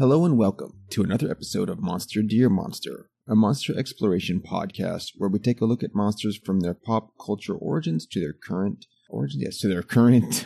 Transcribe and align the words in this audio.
Hello 0.00 0.24
and 0.24 0.38
welcome 0.38 0.80
to 0.88 1.02
another 1.02 1.30
episode 1.30 1.68
of 1.68 1.82
Monster 1.82 2.22
Dear 2.22 2.48
Monster, 2.48 3.10
a 3.28 3.34
monster 3.34 3.78
exploration 3.78 4.40
podcast 4.40 5.08
where 5.18 5.28
we 5.28 5.38
take 5.38 5.60
a 5.60 5.66
look 5.66 5.82
at 5.82 5.94
monsters 5.94 6.40
from 6.42 6.60
their 6.60 6.72
pop 6.72 7.10
culture 7.22 7.54
origins 7.54 8.06
to 8.06 8.18
their 8.18 8.32
current 8.32 8.86
origins, 9.10 9.42
yes, 9.42 9.58
to 9.58 9.68
their 9.68 9.82
current 9.82 10.42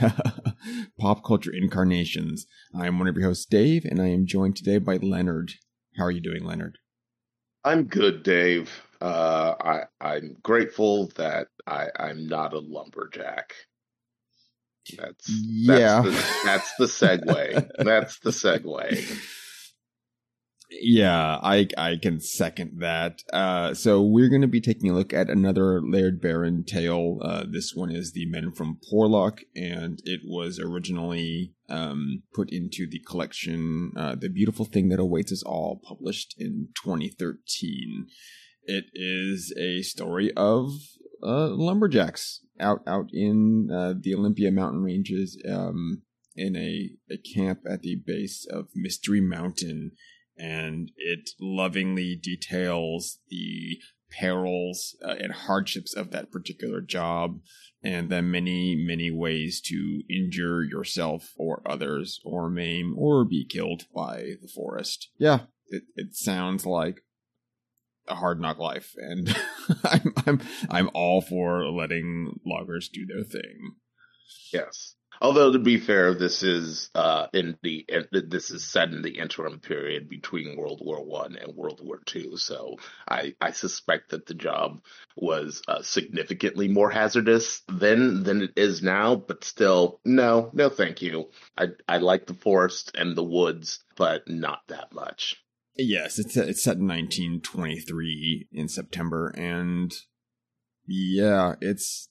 pop 0.98 1.24
culture 1.24 1.52
incarnations. 1.54 2.46
I 2.74 2.88
am 2.88 2.98
one 2.98 3.06
of 3.06 3.14
your 3.14 3.28
hosts, 3.28 3.46
Dave, 3.46 3.84
and 3.84 4.02
I 4.02 4.08
am 4.08 4.26
joined 4.26 4.56
today 4.56 4.78
by 4.78 4.96
Leonard. 4.96 5.52
How 5.96 6.06
are 6.06 6.10
you 6.10 6.20
doing, 6.20 6.42
Leonard? 6.42 6.78
I'm 7.62 7.84
good, 7.84 8.24
Dave. 8.24 8.82
Uh, 9.00 9.54
I 9.60 9.82
I'm 10.00 10.36
grateful 10.42 11.12
that 11.14 11.46
I 11.64 11.90
I'm 11.96 12.26
not 12.26 12.54
a 12.54 12.58
lumberjack. 12.58 13.54
That's, 14.98 15.26
that's 15.28 15.80
yeah. 15.80 16.02
The, 16.02 16.10
that's 16.44 16.74
the 16.76 16.86
segue. 16.86 17.70
that's 17.78 18.18
the 18.18 18.30
segue. 18.32 19.30
Yeah, 20.70 21.38
I 21.42 21.68
I 21.76 21.96
can 21.96 22.20
second 22.20 22.80
that. 22.80 23.22
Uh, 23.32 23.74
so 23.74 24.02
we're 24.02 24.28
going 24.28 24.42
to 24.42 24.48
be 24.48 24.60
taking 24.60 24.90
a 24.90 24.94
look 24.94 25.12
at 25.12 25.28
another 25.28 25.80
Laird 25.80 26.20
Barron 26.20 26.64
tale. 26.64 27.18
Uh, 27.22 27.44
this 27.48 27.74
one 27.74 27.90
is 27.90 28.12
the 28.12 28.26
Men 28.26 28.50
from 28.50 28.78
Porlock, 28.90 29.40
and 29.54 30.00
it 30.04 30.20
was 30.24 30.58
originally 30.58 31.52
um, 31.68 32.22
put 32.34 32.50
into 32.50 32.88
the 32.88 33.00
collection 33.00 33.92
uh, 33.96 34.14
"The 34.14 34.30
Beautiful 34.30 34.64
Thing 34.64 34.88
That 34.88 35.00
Awaits 35.00 35.32
Us 35.32 35.42
All," 35.42 35.80
published 35.84 36.34
in 36.38 36.68
2013. 36.82 38.06
It 38.64 38.86
is 38.94 39.52
a 39.58 39.82
story 39.82 40.32
of 40.34 40.70
uh, 41.22 41.48
lumberjacks 41.48 42.40
out 42.58 42.80
out 42.86 43.10
in 43.12 43.68
uh, 43.70 43.94
the 44.00 44.14
Olympia 44.14 44.50
mountain 44.50 44.82
ranges, 44.82 45.40
um, 45.48 46.02
in 46.36 46.56
a, 46.56 46.90
a 47.10 47.16
camp 47.18 47.60
at 47.68 47.82
the 47.82 47.96
base 47.96 48.46
of 48.50 48.68
Mystery 48.74 49.20
Mountain 49.20 49.92
and 50.36 50.90
it 50.96 51.30
lovingly 51.40 52.16
details 52.16 53.18
the 53.28 53.78
perils 54.10 54.96
uh, 55.04 55.14
and 55.18 55.32
hardships 55.32 55.94
of 55.94 56.10
that 56.10 56.30
particular 56.30 56.80
job 56.80 57.40
and 57.82 58.08
the 58.08 58.22
many, 58.22 58.74
many 58.74 59.10
ways 59.10 59.60
to 59.60 60.02
injure 60.08 60.62
yourself 60.62 61.32
or 61.36 61.62
others 61.66 62.20
or 62.24 62.48
maim 62.48 62.94
or 62.96 63.24
be 63.24 63.44
killed 63.44 63.84
by 63.94 64.34
the 64.40 64.48
forest. 64.48 65.10
Yeah, 65.18 65.40
it, 65.66 65.84
it 65.96 66.14
sounds 66.14 66.64
like 66.64 67.00
a 68.06 68.16
hard 68.16 68.40
knock 68.40 68.58
life 68.58 68.92
and 68.96 69.34
I'm, 69.84 70.14
I'm, 70.26 70.40
I'm 70.70 70.90
all 70.94 71.20
for 71.20 71.68
letting 71.70 72.40
loggers 72.46 72.88
do 72.88 73.06
their 73.06 73.24
thing. 73.24 73.76
Yes. 74.52 74.94
Although 75.20 75.52
to 75.52 75.58
be 75.58 75.78
fair, 75.78 76.14
this 76.14 76.42
is 76.42 76.90
uh, 76.94 77.26
in 77.32 77.56
the 77.62 77.86
this 78.10 78.50
is 78.50 78.64
set 78.64 78.90
in 78.90 79.02
the 79.02 79.18
interim 79.18 79.60
period 79.60 80.08
between 80.08 80.56
World 80.56 80.80
War 80.82 81.04
One 81.04 81.36
and 81.36 81.56
World 81.56 81.80
War 81.82 82.00
Two, 82.04 82.36
so 82.36 82.76
I 83.08 83.34
I 83.40 83.52
suspect 83.52 84.10
that 84.10 84.26
the 84.26 84.34
job 84.34 84.82
was 85.16 85.62
uh, 85.68 85.82
significantly 85.82 86.68
more 86.68 86.90
hazardous 86.90 87.62
then 87.68 88.22
than 88.24 88.42
it 88.42 88.52
is 88.56 88.82
now. 88.82 89.14
But 89.16 89.44
still, 89.44 90.00
no, 90.04 90.50
no, 90.52 90.68
thank 90.68 91.02
you. 91.02 91.30
I 91.56 91.68
I 91.88 91.98
like 91.98 92.26
the 92.26 92.34
forest 92.34 92.92
and 92.94 93.16
the 93.16 93.24
woods, 93.24 93.84
but 93.96 94.28
not 94.28 94.60
that 94.68 94.92
much. 94.92 95.36
Yes, 95.76 96.18
it's 96.18 96.36
it's 96.36 96.62
set 96.62 96.76
in 96.76 96.86
1923 96.86 98.48
in 98.52 98.68
September, 98.68 99.28
and 99.36 99.92
yeah, 100.86 101.54
it's 101.60 102.08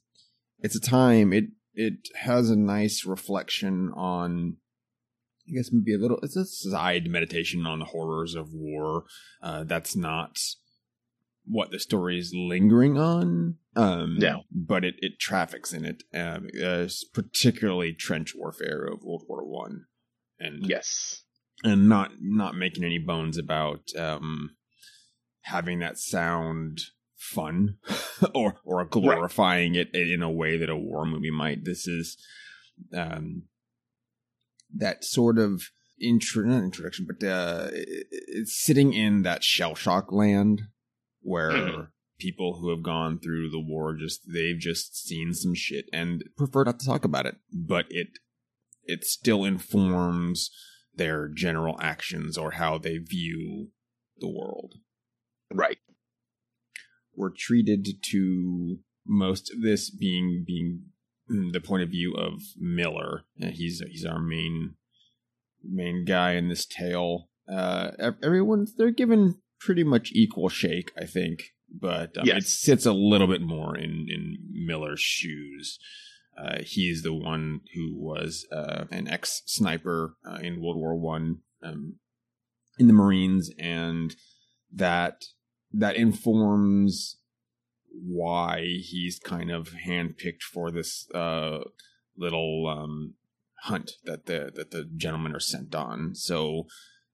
it's 0.59 0.75
a 0.75 0.81
time 0.81 1.31
it 1.31 1.46
it 1.73 2.09
has 2.16 2.50
a 2.50 2.56
nice 2.56 3.06
reflection 3.06 3.91
on 3.95 4.57
I 5.47 5.51
guess 5.56 5.72
maybe 5.72 5.94
a 5.94 5.97
little 5.97 6.19
it's 6.23 6.35
a 6.35 6.45
side 6.45 7.07
meditation 7.07 7.66
on 7.66 7.79
the 7.79 7.85
horrors 7.85 8.35
of 8.35 8.53
war. 8.53 9.03
Uh, 9.41 9.63
that's 9.66 9.95
not 9.95 10.38
what 11.45 11.72
the 11.72 11.79
story 11.79 12.17
is 12.17 12.34
lingering 12.34 12.97
on. 12.97 13.57
Um, 13.75 14.17
no, 14.19 14.44
but 14.51 14.85
it, 14.85 14.95
it 15.00 15.19
traffics 15.19 15.73
in 15.73 15.84
it, 15.84 16.03
um, 16.13 16.47
uh, 16.63 16.88
particularly 17.13 17.94
trench 17.94 18.34
warfare 18.35 18.85
of 18.85 19.03
World 19.03 19.23
War 19.28 19.44
One, 19.44 19.85
and 20.40 20.66
yes, 20.66 21.23
and 21.63 21.90
not 21.90 22.11
not 22.22 22.55
making 22.55 22.84
any 22.85 23.00
bones 23.00 23.38
about 23.38 23.94
um, 23.97 24.51
having 25.41 25.79
that 25.79 25.97
sound 25.97 26.79
fun 27.23 27.78
or 28.35 28.56
or 28.66 28.85
glorifying 28.85 29.73
right. 29.73 29.88
it 29.94 30.11
in 30.11 30.22
a 30.22 30.31
way 30.31 30.57
that 30.57 30.69
a 30.69 30.75
war 30.75 31.06
movie 31.06 31.31
might. 31.31 31.63
This 31.63 31.88
is 31.88 32.17
um, 32.94 33.44
that 34.75 35.03
sort 35.03 35.39
of 35.39 35.63
intro 36.01 36.44
not 36.44 36.63
introduction, 36.63 37.07
but 37.07 37.25
uh, 37.25 37.67
it's 37.72 38.63
sitting 38.63 38.94
in 38.94 39.23
that 39.23 39.44
shell 39.44 39.75
shock 39.75 40.11
land 40.11 40.63
where 41.22 41.51
mm. 41.51 41.88
people 42.19 42.59
who 42.59 42.69
have 42.69 42.84
gone 42.84 43.19
through 43.19 43.50
the 43.50 43.59
war 43.59 43.95
just 43.95 44.22
they've 44.31 44.59
just 44.59 45.07
seen 45.07 45.34
some 45.34 45.55
shit 45.55 45.85
and 45.94 46.23
prefer 46.38 46.66
not 46.66 46.79
to 46.79 46.85
talk 46.85 47.05
about 47.05 47.25
it, 47.25 47.35
but 47.53 47.85
it 47.90 48.19
it 48.84 49.05
still 49.05 49.45
informs 49.45 50.51
their 50.95 51.29
general 51.29 51.78
actions 51.79 52.38
or 52.38 52.51
how 52.51 52.78
they 52.78 52.97
view 52.97 53.69
the 54.19 54.29
world. 54.29 54.73
Right 55.51 55.78
were 57.16 57.34
treated 57.35 57.88
to 58.12 58.79
most 59.06 59.51
of 59.53 59.62
this 59.62 59.90
being 59.90 60.44
being 60.46 60.84
the 61.28 61.62
point 61.62 61.84
of 61.84 61.90
view 61.90 62.13
of 62.13 62.41
Miller. 62.57 63.24
Uh, 63.41 63.47
he's 63.47 63.81
he's 63.90 64.06
our 64.06 64.19
main 64.19 64.75
main 65.63 66.06
guy 66.06 66.34
in 66.34 66.50
this 66.50 66.66
tale. 66.66 67.29
Uh, 67.52 67.91
everyone's 68.22 68.75
they're 68.75 68.91
given 68.91 69.40
pretty 69.59 69.84
much 69.84 70.12
equal 70.13 70.50
shake, 70.50 70.91
I 70.97 71.06
think, 71.06 71.44
but 71.69 72.18
um, 72.18 72.25
yes. 72.25 72.38
it 72.38 72.47
sits 72.47 72.85
a 72.85 72.94
little 72.94 73.28
bit 73.28 73.41
more 73.41 73.75
in 73.78 74.07
in 74.09 74.38
Miller's 74.52 75.02
shoes. 75.02 75.79
Uh, 76.38 76.59
he's 76.63 77.03
the 77.03 77.13
one 77.13 77.62
who 77.75 77.96
was 77.96 78.47
uh, 78.52 78.85
an 78.91 79.07
ex 79.07 79.44
sniper 79.46 80.16
uh, 80.28 80.40
in 80.41 80.62
World 80.62 80.78
War 80.78 80.96
One 80.96 81.40
um, 81.62 81.97
in 82.79 82.88
the 82.88 82.94
Marines, 82.94 83.52
and 83.59 84.16
that 84.72 85.25
that 85.73 85.95
informs 85.95 87.17
why 87.91 88.61
he's 88.61 89.19
kind 89.19 89.51
of 89.51 89.69
handpicked 89.88 90.41
for 90.41 90.72
this 90.72 91.07
uh, 91.13 91.59
little 92.17 92.67
um, 92.67 93.16
hunt 93.63 93.91
that 94.03 94.25
the 94.25 94.51
that 94.56 94.72
the 94.72 94.85
gentlemen 94.95 95.35
are 95.35 95.39
sent 95.39 95.73
on. 95.75 96.16
So 96.16 96.67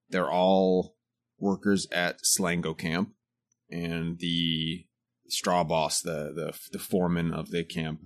they're 0.10 0.32
all 0.32 0.96
workers 1.38 1.88
at 1.92 2.22
Slango 2.24 2.78
camp, 2.78 3.14
and 3.70 4.20
the 4.20 4.86
straw 5.28 5.64
boss, 5.64 6.02
the 6.02 6.34
the 6.36 6.58
the 6.72 6.80
foreman 6.80 7.34
of 7.34 7.52
the 7.52 7.64
camp, 7.64 8.02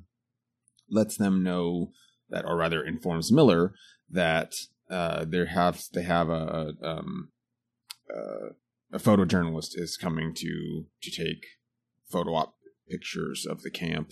lets 0.90 1.18
them 1.18 1.44
know 1.44 1.92
that, 2.30 2.46
or 2.46 2.58
rather, 2.58 2.84
informs 2.84 3.32
Miller 3.32 3.74
that 4.10 4.54
uh, 4.90 5.26
they 5.26 5.46
have 5.46 5.84
they 5.94 6.04
have 6.04 6.30
a, 6.30 6.74
um, 6.84 7.30
uh, 8.14 8.50
a 8.94 9.00
photojournalist 9.00 9.72
is 9.74 9.98
coming 9.98 10.34
to 10.36 10.86
to 11.02 11.12
take 11.12 11.46
photo 12.10 12.36
op 12.36 12.56
pictures 12.90 13.46
of 13.46 13.64
the 13.64 13.72
camp. 13.72 14.12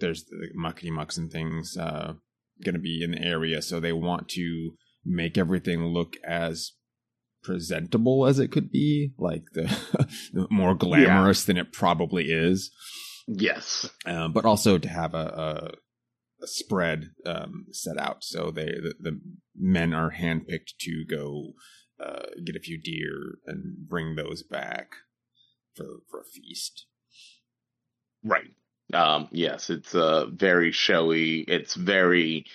There's 0.00 0.24
the 0.24 0.48
muckety 0.56 0.90
mucks 0.90 1.16
and 1.16 1.30
things 1.30 1.76
uh, 1.76 2.14
going 2.62 2.74
to 2.74 2.80
be 2.80 3.02
in 3.02 3.12
the 3.12 3.22
area, 3.22 3.62
so 3.62 3.80
they 3.80 3.92
want 3.92 4.28
to 4.30 4.72
make 5.04 5.38
everything 5.38 5.86
look 5.86 6.14
as 6.24 6.72
presentable 7.42 8.26
as 8.26 8.38
it 8.38 8.52
could 8.52 8.70
be, 8.70 9.12
like 9.18 9.44
the, 9.54 9.64
the 10.32 10.46
more 10.50 10.74
glamorous 10.74 11.42
yeah. 11.42 11.46
than 11.46 11.56
it 11.56 11.72
probably 11.72 12.26
is. 12.26 12.70
Yes, 13.26 13.90
um, 14.06 14.32
but 14.32 14.44
also 14.44 14.78
to 14.78 14.88
have 14.88 15.14
a, 15.14 15.16
a, 15.16 16.44
a 16.44 16.46
spread 16.46 17.10
um, 17.26 17.66
set 17.72 17.98
out, 17.98 18.22
so 18.22 18.50
they 18.50 18.66
the, 18.66 18.94
the 19.00 19.20
men 19.56 19.92
are 19.92 20.12
handpicked 20.12 20.76
to 20.80 21.04
go 21.08 21.52
uh, 22.00 22.26
get 22.44 22.56
a 22.56 22.60
few 22.60 22.78
deer 22.78 23.38
and 23.46 23.88
bring 23.88 24.16
those 24.16 24.42
back 24.42 24.94
for 25.74 26.00
for 26.10 26.20
a 26.20 26.24
feast. 26.24 26.86
Right. 28.24 28.54
Um, 28.92 29.28
yes, 29.32 29.70
it's 29.70 29.94
uh, 29.94 30.26
very 30.26 30.72
showy. 30.72 31.40
It's 31.40 31.74
very 31.74 32.46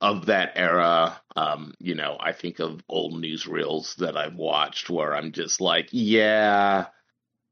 of 0.00 0.26
that 0.26 0.52
era. 0.54 1.20
Um, 1.34 1.74
you 1.78 1.94
know, 1.94 2.16
I 2.20 2.32
think 2.32 2.60
of 2.60 2.82
old 2.88 3.14
newsreels 3.14 3.96
that 3.96 4.16
I've 4.16 4.36
watched 4.36 4.90
where 4.90 5.14
I'm 5.14 5.32
just 5.32 5.60
like, 5.60 5.88
yeah, 5.92 6.86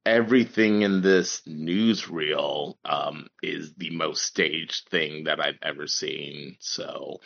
everything 0.05 0.83
in 0.83 1.03
this 1.03 1.43
newsreel 1.49 2.77
um, 2.85 3.27
is 3.43 3.75
the 3.75 3.91
most 3.91 4.23
staged 4.23 4.89
thing 4.89 5.25
that 5.25 5.41
I've 5.41 5.59
ever 5.63 5.87
seen. 5.87 6.57
So 6.61 7.21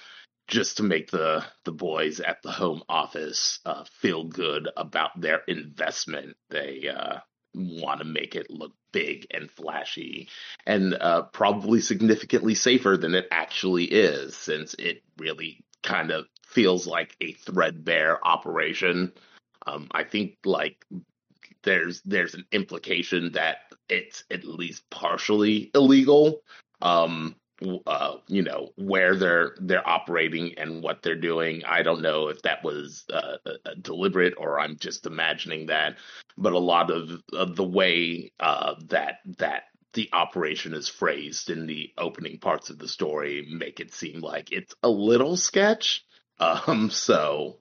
just 0.50 0.76
to 0.76 0.82
make 0.82 1.10
the 1.10 1.44
the 1.64 1.72
boys 1.72 2.20
at 2.20 2.42
the 2.42 2.50
home 2.50 2.82
office 2.88 3.60
uh, 3.64 3.84
feel 4.00 4.24
good 4.24 4.68
about 4.76 5.18
their 5.18 5.40
investment. 5.46 6.36
They 6.50 6.88
uh, 6.88 7.20
want 7.54 8.00
to 8.00 8.04
make 8.04 8.34
it 8.34 8.50
look 8.50 8.72
big 8.92 9.26
and 9.30 9.50
flashy, 9.50 10.28
and 10.66 10.94
uh, 10.94 11.22
probably 11.22 11.80
significantly 11.80 12.54
safer 12.54 12.96
than 12.96 13.14
it 13.14 13.28
actually 13.30 13.84
is, 13.84 14.36
since 14.36 14.74
it 14.74 15.02
really 15.16 15.64
kind 15.82 16.10
of 16.10 16.26
feels 16.46 16.86
like 16.86 17.16
a 17.20 17.32
threadbare 17.32 18.18
operation. 18.26 19.12
Um, 19.66 19.88
I 19.92 20.04
think 20.04 20.38
like 20.44 20.84
there's 21.62 22.02
there's 22.02 22.34
an 22.34 22.44
implication 22.50 23.32
that 23.32 23.58
it's 23.88 24.24
at 24.30 24.44
least 24.44 24.88
partially 24.90 25.70
illegal. 25.74 26.42
Um, 26.82 27.36
uh, 27.86 28.16
you 28.26 28.42
know 28.42 28.70
where 28.76 29.14
they're 29.16 29.54
they're 29.60 29.86
operating 29.86 30.58
and 30.58 30.82
what 30.82 31.02
they're 31.02 31.14
doing. 31.14 31.62
I 31.64 31.82
don't 31.82 32.02
know 32.02 32.28
if 32.28 32.42
that 32.42 32.64
was 32.64 33.04
uh, 33.12 33.36
deliberate 33.80 34.34
or 34.36 34.58
I'm 34.58 34.76
just 34.76 35.06
imagining 35.06 35.66
that, 35.66 35.96
but 36.36 36.52
a 36.52 36.58
lot 36.58 36.90
of, 36.90 37.22
of 37.32 37.56
the 37.56 37.64
way 37.64 38.32
uh, 38.40 38.74
that 38.88 39.18
that 39.38 39.64
the 39.92 40.08
operation 40.12 40.72
is 40.74 40.88
phrased 40.88 41.50
in 41.50 41.66
the 41.66 41.92
opening 41.98 42.38
parts 42.38 42.70
of 42.70 42.78
the 42.78 42.88
story 42.88 43.46
make 43.50 43.80
it 43.80 43.92
seem 43.92 44.20
like 44.20 44.52
it's 44.52 44.74
a 44.82 44.90
little 44.90 45.36
sketch. 45.36 46.04
Um, 46.42 46.88
so 46.88 47.58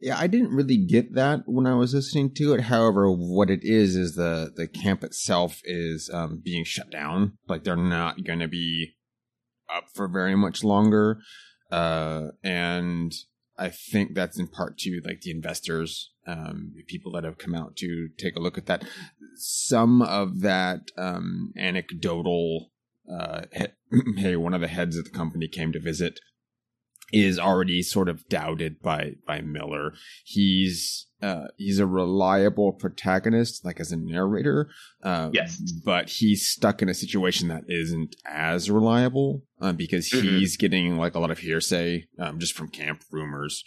yeah, 0.00 0.18
I 0.18 0.26
didn't 0.26 0.54
really 0.54 0.76
get 0.76 1.14
that 1.14 1.42
when 1.46 1.66
I 1.66 1.74
was 1.74 1.94
listening 1.94 2.34
to 2.34 2.52
it. 2.54 2.62
However, 2.62 3.10
what 3.10 3.48
it 3.48 3.60
is 3.62 3.96
is 3.96 4.14
the 4.14 4.52
the 4.54 4.66
camp 4.66 5.02
itself 5.02 5.60
is 5.64 6.10
um, 6.12 6.40
being 6.44 6.64
shut 6.64 6.90
down. 6.90 7.38
Like 7.48 7.64
they're 7.64 7.76
not 7.76 8.24
going 8.24 8.40
to 8.40 8.48
be 8.48 8.96
up 9.74 9.84
for 9.94 10.06
very 10.06 10.36
much 10.36 10.62
longer, 10.62 11.18
uh, 11.70 12.28
and 12.44 13.12
I 13.58 13.70
think 13.70 14.14
that's 14.14 14.38
in 14.38 14.48
part 14.48 14.78
to 14.78 15.00
like 15.04 15.22
the 15.22 15.30
investors, 15.30 16.12
um, 16.26 16.74
people 16.86 17.12
that 17.12 17.24
have 17.24 17.38
come 17.38 17.54
out 17.54 17.76
to 17.76 18.08
take 18.18 18.36
a 18.36 18.40
look 18.40 18.58
at 18.58 18.66
that. 18.66 18.84
Some 19.36 20.02
of 20.02 20.40
that 20.42 20.90
um, 20.98 21.52
anecdotal, 21.56 22.70
uh, 23.10 23.42
hey, 24.16 24.36
one 24.36 24.52
of 24.52 24.60
the 24.60 24.68
heads 24.68 24.98
of 24.98 25.04
the 25.04 25.10
company 25.10 25.48
came 25.48 25.72
to 25.72 25.80
visit 25.80 26.20
is 27.12 27.38
already 27.38 27.82
sort 27.82 28.08
of 28.08 28.28
doubted 28.28 28.80
by 28.82 29.12
by 29.26 29.40
Miller. 29.40 29.92
He's 30.24 31.06
uh, 31.22 31.46
he's 31.56 31.78
a 31.78 31.86
reliable 31.86 32.72
protagonist, 32.72 33.64
like 33.64 33.80
as 33.80 33.92
a 33.92 33.96
narrator. 33.96 34.68
Uh, 35.02 35.30
yes, 35.32 35.60
but 35.84 36.08
he's 36.08 36.48
stuck 36.48 36.82
in 36.82 36.88
a 36.88 36.94
situation 36.94 37.48
that 37.48 37.64
isn't 37.68 38.16
as 38.26 38.70
reliable 38.70 39.42
uh, 39.60 39.72
because 39.72 40.10
mm-hmm. 40.10 40.26
he's 40.26 40.56
getting 40.56 40.98
like 40.98 41.14
a 41.14 41.18
lot 41.18 41.30
of 41.30 41.38
hearsay 41.38 42.06
um, 42.18 42.38
just 42.38 42.54
from 42.54 42.68
camp 42.68 43.02
rumors. 43.10 43.64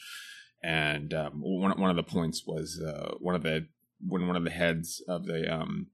And 0.61 1.13
um, 1.13 1.33
one 1.35 1.79
one 1.79 1.89
of 1.89 1.95
the 1.95 2.03
points 2.03 2.43
was 2.45 2.81
uh, 2.85 3.15
one 3.19 3.35
of 3.35 3.43
the 3.43 3.67
when 4.05 4.27
one 4.27 4.35
of 4.35 4.43
the 4.43 4.49
heads 4.49 5.01
of 5.07 5.25
the 5.25 5.51
um, 5.51 5.87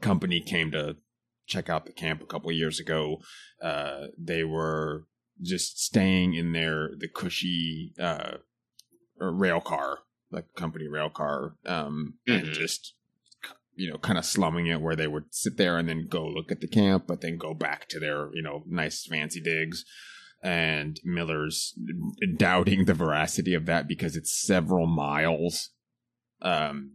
company 0.00 0.40
came 0.40 0.70
to 0.70 0.96
check 1.46 1.68
out 1.68 1.86
the 1.86 1.92
camp 1.92 2.22
a 2.22 2.26
couple 2.26 2.50
of 2.50 2.56
years 2.56 2.80
ago. 2.80 3.18
Uh, 3.62 4.06
they 4.18 4.44
were 4.44 5.06
just 5.42 5.78
staying 5.78 6.34
in 6.34 6.52
their 6.52 6.90
the 6.98 7.08
cushy 7.08 7.94
uh, 8.00 8.38
rail 9.18 9.60
car, 9.60 10.00
like 10.30 10.54
company 10.54 10.88
rail 10.88 11.10
car, 11.10 11.54
um, 11.66 12.14
mm-hmm. 12.28 12.46
and 12.46 12.54
just 12.54 12.94
you 13.74 13.90
know 13.90 13.98
kind 13.98 14.18
of 14.18 14.24
slumming 14.24 14.66
it 14.66 14.80
where 14.80 14.96
they 14.96 15.06
would 15.06 15.24
sit 15.30 15.56
there 15.56 15.78
and 15.78 15.88
then 15.88 16.06
go 16.08 16.26
look 16.26 16.50
at 16.50 16.60
the 16.60 16.68
camp, 16.68 17.04
but 17.06 17.20
then 17.20 17.36
go 17.36 17.54
back 17.54 17.88
to 17.88 17.98
their 17.98 18.30
you 18.34 18.42
know 18.42 18.62
nice 18.66 19.06
fancy 19.06 19.40
digs. 19.40 19.84
And 20.40 21.00
Miller's 21.04 21.76
doubting 22.36 22.84
the 22.84 22.94
veracity 22.94 23.54
of 23.54 23.66
that 23.66 23.88
because 23.88 24.14
it's 24.14 24.40
several 24.40 24.86
miles 24.86 25.70
um 26.42 26.92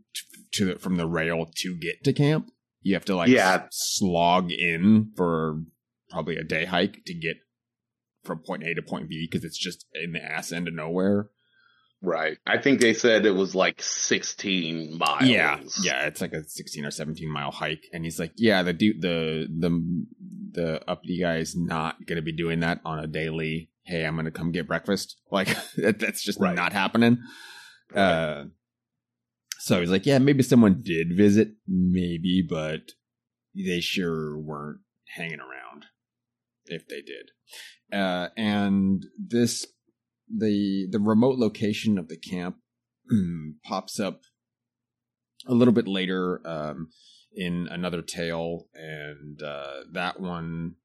to, 0.53 0.73
to 0.73 0.79
from 0.79 0.95
the 0.95 1.07
rail 1.07 1.49
to 1.57 1.77
get 1.77 2.03
to 2.05 2.13
camp. 2.13 2.51
You 2.81 2.93
have 2.93 3.05
to 3.05 3.15
like 3.15 3.29
yeah. 3.29 3.63
slog 3.71 4.51
in 4.51 5.11
for 5.15 5.61
probably 6.09 6.37
a 6.37 6.43
day 6.43 6.65
hike 6.65 7.03
to 7.05 7.13
get 7.13 7.37
from 8.23 8.39
point 8.39 8.63
A 8.63 8.73
to 8.73 8.81
point 8.81 9.09
B 9.09 9.27
because 9.29 9.43
it's 9.43 9.57
just 9.57 9.85
in 9.93 10.13
the 10.13 10.23
ass 10.23 10.51
end 10.51 10.67
of 10.67 10.73
nowhere. 10.73 11.29
Right. 12.03 12.37
I 12.45 12.57
think 12.57 12.81
they 12.81 12.93
said 12.93 13.25
it 13.25 13.31
was 13.31 13.55
like 13.55 13.81
16 13.81 14.97
miles. 14.97 15.23
Yeah. 15.23 15.59
Yeah. 15.81 16.05
It's 16.05 16.19
like 16.19 16.33
a 16.33 16.43
16 16.43 16.85
or 16.85 16.91
17 16.91 17.29
mile 17.31 17.51
hike. 17.51 17.85
And 17.93 18.03
he's 18.03 18.19
like, 18.19 18.33
yeah, 18.35 18.61
the 18.61 18.73
dude, 18.73 19.01
the, 19.01 19.47
the, 19.47 20.05
the 20.51 20.89
uppity 20.89 21.21
guy 21.21 21.37
is 21.37 21.55
not 21.55 22.05
going 22.05 22.17
to 22.17 22.21
be 22.21 22.33
doing 22.33 22.59
that 22.59 22.81
on 22.83 22.99
a 22.99 23.07
daily. 23.07 23.69
Hey, 23.83 24.05
I'm 24.05 24.15
going 24.15 24.25
to 24.25 24.31
come 24.31 24.51
get 24.51 24.67
breakfast. 24.67 25.17
Like 25.31 25.57
that's 25.75 26.21
just 26.21 26.39
right. 26.39 26.55
not 26.55 26.73
happening. 26.73 27.17
Right. 27.91 28.01
Uh, 28.01 28.43
so 29.59 29.79
he's 29.79 29.89
like, 29.89 30.05
yeah, 30.05 30.19
maybe 30.19 30.43
someone 30.43 30.81
did 30.83 31.15
visit, 31.15 31.53
maybe, 31.67 32.45
but 32.47 32.81
they 33.55 33.79
sure 33.79 34.37
weren't 34.37 34.81
hanging 35.15 35.39
around 35.39 35.85
if 36.65 36.87
they 36.87 37.01
did 37.01 37.31
uh, 37.93 38.29
and 38.35 39.05
this 39.17 39.67
the 40.35 40.87
the 40.89 40.99
remote 40.99 41.37
location 41.37 41.97
of 41.97 42.07
the 42.07 42.17
camp 42.17 42.57
pops 43.65 43.99
up 43.99 44.21
a 45.47 45.53
little 45.53 45.73
bit 45.73 45.87
later 45.87 46.41
um, 46.45 46.89
in 47.35 47.67
another 47.69 48.01
tale, 48.01 48.67
and 48.73 49.41
uh, 49.41 49.81
that 49.91 50.19
one 50.19 50.75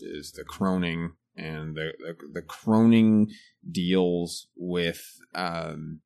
is 0.00 0.32
the 0.32 0.44
Croning, 0.44 1.12
and 1.36 1.76
the 1.76 1.92
the, 1.98 2.40
the 2.40 2.42
Croning 2.42 3.28
deals 3.70 4.48
with 4.56 5.02
um, 5.34 6.00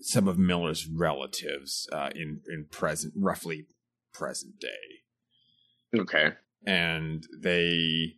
some 0.00 0.28
of 0.28 0.38
Miller's 0.38 0.86
relatives 0.86 1.88
uh, 1.92 2.10
in 2.14 2.40
in 2.48 2.66
present, 2.70 3.14
roughly 3.16 3.66
present 4.12 4.58
day. 4.60 5.98
Okay, 5.98 6.32
and 6.66 7.26
they 7.40 8.16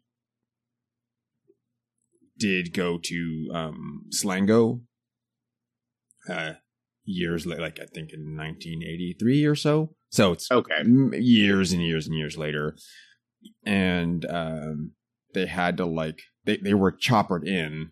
did 2.41 2.73
go 2.73 2.99
to 2.99 3.51
um, 3.55 4.07
Slango 4.11 4.81
uh, 6.29 6.55
years 7.05 7.47
later, 7.47 7.63
like 7.63 7.79
I 7.79 7.87
think 7.87 8.13
in 8.13 8.37
1983 8.37 9.45
or 9.45 9.55
so. 9.55 9.95
So 10.11 10.33
it's 10.33 10.51
okay, 10.51 10.83
years 11.19 11.73
and 11.73 11.83
years 11.83 12.09
and 12.09 12.17
years 12.17 12.37
later, 12.37 12.77
and 13.65 14.27
um, 14.29 14.93
they 15.35 15.47
had 15.47 15.77
to 15.77 15.87
like 15.87 16.23
they 16.45 16.57
they 16.57 16.75
were 16.75 16.91
choppered 16.91 17.47
in, 17.47 17.91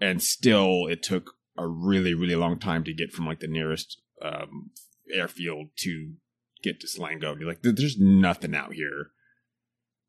and 0.00 0.20
still 0.20 0.88
it 0.88 1.02
took 1.02 1.32
a 1.56 1.68
really 1.68 2.12
really 2.12 2.34
long 2.34 2.58
time 2.58 2.82
to 2.84 2.92
get 2.92 3.12
from 3.12 3.26
like 3.26 3.38
the 3.38 3.46
nearest 3.46 4.00
um, 4.20 4.70
airfield 5.12 5.68
to 5.78 6.14
get 6.62 6.80
to 6.80 6.88
Slango. 6.88 7.38
You're 7.38 7.48
like, 7.48 7.62
there's 7.62 8.00
nothing 8.00 8.54
out 8.54 8.74
here, 8.74 9.10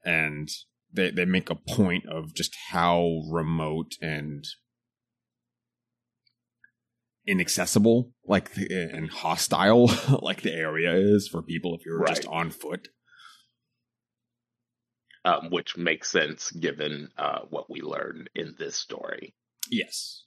and 0.03 0.49
they 0.95 1.11
they 1.11 1.25
make 1.25 1.49
a 1.49 1.55
point 1.55 2.05
of 2.07 2.33
just 2.33 2.55
how 2.69 3.21
remote 3.29 3.93
and 4.01 4.45
inaccessible 7.27 8.11
like 8.25 8.55
and 8.57 9.09
hostile 9.09 9.89
like 10.21 10.41
the 10.41 10.53
area 10.53 10.93
is 10.93 11.27
for 11.27 11.41
people 11.41 11.75
if 11.75 11.85
you're 11.85 11.99
right. 11.99 12.15
just 12.15 12.27
on 12.27 12.51
foot. 12.51 12.89
Um, 15.23 15.49
which 15.49 15.75
makes 15.75 16.11
sense 16.11 16.51
given 16.51 17.09
uh, 17.17 17.39
what 17.49 17.67
we 17.67 17.81
learned 17.81 18.29
in 18.35 18.53
this 18.59 18.75
story. 18.75 19.33
Yes. 19.71 20.25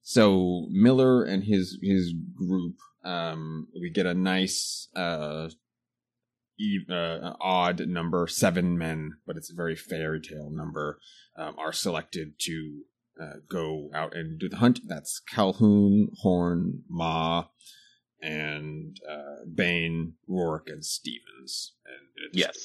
So 0.00 0.64
miller 0.70 1.22
and 1.22 1.44
his 1.44 1.78
his 1.82 2.14
group 2.34 2.76
um, 3.04 3.68
we 3.78 3.90
get 3.90 4.06
a 4.06 4.14
nice 4.14 4.88
uh, 4.96 5.50
uh, 6.90 7.34
odd 7.40 7.86
number, 7.86 8.26
seven 8.26 8.76
men, 8.78 9.12
but 9.26 9.36
it's 9.36 9.50
a 9.50 9.56
very 9.56 9.76
fairy 9.76 10.20
tale 10.20 10.50
number, 10.50 10.98
um, 11.36 11.54
are 11.58 11.72
selected 11.72 12.38
to 12.40 12.82
uh, 13.20 13.36
go 13.48 13.90
out 13.94 14.16
and 14.16 14.38
do 14.38 14.48
the 14.48 14.56
hunt. 14.56 14.80
That's 14.86 15.20
Calhoun, 15.20 16.08
Horn, 16.22 16.82
Ma, 16.88 17.46
and 18.22 18.98
uh, 19.08 19.44
Bain, 19.52 20.14
Rourke, 20.26 20.68
and 20.68 20.84
Stevens. 20.84 21.74
And 21.86 22.30
yes. 22.32 22.56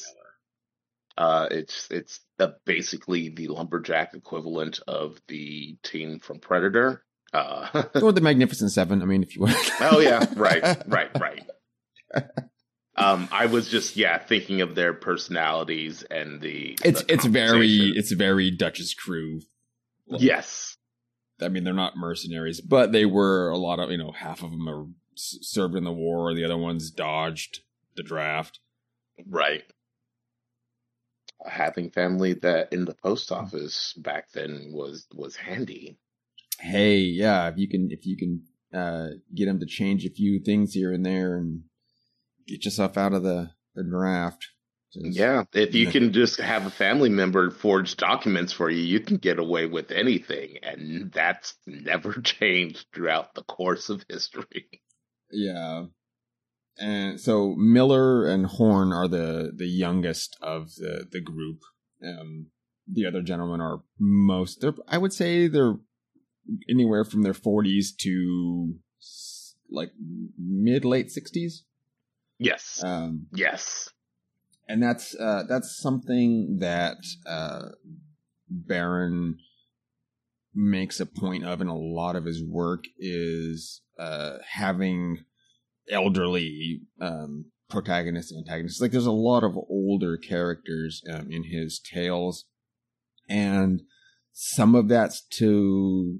Uh, 1.16 1.48
it's 1.52 1.88
it's 1.92 2.22
basically 2.66 3.30
the 3.30 3.48
lumberjack 3.48 4.16
equivalent 4.16 4.80
of 4.88 5.22
the 5.28 5.78
team 5.84 6.20
from 6.20 6.40
Predator. 6.40 7.04
Uh, 7.32 7.84
or 8.02 8.12
the 8.12 8.22
Magnificent 8.22 8.72
Seven. 8.72 9.02
I 9.02 9.06
mean, 9.06 9.22
if 9.22 9.36
you 9.36 9.44
want. 9.44 9.72
oh 9.82 10.00
yeah, 10.00 10.26
right, 10.36 10.64
right, 10.88 11.10
right. 11.20 11.44
Um, 12.96 13.28
I 13.32 13.48
was 13.48 13.70
just 13.70 13.98
yeah 13.98 14.20
thinking 14.20 14.62
of 14.62 14.76
their 14.76 14.94
personalities 14.94 16.04
and 16.04 16.42
the. 16.42 16.78
It's 16.84 17.04
the 17.04 17.14
it's 17.14 17.26
very 17.26 17.92
it's 17.96 18.12
very 18.12 18.52
Dutch's 18.52 18.94
crew. 18.94 19.42
yes, 20.08 20.78
I 21.42 21.50
mean 21.50 21.64
they're 21.64 21.74
not 21.74 21.98
mercenaries, 21.98 22.62
but 22.62 22.92
they 22.92 23.06
were 23.06 23.50
a 23.50 23.58
lot 23.58 23.80
of 23.80 23.90
you 23.90 23.98
know 23.98 24.12
half 24.12 24.44
of 24.44 24.52
them 24.52 24.70
are 24.70 24.86
served 25.16 25.76
in 25.76 25.84
the 25.84 25.92
war, 25.92 26.34
the 26.34 26.46
other 26.46 26.58
ones 26.58 26.92
dodged 26.92 27.62
the 27.96 28.04
draft. 28.04 28.60
Right. 29.28 29.64
Having 31.46 31.92
family 31.92 32.34
that 32.36 32.72
in 32.72 32.86
the 32.86 32.96
post 32.96 33.32
office 33.32 33.94
back 33.98 34.32
then 34.32 34.72
was 34.72 35.08
was 35.14 35.36
handy. 35.36 35.98
Hey, 36.60 36.98
yeah, 37.00 37.48
if 37.50 37.58
you 37.58 37.68
can 37.68 37.90
if 37.92 38.06
you 38.06 38.18
can 38.18 38.44
uh, 38.74 39.08
get 39.34 39.46
them 39.46 39.60
to 39.60 39.66
change 39.66 40.06
a 40.06 40.10
few 40.10 40.40
things 40.40 40.74
here 40.74 40.94
and 40.94 41.06
there 41.06 41.38
and 41.38 41.64
get 42.48 42.66
yourself 42.66 42.98
out 42.98 43.14
of 43.14 43.24
the, 43.24 43.52
the 43.76 43.84
draft. 43.84 44.48
Yeah, 44.96 45.46
if 45.54 45.74
you 45.74 45.88
can 45.88 46.14
just 46.14 46.40
have 46.40 46.68
a 46.68 46.70
family 46.70 47.10
member 47.10 47.50
forge 47.50 47.98
documents 47.98 48.54
for 48.54 48.70
you, 48.70 48.84
you 48.84 49.00
can 49.00 49.18
get 49.18 49.40
away 49.40 49.66
with 49.66 49.90
anything, 49.90 50.58
and 50.62 51.12
that's 51.12 51.56
never 51.66 52.14
changed 52.24 52.86
throughout 52.94 53.34
the 53.34 53.42
course 53.42 53.90
of 53.90 54.06
history. 54.08 54.68
Yeah, 55.32 55.86
and 56.78 57.20
so 57.20 57.56
Miller 57.58 58.28
and 58.28 58.46
Horn 58.46 58.94
are 58.94 59.08
the 59.08 59.52
the 59.56 59.68
youngest 59.68 60.38
of 60.42 60.76
the 60.76 61.08
the 61.12 61.22
group. 61.22 61.60
Um, 62.04 62.48
the 62.88 63.06
other 63.06 63.22
gentlemen 63.22 63.62
are 63.62 63.82
most. 64.00 64.62
They're 64.62 64.76
I 64.88 64.98
would 64.98 65.14
say 65.14 65.48
they're 65.48 65.78
anywhere 66.70 67.06
from 67.06 67.24
their 67.24 67.34
forties 67.34 67.96
to 68.02 68.76
like 69.70 69.92
mid 70.38 70.84
late 70.86 71.12
sixties. 71.12 71.64
Yes. 72.40 72.82
Um, 72.84 73.28
yes. 73.34 73.90
And 74.68 74.82
that's 74.82 75.16
uh, 75.16 75.44
that's 75.48 75.78
something 75.78 76.58
that 76.60 76.98
uh, 77.25 77.70
Barron 78.50 79.38
makes 80.56 81.00
a 81.00 81.06
point 81.06 81.44
of 81.44 81.62
in 81.62 81.68
a 81.68 81.78
lot 81.78 82.16
of 82.16 82.25
his 82.25 82.44
work 82.44 82.86
is 82.98 83.82
uh, 84.00 84.38
having 84.50 85.20
elderly 85.90 86.82
um, 87.02 87.46
protagonists 87.70 88.32
and 88.32 88.48
antagonists. 88.48 88.80
Like 88.80 88.92
there's 88.92 89.06
a 89.06 89.12
lot 89.12 89.44
of 89.44 89.58
older 89.58 90.18
characters 90.18 91.02
um, 91.12 91.28
in 91.30 91.44
his 91.44 91.80
tales, 91.80 92.46
and 93.28 93.82
some 94.32 94.75
of 94.75 94.88
that's 94.88 95.22
to 95.40 96.20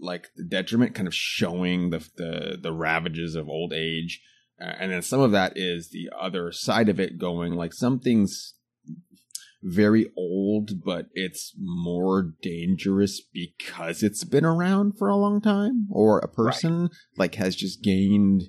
like 0.00 0.28
the 0.36 0.44
detriment, 0.44 0.94
kind 0.94 1.08
of 1.08 1.14
showing 1.14 1.90
the 1.90 1.98
the, 2.16 2.58
the 2.60 2.72
ravages 2.72 3.34
of 3.34 3.48
old 3.48 3.72
age, 3.72 4.20
and 4.58 4.92
then 4.92 5.02
some 5.02 5.20
of 5.20 5.32
that 5.32 5.52
is 5.56 5.90
the 5.90 6.10
other 6.18 6.52
side 6.52 6.88
of 6.88 6.98
it, 6.98 7.18
going 7.18 7.54
like 7.54 7.72
something's 7.72 8.54
very 9.62 10.10
old, 10.16 10.84
but 10.84 11.06
it's 11.14 11.52
more 11.58 12.32
dangerous 12.42 13.20
because 13.20 14.02
it's 14.02 14.24
been 14.24 14.44
around 14.44 14.96
for 14.98 15.08
a 15.08 15.16
long 15.16 15.40
time, 15.40 15.88
or 15.90 16.18
a 16.18 16.28
person 16.28 16.82
right. 16.82 16.90
like 17.16 17.34
has 17.36 17.56
just 17.56 17.82
gained 17.82 18.44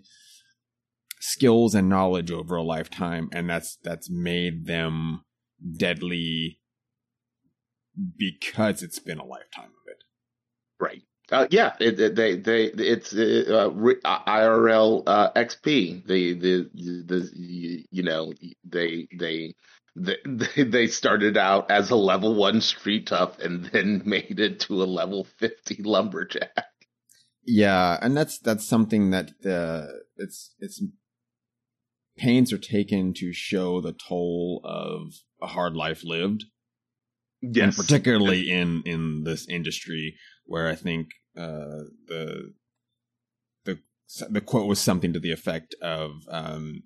skills 1.20 1.76
and 1.76 1.90
knowledge 1.90 2.32
over 2.32 2.56
a 2.56 2.64
lifetime, 2.64 3.30
and 3.32 3.50
that's 3.50 3.78
that's 3.84 4.10
made 4.10 4.66
them 4.66 5.22
deadly 5.78 6.60
because 8.18 8.82
it's 8.82 9.00
been 9.00 9.20
a 9.20 9.26
lifetime 9.26 9.66
of 9.66 9.88
it. 9.88 10.04
Right. 10.80 11.04
Uh, 11.32 11.48
yeah, 11.52 11.74
it, 11.80 12.00
it, 12.00 12.16
they 12.16 12.36
they 12.36 12.64
it's 12.66 13.14
uh, 13.14 13.70
IRL 13.70 15.04
uh, 15.06 15.32
XP. 15.34 16.06
The 16.06 16.34
the 16.34 16.70
the 16.74 17.86
you 17.92 18.04
know 18.04 18.34
they 18.64 19.08
they 19.16 19.54
they 19.96 20.18
they 20.64 20.88
started 20.88 21.38
out 21.38 21.70
as 21.70 21.92
a 21.92 21.96
level 21.96 22.36
one 22.36 22.62
street 22.62 23.08
tough 23.08 23.40
and 23.40 23.66
then 23.66 24.02
made 24.06 24.40
it 24.40 24.62
to 24.62 24.82
a 24.82 24.86
level 24.86 25.26
fifty 25.38 25.82
lumberjack. 25.84 26.66
Yeah, 27.46 27.98
and 28.02 28.16
that's 28.16 28.40
that's 28.40 28.68
something 28.68 29.12
that 29.12 29.32
uh, 29.46 29.88
it's 30.18 30.54
it's 30.60 30.82
pains 32.18 32.52
are 32.52 32.58
taken 32.58 33.14
to 33.14 33.34
show 33.34 33.82
the 33.82 33.94
toll 33.94 34.62
of 34.64 35.14
a 35.42 35.48
hard 35.48 35.76
life 35.76 36.04
lived. 36.04 36.46
Yes. 37.42 37.78
And 37.78 37.88
particularly 37.88 38.52
in 38.52 38.84
in 38.86 39.24
this 39.24 39.48
industry 39.48 40.16
where 40.46 40.68
I 40.68 40.76
think 40.76 41.10
uh, 41.38 41.86
the 42.08 42.54
the 43.66 43.80
the 44.30 44.42
quote 44.42 44.68
was 44.68 44.80
something 44.80 45.14
to 45.14 45.20
the 45.20 45.32
effect 45.32 45.76
of 45.82 46.12
um, 46.30 46.84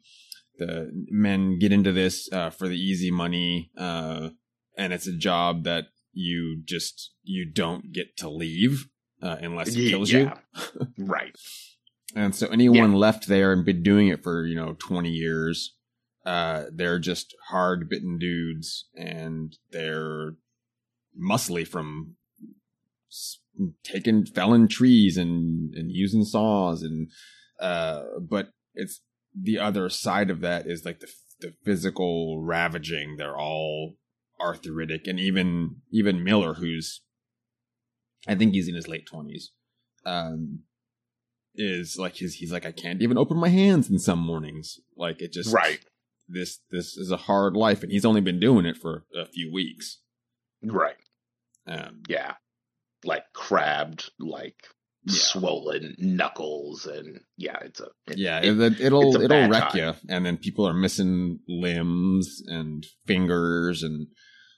the 0.57 0.89
men 1.09 1.57
get 1.59 1.71
into 1.71 1.91
this 1.91 2.31
uh, 2.31 2.49
for 2.49 2.67
the 2.67 2.77
easy 2.77 3.11
money 3.11 3.71
uh, 3.77 4.29
and 4.77 4.93
it's 4.93 5.07
a 5.07 5.15
job 5.15 5.63
that 5.63 5.85
you 6.11 6.61
just 6.63 7.11
you 7.23 7.49
don't 7.49 7.91
get 7.91 8.17
to 8.17 8.29
leave 8.29 8.87
uh, 9.21 9.37
unless 9.41 9.69
it 9.69 9.89
kills 9.89 10.11
yeah. 10.11 10.35
you. 10.77 10.87
right. 10.97 11.35
And 12.15 12.35
so 12.35 12.45
anyone 12.49 12.91
yeah. 12.91 12.97
left 12.97 13.27
there 13.27 13.51
and 13.51 13.65
been 13.65 13.81
doing 13.81 14.07
it 14.07 14.21
for, 14.21 14.45
you 14.45 14.55
know, 14.55 14.75
20 14.77 15.09
years, 15.09 15.73
uh, 16.27 16.65
they're 16.71 16.99
just 16.99 17.33
hard 17.47 17.89
bitten 17.89 18.19
dudes 18.19 18.87
and 18.95 19.57
they're 19.71 20.35
muscly 21.19 21.67
from 21.67 22.15
taking, 23.83 24.25
felling 24.25 24.67
trees 24.67 25.17
and, 25.17 25.73
and 25.75 25.91
using 25.91 26.23
saws. 26.23 26.83
And, 26.83 27.09
uh, 27.59 28.03
but 28.21 28.49
it's 28.73 29.01
the 29.39 29.59
other 29.59 29.89
side 29.89 30.29
of 30.29 30.41
that 30.41 30.67
is 30.67 30.85
like 30.85 30.99
the, 30.99 31.09
the 31.39 31.53
physical 31.63 32.41
ravaging. 32.41 33.15
They're 33.17 33.37
all 33.37 33.95
arthritic 34.41 35.07
and 35.07 35.19
even, 35.19 35.77
even 35.91 36.23
Miller, 36.23 36.55
who's, 36.55 37.01
I 38.27 38.35
think 38.35 38.53
he's 38.53 38.67
in 38.67 38.75
his 38.75 38.87
late 38.87 39.05
twenties. 39.05 39.51
Um, 40.05 40.63
is 41.55 41.97
like 41.97 42.17
his 42.17 42.35
he's 42.35 42.51
like 42.51 42.65
I 42.65 42.71
can't 42.71 43.01
even 43.01 43.17
open 43.17 43.37
my 43.37 43.49
hands 43.49 43.89
in 43.89 43.99
some 43.99 44.19
mornings. 44.19 44.79
Like 44.97 45.21
it 45.21 45.33
just 45.33 45.53
right. 45.53 45.79
This 46.27 46.59
this 46.71 46.97
is 46.97 47.11
a 47.11 47.17
hard 47.17 47.55
life, 47.55 47.83
and 47.83 47.91
he's 47.91 48.05
only 48.05 48.21
been 48.21 48.39
doing 48.39 48.65
it 48.65 48.77
for 48.77 49.05
a 49.15 49.25
few 49.25 49.51
weeks. 49.51 49.99
Right. 50.63 50.95
Um, 51.67 52.03
yeah. 52.07 52.35
Like 53.03 53.23
crabbed, 53.33 54.11
like 54.19 54.55
yeah. 55.05 55.13
swollen 55.15 55.95
knuckles, 55.97 56.85
and 56.85 57.19
yeah, 57.37 57.57
it's 57.61 57.79
a 57.79 57.89
it, 58.07 58.17
yeah. 58.17 58.41
It, 58.41 58.51
will 58.51 58.81
it'll, 58.81 59.21
it'll 59.21 59.49
wreck 59.49 59.69
time. 59.69 59.77
you, 59.77 59.93
and 60.09 60.25
then 60.25 60.37
people 60.37 60.67
are 60.67 60.73
missing 60.73 61.39
limbs 61.47 62.41
and 62.47 62.85
fingers 63.05 63.83
and 63.83 64.07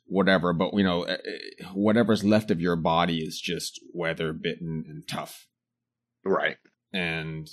whatever. 0.05 0.53
But 0.53 0.73
you 0.73 0.83
know, 0.83 1.03
eh, 1.03 1.13
eh, 1.13 1.65
whatever's 1.73 2.23
left 2.23 2.51
of 2.51 2.61
your 2.61 2.75
body 2.75 3.19
is 3.19 3.39
just 3.39 3.79
weather 3.93 4.33
bitten 4.33 4.83
and 4.87 5.07
tough. 5.07 5.47
Right 6.23 6.57
and 6.95 7.49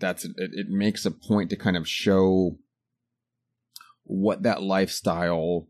that's 0.00 0.24
it, 0.24 0.32
it 0.36 0.68
makes 0.68 1.04
a 1.04 1.10
point 1.10 1.50
to 1.50 1.56
kind 1.56 1.76
of 1.76 1.86
show 1.86 2.56
what 4.04 4.42
that 4.42 4.62
lifestyle 4.62 5.68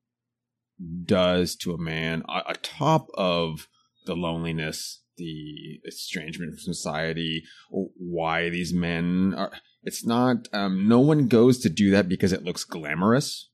does 1.05 1.57
to 1.57 1.73
a 1.73 1.79
man 1.79 2.23
a 2.29 2.53
atop 2.53 3.09
of 3.15 3.67
the 4.07 4.15
loneliness 4.15 5.03
the 5.17 5.81
estrangement 5.87 6.53
from 6.53 6.59
society 6.59 7.43
why 7.71 8.51
these 8.51 8.73
men 8.73 9.35
are 9.37 9.53
it's 9.83 10.05
not 10.05 10.49
um, 10.53 10.87
no 10.89 11.01
one 11.01 11.27
goes 11.27 11.59
to 11.59 11.69
do 11.69 11.91
that 11.91 12.09
because 12.09 12.33
it 12.33 12.45
looks 12.45 12.65
glamorous 12.65 13.49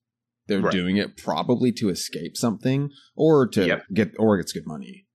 they're 0.48 0.60
right. 0.60 0.72
doing 0.72 0.96
it 0.96 1.16
probably 1.16 1.70
to 1.70 1.88
escape 1.88 2.36
something 2.36 2.90
or 3.14 3.46
to 3.46 3.66
yep. 3.66 3.84
get 3.94 4.12
or 4.18 4.38
it's 4.38 4.52
good 4.52 4.66
money 4.66 5.06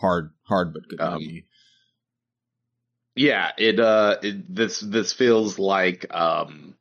hard 0.00 0.30
hard 0.48 0.74
but 0.74 0.82
good 0.88 1.00
um, 1.00 1.14
money 1.14 1.46
yeah, 3.16 3.52
it 3.56 3.80
uh 3.80 4.18
it, 4.22 4.54
this 4.54 4.78
this 4.78 5.14
feels 5.14 5.58
like 5.58 6.06
um 6.14 6.74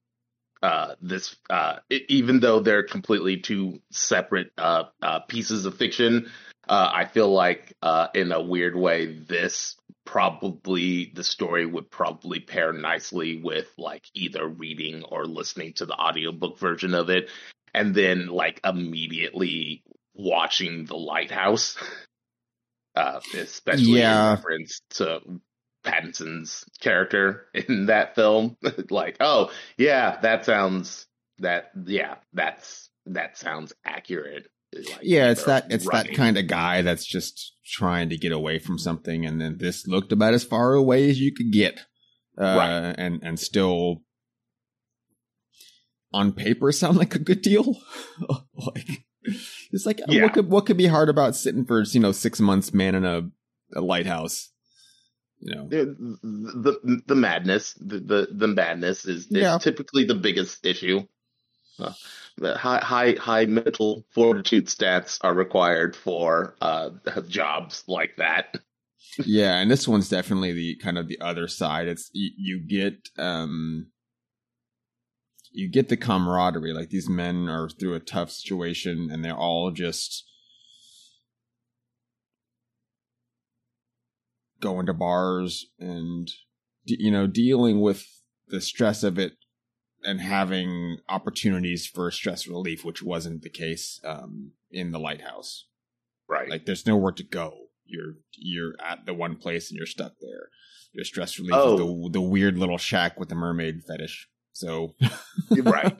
uh 0.62 0.96
this 1.02 1.36
uh 1.50 1.78
it, 1.90 2.04
even 2.10 2.42
though 2.42 2.60
they're 2.60 2.84
completely 2.84 3.38
two 3.38 3.80
separate 3.90 4.52
uh, 4.58 4.84
uh 5.02 5.20
pieces 5.22 5.66
of 5.66 5.78
fiction, 5.78 6.30
uh 6.67 6.89
I 6.93 7.05
feel 7.05 7.31
like 7.31 7.74
uh 7.81 8.07
in 8.13 8.31
a 8.31 8.41
weird 8.41 8.75
way 8.75 9.05
this 9.05 9.75
probably 10.05 11.12
the 11.15 11.24
story 11.24 11.65
would 11.65 11.89
probably 11.89 12.39
pair 12.39 12.72
nicely 12.74 13.41
with 13.41 13.67
like 13.77 14.05
either 14.13 14.48
reading 14.48 15.03
or 15.03 15.25
listening 15.25 15.74
to 15.74 15.86
the 15.86 15.95
audiobook 15.95 16.60
version 16.60 16.93
of 16.93 17.10
it 17.10 17.29
and 17.74 17.95
then 17.95 18.27
like 18.27 18.62
immediately 18.63 19.84
watching 20.13 20.86
the 20.86 20.95
lighthouse 20.95 21.77
uh, 22.95 23.19
especially 23.34 24.00
yeah. 24.00 24.29
in 24.29 24.36
reference 24.36 24.81
to 24.91 25.22
Pattinson's 25.86 26.65
character 26.81 27.48
in 27.53 27.86
that 27.86 28.15
film. 28.15 28.57
like, 28.89 29.17
oh 29.19 29.51
yeah, 29.77 30.19
that 30.22 30.45
sounds 30.45 31.05
that 31.39 31.72
yeah, 31.86 32.15
that's 32.34 32.89
that 33.05 33.38
sounds 33.38 33.74
accurate. 33.86 34.48
Like, 34.75 35.00
yeah, 35.01 35.29
it's 35.32 35.44
that 35.46 35.67
it's 35.70 35.86
running. 35.86 36.12
that 36.12 36.17
kind 36.17 36.38
of 36.38 36.48
guy 36.48 36.82
that's 36.82 37.05
just 37.05 37.53
trying 37.65 38.10
to 38.10 38.17
get 38.17 38.32
away 38.32 38.60
from 38.60 38.77
something, 38.77 39.25
and 39.25 39.39
then 39.39 39.58
this 39.60 39.88
looked 39.88 40.12
about 40.12 40.34
as 40.34 40.44
far 40.44 40.74
away 40.74 41.10
as 41.10 41.20
you 41.20 41.34
could 41.34 41.51
get, 41.51 41.79
uh, 42.38 42.44
right. 42.44 42.96
and 42.98 43.22
and 43.24 43.39
still 43.39 44.03
on 46.13 46.32
paper 46.34 46.72
sound 46.72 46.98
like 46.98 47.15
a 47.15 47.20
good 47.20 47.41
deal. 47.41 47.77
like 48.55 49.05
it's 49.72 49.86
like 49.86 50.01
yeah. 50.08 50.24
what 50.24 50.34
could 50.34 50.50
what 50.50 50.65
could 50.65 50.77
be 50.77 50.88
hard 50.88 51.10
about 51.10 51.36
sitting 51.36 51.65
for 51.65 51.82
you 51.84 52.00
know 52.00 52.12
six 52.12 52.39
months 52.39 52.74
manning 52.74 53.05
a, 53.05 53.29
a 53.75 53.82
lighthouse 53.82 54.51
you 55.39 55.55
know 55.55 55.67
the 55.67 55.96
the, 56.24 57.01
the 57.08 57.15
madness 57.15 57.74
the, 57.74 58.00
the, 58.00 58.27
the 58.32 58.48
madness 58.48 59.05
is, 59.05 59.25
is 59.25 59.32
yeah. 59.32 59.58
typically 59.58 60.05
the 60.05 60.15
biggest 60.15 60.65
issue 60.65 61.01
uh, 61.79 61.91
high 62.44 62.80
high 62.80 63.13
high 63.13 63.46
mental 63.46 64.06
fortitude 64.12 64.68
stats 64.68 65.18
are 65.22 65.34
required 65.34 65.96
for 65.96 66.56
uh, 66.62 66.89
jobs 67.27 67.84
like 67.88 68.15
that 68.18 68.58
yeah 69.20 69.60
and 69.60 69.72
this 69.72 69.88
one's 69.88 70.10
definitely 70.10 70.51
the 70.51 70.75
kind 70.77 70.98
of 70.98 71.08
the 71.08 71.20
other 71.22 71.48
side 71.48 71.88
it's 71.88 72.10
you, 72.13 72.32
you 72.38 72.60
get 72.60 73.10
um 73.18 73.88
you 75.56 75.70
get 75.70 75.89
the 75.89 75.98
camaraderie. 75.98 76.74
Like 76.74 76.89
these 76.89 77.10
men 77.10 77.48
are 77.48 77.70
through 77.70 77.96
a 77.96 78.00
tough 78.00 78.30
situation, 78.30 79.10
and 79.12 79.24
they're 79.24 79.36
all 79.36 79.72
just 79.72 80.25
going 84.60 84.86
to 84.86 84.94
bars 84.94 85.68
and 85.80 86.32
you 86.86 87.12
know 87.12 87.27
dealing 87.27 87.82
with 87.82 88.06
the 88.48 88.62
stress 88.62 89.04
of 89.04 89.20
it 89.20 89.34
and 90.06 90.22
having 90.22 90.98
opportunities 91.10 91.86
for 91.88 92.10
stress 92.12 92.48
relief, 92.48 92.86
which 92.86 93.02
wasn't 93.04 93.42
the 93.42 93.50
case 93.50 94.00
um, 94.06 94.52
in 94.72 94.92
the 94.92 95.00
lighthouse. 95.00 95.66
Right. 96.30 96.50
Like 96.50 96.66
there's 96.66 96.86
nowhere 96.88 97.12
to 97.14 97.24
go. 97.24 97.54
You're 97.86 98.14
you're 98.38 98.74
at 98.84 99.06
the 99.06 99.14
one 99.14 99.36
place 99.36 99.70
and 99.70 99.78
you're 99.78 99.86
stuck 99.86 100.14
there. 100.22 100.50
Your 100.94 101.06
stress 101.06 101.38
relief 101.38 101.54
Oh. 101.56 101.74
is 101.74 101.80
the 102.14 102.20
the 102.20 102.22
weird 102.22 102.58
little 102.58 102.78
shack 102.78 103.20
with 103.20 103.30
the 103.30 103.36
mermaid 103.36 103.84
fetish. 103.88 104.28
So 104.54 104.96
right. 105.52 105.98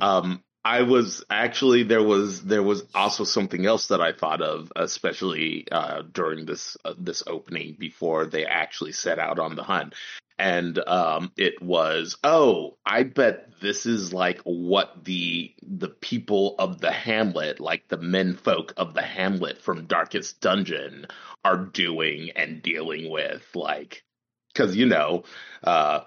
Um, 0.00 0.42
I 0.64 0.82
was 0.82 1.24
actually 1.30 1.84
there 1.84 2.02
was 2.02 2.42
there 2.42 2.62
was 2.62 2.82
also 2.94 3.22
something 3.24 3.64
else 3.66 3.86
that 3.86 4.00
I 4.00 4.12
thought 4.12 4.42
of, 4.42 4.72
especially 4.74 5.66
uh, 5.70 6.02
during 6.12 6.44
this 6.44 6.76
uh, 6.84 6.94
this 6.98 7.22
opening 7.26 7.76
before 7.78 8.26
they 8.26 8.44
actually 8.44 8.92
set 8.92 9.18
out 9.20 9.38
on 9.38 9.54
the 9.54 9.62
hunt, 9.62 9.94
and 10.38 10.78
um, 10.86 11.32
it 11.36 11.62
was 11.62 12.16
oh 12.24 12.76
I 12.84 13.04
bet 13.04 13.60
this 13.60 13.86
is 13.86 14.12
like 14.12 14.40
what 14.44 15.04
the 15.04 15.54
the 15.62 15.88
people 15.88 16.56
of 16.58 16.80
the 16.80 16.92
Hamlet, 16.92 17.60
like 17.60 17.88
the 17.88 17.98
menfolk 17.98 18.72
of 18.76 18.94
the 18.94 19.02
Hamlet 19.02 19.60
from 19.62 19.86
Darkest 19.86 20.40
Dungeon, 20.40 21.06
are 21.44 21.56
doing 21.56 22.30
and 22.36 22.62
dealing 22.62 23.10
with, 23.10 23.48
like 23.54 24.04
because 24.52 24.76
you 24.76 24.86
know. 24.86 25.24
Uh, 25.62 26.00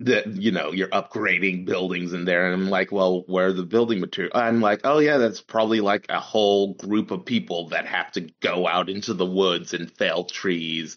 that 0.00 0.26
you 0.26 0.52
know 0.52 0.72
you're 0.72 0.88
upgrading 0.88 1.64
buildings 1.64 2.12
in 2.12 2.24
there. 2.24 2.46
And 2.52 2.54
i'm 2.62 2.70
like 2.70 2.92
well 2.92 3.24
where 3.26 3.52
the 3.52 3.62
building 3.62 4.00
material? 4.00 4.32
I'm 4.34 4.60
like 4.60 4.80
oh 4.84 4.98
yeah 4.98 5.16
that's 5.18 5.40
probably 5.40 5.80
like 5.80 6.06
a 6.08 6.20
whole 6.20 6.74
group 6.74 7.10
of 7.10 7.24
people 7.24 7.68
that 7.70 7.86
have 7.86 8.12
to 8.12 8.28
go 8.40 8.66
out 8.66 8.88
into 8.90 9.14
the 9.14 9.26
woods 9.26 9.72
and 9.74 9.90
fell 9.90 10.24
trees. 10.24 10.96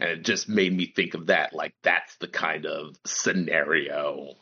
And 0.00 0.10
it 0.10 0.24
just 0.24 0.48
made 0.48 0.76
me 0.76 0.92
think 0.94 1.14
of 1.14 1.26
that. 1.26 1.52
Like 1.52 1.74
that's 1.82 2.16
the 2.16 2.28
kind 2.28 2.66
of 2.66 2.96
scenario 3.06 4.34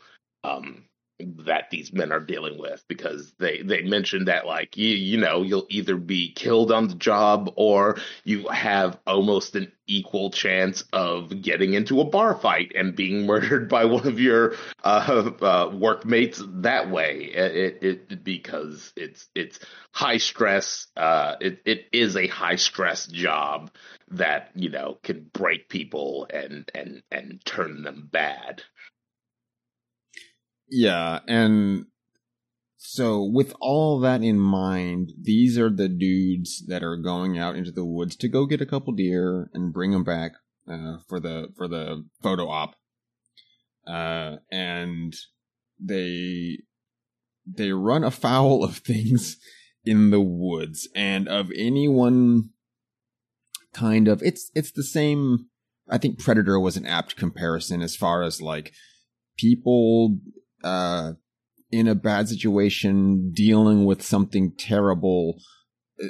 um 0.44 0.84
that 1.20 1.70
these 1.70 1.92
men 1.92 2.12
are 2.12 2.20
dealing 2.20 2.58
with 2.58 2.84
because 2.88 3.32
they 3.38 3.62
they 3.62 3.82
mentioned 3.82 4.28
that 4.28 4.46
like 4.46 4.76
you 4.76 4.88
you 4.88 5.18
know 5.18 5.42
you'll 5.42 5.66
either 5.68 5.96
be 5.96 6.32
killed 6.32 6.70
on 6.70 6.88
the 6.88 6.94
job 6.94 7.52
or 7.56 7.98
you 8.24 8.46
have 8.48 8.98
almost 9.06 9.56
an 9.56 9.72
equal 9.88 10.30
chance 10.30 10.84
of 10.92 11.42
getting 11.42 11.74
into 11.74 12.00
a 12.00 12.04
bar 12.04 12.36
fight 12.36 12.72
and 12.76 12.94
being 12.94 13.26
murdered 13.26 13.68
by 13.68 13.84
one 13.86 14.06
of 14.06 14.20
your 14.20 14.54
uh, 14.84 15.30
uh, 15.40 15.70
workmates 15.74 16.40
that 16.46 16.90
way. 16.90 17.30
It, 17.34 17.78
it, 17.82 18.24
because 18.24 18.92
it's 18.94 19.28
it's 19.34 19.58
high 19.90 20.18
stress. 20.18 20.86
Uh, 20.96 21.36
it 21.40 21.62
it 21.64 21.86
is 21.92 22.16
a 22.16 22.28
high 22.28 22.56
stress 22.56 23.06
job 23.06 23.70
that 24.10 24.50
you 24.54 24.70
know 24.70 24.98
can 25.02 25.28
break 25.32 25.68
people 25.68 26.28
and 26.32 26.70
and 26.74 27.02
and 27.10 27.44
turn 27.44 27.82
them 27.82 28.08
bad. 28.10 28.62
Yeah, 30.70 31.20
and 31.26 31.86
so 32.76 33.22
with 33.22 33.54
all 33.60 33.98
that 34.00 34.22
in 34.22 34.38
mind, 34.38 35.12
these 35.20 35.58
are 35.58 35.70
the 35.70 35.88
dudes 35.88 36.64
that 36.68 36.82
are 36.82 36.96
going 36.96 37.38
out 37.38 37.56
into 37.56 37.72
the 37.72 37.84
woods 37.84 38.16
to 38.16 38.28
go 38.28 38.46
get 38.46 38.60
a 38.60 38.66
couple 38.66 38.92
deer 38.92 39.50
and 39.52 39.72
bring 39.72 39.90
them 39.90 40.04
back 40.04 40.32
uh, 40.70 40.98
for 41.08 41.18
the 41.18 41.48
for 41.56 41.68
the 41.68 42.04
photo 42.22 42.48
op. 42.48 42.74
Uh, 43.86 44.36
and 44.52 45.14
they 45.80 46.58
they 47.46 47.72
run 47.72 48.04
afoul 48.04 48.62
of 48.62 48.76
things 48.78 49.36
in 49.84 50.10
the 50.10 50.20
woods 50.20 50.88
and 50.94 51.28
of 51.28 51.50
anyone 51.56 52.50
kind 53.72 54.08
of 54.08 54.22
it's 54.22 54.50
it's 54.54 54.72
the 54.72 54.82
same 54.82 55.46
I 55.88 55.98
think 55.98 56.18
Predator 56.18 56.60
was 56.60 56.76
an 56.76 56.84
apt 56.84 57.16
comparison 57.16 57.80
as 57.80 57.96
far 57.96 58.22
as 58.22 58.42
like 58.42 58.72
people 59.38 60.18
uh 60.64 61.12
in 61.70 61.86
a 61.86 61.94
bad 61.94 62.28
situation 62.28 63.30
dealing 63.34 63.84
with 63.84 64.02
something 64.02 64.52
terrible 64.56 65.38
uh, 66.02 66.06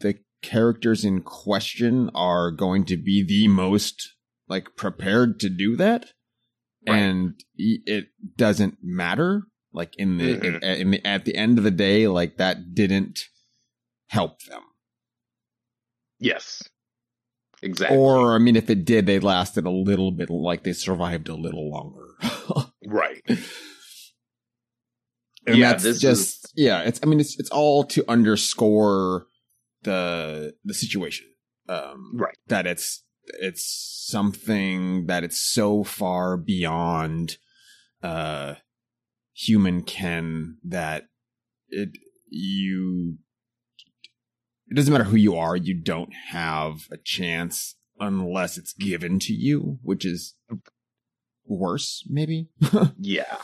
the 0.00 0.18
characters 0.42 1.04
in 1.04 1.22
question 1.22 2.10
are 2.14 2.50
going 2.50 2.84
to 2.84 2.96
be 2.96 3.24
the 3.26 3.48
most 3.48 4.14
like 4.48 4.76
prepared 4.76 5.40
to 5.40 5.48
do 5.48 5.76
that 5.76 6.06
Right. 6.88 6.98
and 6.98 7.34
it 7.56 8.06
doesn't 8.36 8.78
matter 8.82 9.42
like 9.72 9.94
in 9.96 10.18
the, 10.18 10.36
Mhm. 10.36 10.44
in, 10.44 10.62
in 10.62 10.90
the 10.92 11.06
at 11.06 11.24
the 11.24 11.34
end 11.34 11.58
of 11.58 11.64
the 11.64 11.70
day 11.72 12.06
like 12.06 12.36
that 12.36 12.74
didn't 12.74 13.20
help 14.08 14.42
them 14.42 14.62
Yes, 16.18 16.62
exactly. 17.66 17.96
or 17.98 18.34
i 18.34 18.38
mean 18.38 18.56
if 18.56 18.70
it 18.70 18.84
did 18.84 19.06
they 19.06 19.18
lasted 19.18 19.64
a 19.66 19.70
little 19.70 20.10
bit 20.12 20.30
like 20.30 20.62
they 20.62 20.72
survived 20.72 21.28
a 21.28 21.34
little 21.34 21.70
longer 21.70 22.06
right. 22.86 23.22
and 25.46 25.56
Yeah, 25.58 25.74
that's 25.74 26.00
just 26.00 26.52
yeah 26.56 26.82
it's 26.82 27.00
i 27.02 27.06
mean 27.06 27.20
it's 27.20 27.38
it's 27.38 27.50
all 27.50 27.84
to 27.84 28.04
underscore 28.08 29.26
the 29.82 30.54
the 30.64 30.74
situation 30.74 31.26
um 31.68 32.12
Right. 32.14 32.36
that 32.48 32.66
it's 32.66 33.02
it's 33.40 34.04
something 34.08 35.06
that 35.06 35.24
it's 35.24 35.40
so 35.40 35.84
far 35.84 36.36
beyond 36.36 37.38
uh 38.02 38.54
human 39.34 39.82
ken 39.82 40.58
that 40.64 41.04
it 41.68 41.90
you 42.28 43.18
it 44.68 44.74
doesn't 44.74 44.92
matter 44.92 45.04
who 45.04 45.16
you 45.16 45.36
are 45.36 45.56
you 45.56 45.74
don't 45.74 46.12
have 46.30 46.86
a 46.90 46.96
chance 46.96 47.74
unless 48.00 48.58
it's 48.58 48.72
given 48.74 49.18
to 49.18 49.32
you 49.32 49.78
which 49.82 50.04
is 50.04 50.34
worse 51.46 52.04
maybe 52.08 52.48
Yeah. 52.98 53.36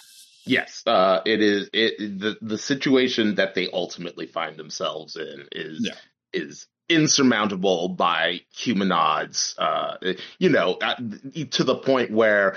Yes, 0.45 0.83
uh, 0.89 1.21
it 1.25 1.41
is. 1.41 1.71
It 1.73 2.19
the 2.19 2.37
the 2.43 2.59
situation 2.59 3.37
that 3.37 3.55
they 3.55 3.69
ultimately 3.73 4.27
find 4.27 4.57
themselves 4.57 5.15
in 5.15 5.47
is 5.53 5.79
Yeah. 5.87 5.95
is 6.33 6.67
insurmountable 6.89 7.91
by 7.91 8.41
human 8.53 8.91
odds. 8.91 9.55
Uh, 9.57 9.99
you 10.41 10.49
know, 10.49 10.79
uh, 10.83 10.97
to 11.53 11.63
the 11.63 11.77
point 11.77 12.11
where 12.11 12.57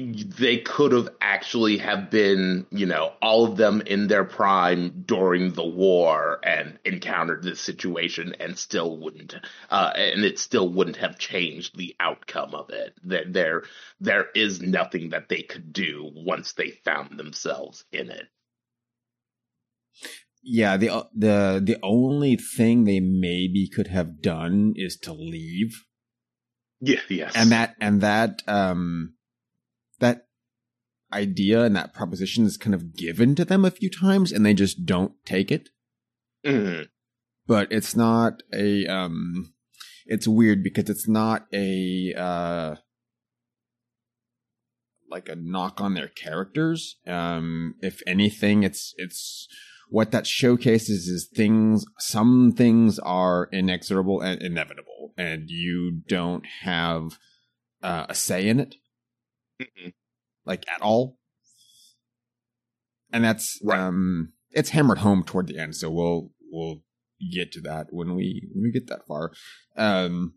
they 0.00 0.58
could 0.58 0.92
have 0.92 1.08
actually 1.20 1.78
have 1.78 2.10
been, 2.10 2.66
you 2.70 2.86
know, 2.86 3.12
all 3.22 3.44
of 3.44 3.56
them 3.56 3.80
in 3.82 4.08
their 4.08 4.24
prime 4.24 5.04
during 5.06 5.52
the 5.52 5.66
war 5.66 6.40
and 6.42 6.78
encountered 6.84 7.42
this 7.42 7.60
situation 7.60 8.34
and 8.40 8.58
still 8.58 8.96
wouldn't, 8.98 9.34
uh, 9.70 9.92
and 9.94 10.24
it 10.24 10.38
still 10.38 10.68
wouldn't 10.68 10.96
have 10.96 11.18
changed 11.18 11.76
the 11.76 11.94
outcome 12.00 12.54
of 12.54 12.70
it. 12.70 12.94
That 13.04 13.32
there, 13.32 13.64
there 14.00 14.26
is 14.34 14.60
nothing 14.60 15.10
that 15.10 15.28
they 15.28 15.42
could 15.42 15.72
do 15.72 16.10
once 16.14 16.52
they 16.52 16.70
found 16.70 17.18
themselves 17.18 17.84
in 17.92 18.10
it. 18.10 18.26
Yeah, 20.42 20.76
the 20.76 21.08
the 21.14 21.62
the 21.64 21.78
only 21.82 22.36
thing 22.36 22.84
they 22.84 23.00
maybe 23.00 23.66
could 23.66 23.86
have 23.88 24.20
done 24.20 24.74
is 24.76 24.96
to 24.98 25.12
leave, 25.14 25.84
Yeah, 26.80 27.00
yes, 27.08 27.32
and 27.34 27.50
that 27.50 27.76
and 27.80 28.02
that 28.02 28.42
um 28.46 29.14
that 30.00 30.26
idea 31.12 31.62
and 31.62 31.76
that 31.76 31.94
proposition 31.94 32.44
is 32.44 32.56
kind 32.56 32.74
of 32.74 32.96
given 32.96 33.34
to 33.36 33.44
them 33.44 33.64
a 33.64 33.70
few 33.70 33.90
times, 33.90 34.32
and 34.32 34.44
they 34.44 34.54
just 34.54 34.84
don't 34.84 35.12
take 35.24 35.50
it. 35.50 35.70
Mhm. 36.44 36.88
But 37.46 37.70
it's 37.70 37.94
not 37.94 38.42
a 38.52 38.86
um, 38.86 39.54
it's 40.06 40.28
weird 40.28 40.62
because 40.62 40.88
it's 40.90 41.08
not 41.08 41.46
a 41.52 42.12
uh 42.16 42.76
like 45.10 45.28
a 45.28 45.36
knock 45.36 45.80
on 45.80 45.94
their 45.94 46.08
characters. 46.08 46.96
Um, 47.06 47.74
if 47.80 48.02
anything, 48.06 48.62
it's 48.62 48.94
it's 48.96 49.48
what 49.88 50.10
that 50.10 50.26
showcases 50.26 51.06
is 51.06 51.28
things 51.34 51.84
some 51.98 52.52
things 52.52 52.98
are 52.98 53.48
inexorable 53.52 54.20
and 54.20 54.42
inevitable 54.42 55.12
and 55.16 55.50
you 55.50 56.00
don't 56.08 56.44
have 56.62 57.18
uh, 57.82 58.06
a 58.08 58.14
say 58.14 58.48
in 58.48 58.58
it 58.58 58.74
Mhm. 59.60 59.92
like 60.44 60.64
at 60.68 60.82
all 60.82 61.18
and 63.12 63.24
that's 63.24 63.58
Right. 63.62 63.78
um 63.80 64.32
it's 64.50 64.70
hammered 64.70 64.98
home 64.98 65.22
toward 65.24 65.46
the 65.46 65.58
end 65.58 65.76
so 65.76 65.90
we'll 65.90 66.32
we'll 66.50 66.82
get 67.32 67.52
to 67.52 67.60
that 67.62 67.86
when 67.90 68.14
we 68.14 68.48
when 68.52 68.64
we 68.64 68.72
get 68.72 68.88
that 68.88 69.06
far 69.06 69.32
um 69.76 70.34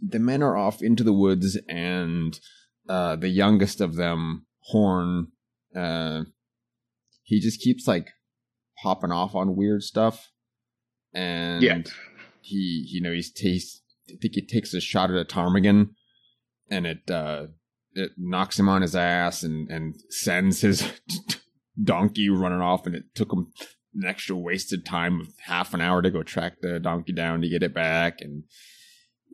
the 0.00 0.18
men 0.18 0.42
are 0.42 0.56
off 0.56 0.82
into 0.82 1.04
the 1.04 1.12
woods 1.12 1.58
and 1.68 2.38
uh 2.88 3.16
the 3.16 3.28
youngest 3.28 3.80
of 3.80 3.96
them 3.96 4.46
horn 4.70 5.28
uh 5.76 6.22
he 7.22 7.40
just 7.40 7.60
keeps 7.60 7.86
like 7.86 8.10
popping 8.82 9.12
off 9.12 9.34
on 9.34 9.56
weird 9.56 9.82
stuff 9.82 10.30
and 11.12 11.62
Yeah. 11.62 11.82
he 12.40 12.86
you 12.88 13.00
know 13.00 13.12
he's 13.12 13.30
tastes 13.32 13.82
I 14.08 14.16
think 14.20 14.34
he 14.34 14.44
takes 14.46 14.74
a 14.74 14.80
shot 14.80 15.10
at 15.10 15.16
a 15.16 15.24
ptarmigan 15.24 15.94
and 16.70 16.86
it 16.86 17.08
uh 17.10 17.46
it 17.94 18.12
knocks 18.16 18.58
him 18.58 18.68
on 18.68 18.82
his 18.82 18.94
ass 18.96 19.42
and 19.42 19.68
and 19.70 19.96
sends 20.10 20.60
his 20.60 20.90
donkey 21.82 22.28
running 22.28 22.60
off, 22.60 22.86
and 22.86 22.94
it 22.94 23.14
took 23.14 23.32
him 23.32 23.52
an 23.94 24.04
extra 24.06 24.36
wasted 24.36 24.84
time 24.84 25.20
of 25.20 25.28
half 25.46 25.72
an 25.74 25.80
hour 25.80 26.02
to 26.02 26.10
go 26.10 26.22
track 26.22 26.54
the 26.60 26.78
donkey 26.80 27.12
down 27.12 27.40
to 27.40 27.48
get 27.48 27.62
it 27.62 27.74
back, 27.74 28.20
and 28.20 28.44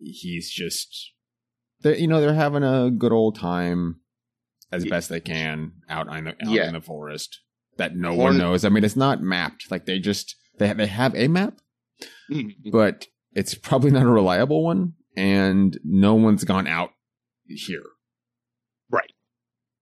he's 0.03 0.51
just, 0.51 1.12
they, 1.83 1.99
you 1.99 2.07
know, 2.07 2.20
they're 2.20 2.35
having 2.35 2.62
a 2.62 2.90
good 2.90 3.12
old 3.12 3.38
time 3.38 4.01
as 4.73 4.85
best 4.85 5.09
they 5.09 5.20
can 5.20 5.73
out 5.88 6.07
in 6.14 6.25
the, 6.25 6.31
out 6.31 6.37
Yeah. 6.42 6.68
in 6.68 6.75
the 6.75 6.81
forest 6.81 7.40
that 7.77 7.96
no 7.96 8.11
Horn- 8.14 8.18
one 8.18 8.38
knows. 8.38 8.64
I 8.64 8.68
mean, 8.68 8.85
it's 8.85 8.96
not 8.96 9.23
mapped. 9.23 9.70
Like 9.70 9.87
they 9.87 9.99
just 9.99 10.37
they 10.59 10.73
they 10.73 10.87
have 10.87 11.14
a 11.14 11.29
map, 11.29 11.55
mm-hmm. 12.31 12.70
but 12.70 13.07
it's 13.33 13.55
probably 13.55 13.90
not 13.90 14.03
a 14.05 14.11
reliable 14.11 14.64
one, 14.64 14.94
and 15.16 15.79
no 15.85 16.14
one's 16.14 16.44
gone 16.44 16.66
out 16.66 16.90
here. 17.46 17.83
Right. 18.90 19.11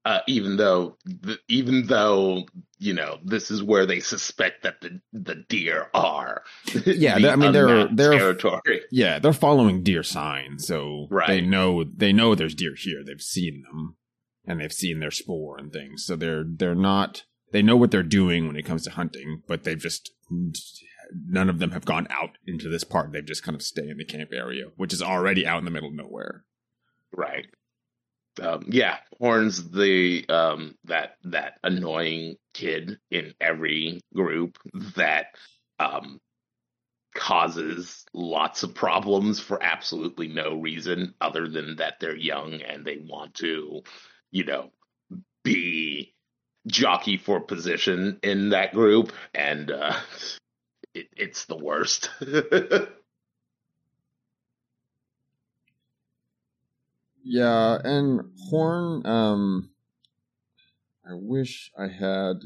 Uh, 0.04 0.20
even 0.26 0.56
though, 0.56 0.96
th- 1.24 1.38
even 1.48 1.86
though 1.86 2.44
you 2.78 2.94
know 2.94 3.18
this 3.24 3.50
is 3.50 3.62
where 3.62 3.84
they 3.84 4.00
suspect 4.00 4.62
that 4.62 4.80
the 4.80 5.00
the 5.12 5.34
deer 5.48 5.88
are. 5.92 6.42
Yeah, 6.86 7.18
The 7.18 7.30
I 7.32 7.36
mean, 7.36 7.52
they're- 7.52 7.88
they're- 7.92 8.12
territory. 8.18 8.82
Yeah, 8.90 9.18
they're 9.18 9.32
following 9.32 9.82
deer 9.82 10.02
signs, 10.02 10.66
so 10.66 11.08
Right. 11.10 11.26
they 11.28 11.40
know 11.40 11.84
they 11.84 12.12
know 12.12 12.34
there's 12.34 12.54
deer 12.54 12.74
here. 12.76 13.02
They've 13.04 13.20
seen 13.20 13.62
them, 13.66 13.96
and 14.46 14.60
they've 14.60 14.72
seen 14.72 15.00
their 15.00 15.10
spoor 15.10 15.58
and 15.58 15.72
things. 15.72 16.04
So 16.06 16.16
they're 16.16 16.44
they're 16.46 16.74
not 16.74 17.24
they 17.52 17.60
know 17.62 17.76
what 17.76 17.90
they're 17.90 18.02
doing 18.02 18.46
when 18.46 18.56
it 18.56 18.64
comes 18.64 18.84
to 18.84 18.90
hunting, 18.92 19.42
but 19.46 19.64
they've 19.64 19.78
just 19.78 20.10
none 21.26 21.50
of 21.50 21.58
them 21.58 21.72
have 21.72 21.84
gone 21.84 22.06
out 22.10 22.38
into 22.46 22.68
this 22.68 22.84
part. 22.84 23.12
They've 23.12 23.24
just 23.26 23.42
kind 23.42 23.54
of 23.56 23.62
stay 23.62 23.88
in 23.88 23.96
the 23.98 24.04
camp 24.04 24.30
area, 24.32 24.66
which 24.76 24.92
is 24.92 25.02
already 25.02 25.46
out 25.46 25.58
in 25.58 25.64
the 25.64 25.70
middle 25.70 25.88
of 25.88 25.94
nowhere. 25.94 26.44
Right. 27.12 27.46
Um, 28.40 28.64
yeah, 28.68 28.98
Horn's 29.18 29.70
the 29.70 30.24
um, 30.28 30.74
that 30.84 31.16
that 31.24 31.58
annoying 31.62 32.36
kid 32.54 32.98
in 33.10 33.34
every 33.40 34.00
group 34.14 34.58
that 34.96 35.26
um, 35.78 36.20
causes 37.14 38.04
lots 38.14 38.62
of 38.62 38.74
problems 38.74 39.40
for 39.40 39.62
absolutely 39.62 40.28
no 40.28 40.54
reason 40.54 41.14
other 41.20 41.48
than 41.48 41.76
that 41.76 41.94
they're 42.00 42.16
young 42.16 42.62
and 42.62 42.84
they 42.84 42.98
want 42.98 43.34
to, 43.34 43.82
you 44.30 44.44
know, 44.44 44.70
be 45.42 46.14
jockey 46.66 47.16
for 47.16 47.40
position 47.40 48.18
in 48.22 48.50
that 48.50 48.72
group, 48.72 49.12
and 49.34 49.70
uh, 49.70 49.96
it, 50.94 51.08
it's 51.16 51.46
the 51.46 51.56
worst. 51.56 52.10
Yeah, 57.30 57.76
and 57.84 58.22
Horn, 58.48 59.04
um, 59.04 59.68
I 61.06 61.12
wish 61.12 61.70
I 61.78 61.88
had. 61.88 62.36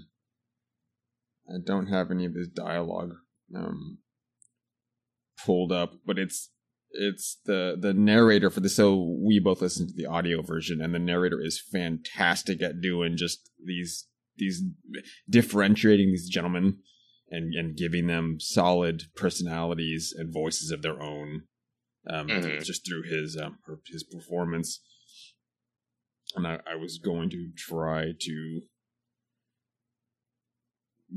I 1.48 1.58
don't 1.64 1.86
have 1.86 2.10
any 2.10 2.24
of 2.24 2.34
his 2.34 2.48
dialogue 2.48 3.14
um, 3.54 3.98
pulled 5.44 5.70
up, 5.70 5.94
but 6.04 6.18
it's 6.18 6.50
it's 6.90 7.38
the 7.44 7.76
the 7.78 7.94
narrator 7.94 8.50
for 8.50 8.58
the 8.58 8.68
So 8.68 9.18
we 9.24 9.38
both 9.38 9.62
listen 9.62 9.86
to 9.86 9.94
the 9.94 10.06
audio 10.06 10.42
version, 10.42 10.80
and 10.80 10.92
the 10.92 10.98
narrator 10.98 11.40
is 11.40 11.60
fantastic 11.60 12.60
at 12.60 12.80
doing 12.80 13.16
just 13.16 13.50
these 13.64 14.08
these 14.36 14.64
differentiating 15.30 16.08
these 16.08 16.28
gentlemen 16.28 16.78
and 17.30 17.54
and 17.54 17.76
giving 17.76 18.08
them 18.08 18.38
solid 18.40 19.04
personalities 19.14 20.12
and 20.16 20.34
voices 20.34 20.72
of 20.72 20.82
their 20.82 21.00
own 21.00 21.44
um, 22.08 22.28
Mhm. 22.28 22.64
just 22.64 22.86
through 22.86 23.02
his 23.02 23.36
um, 23.36 23.58
his 23.86 24.02
performance. 24.04 24.80
And 26.34 26.46
I, 26.46 26.60
I 26.66 26.76
was 26.76 26.98
going 26.98 27.28
to 27.30 27.50
try 27.56 28.12
to 28.18 28.62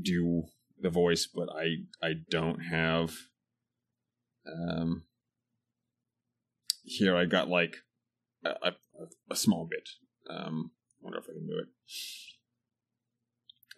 do 0.00 0.44
the 0.78 0.90
voice, 0.90 1.26
but 1.26 1.48
I 1.50 1.86
I 2.02 2.12
don't 2.30 2.60
have. 2.60 3.14
Um, 4.46 5.04
here 6.84 7.16
I 7.16 7.24
got 7.24 7.48
like 7.48 7.76
a, 8.44 8.50
a, 8.62 8.72
a 9.30 9.36
small 9.36 9.66
bit. 9.68 9.88
Um, 10.30 10.70
wonder 11.00 11.18
if 11.18 11.24
I 11.28 11.32
can 11.32 11.46
do 11.46 11.58
it. 11.58 11.68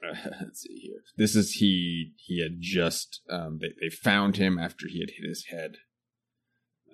Uh, 0.05 0.31
let's 0.43 0.61
see 0.61 0.79
here. 0.81 1.03
This 1.17 1.35
is 1.37 1.53
he. 1.53 2.13
He 2.17 2.43
had 2.43 2.57
just. 2.61 3.23
Um, 3.31 3.59
they 3.61 3.69
they 3.81 3.91
found 3.95 4.37
him 4.37 4.59
after 4.59 4.87
he 4.89 5.01
had 5.01 5.11
hit 5.11 5.29
his 5.29 5.47
head. 5.47 5.77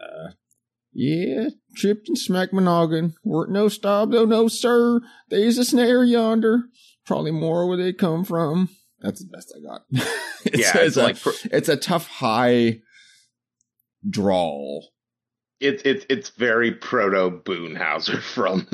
Uh, 0.01 0.33
yeah, 0.93 1.49
tripped 1.75 2.09
and 2.09 2.17
smacked 2.17 2.53
my 2.53 2.63
noggin. 2.63 3.15
Weren't 3.25 3.51
no 3.51 3.69
stop, 3.69 4.11
though, 4.11 4.25
no 4.25 4.49
sir. 4.49 5.01
There's 5.29 5.59
a 5.59 5.65
snare 5.65 6.05
yonder. 6.05 6.65
Probably 7.05 7.33
more 7.33 7.67
where 7.67 7.77
they 7.77 7.93
come 7.93 8.25
from. 8.25 8.69
That's 9.01 9.23
the 9.23 9.31
best 9.31 9.55
I 9.57 9.61
got. 9.61 9.83
it's, 10.45 10.59
yeah, 10.59 10.71
it's, 10.77 10.77
it's 10.77 10.97
a, 10.97 11.03
like 11.03 11.21
pr- 11.21 11.49
it's 11.51 11.69
a 11.69 11.77
tough 11.77 12.07
high 12.07 12.79
drawl. 14.09 14.89
it's 15.61 15.83
it's 15.85 16.07
it's 16.09 16.31
very 16.31 16.73
proto 16.73 17.31
Boomhauer 17.31 18.21
from 18.35 18.67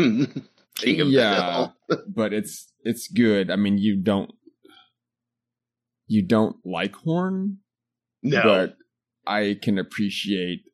King 0.76 1.00
of 1.00 1.08
yeah, 1.08 1.34
the 1.88 1.94
Hill. 1.96 2.04
but 2.14 2.32
it's 2.32 2.70
it's 2.84 3.08
good. 3.08 3.50
I 3.50 3.56
mean, 3.56 3.78
you 3.78 3.96
don't 3.96 4.30
you 6.06 6.22
don't 6.22 6.56
like 6.64 6.94
Horn, 6.96 7.58
No, 8.22 8.42
but 8.42 8.76
I 9.26 9.58
can 9.60 9.78
appreciate 9.78 10.64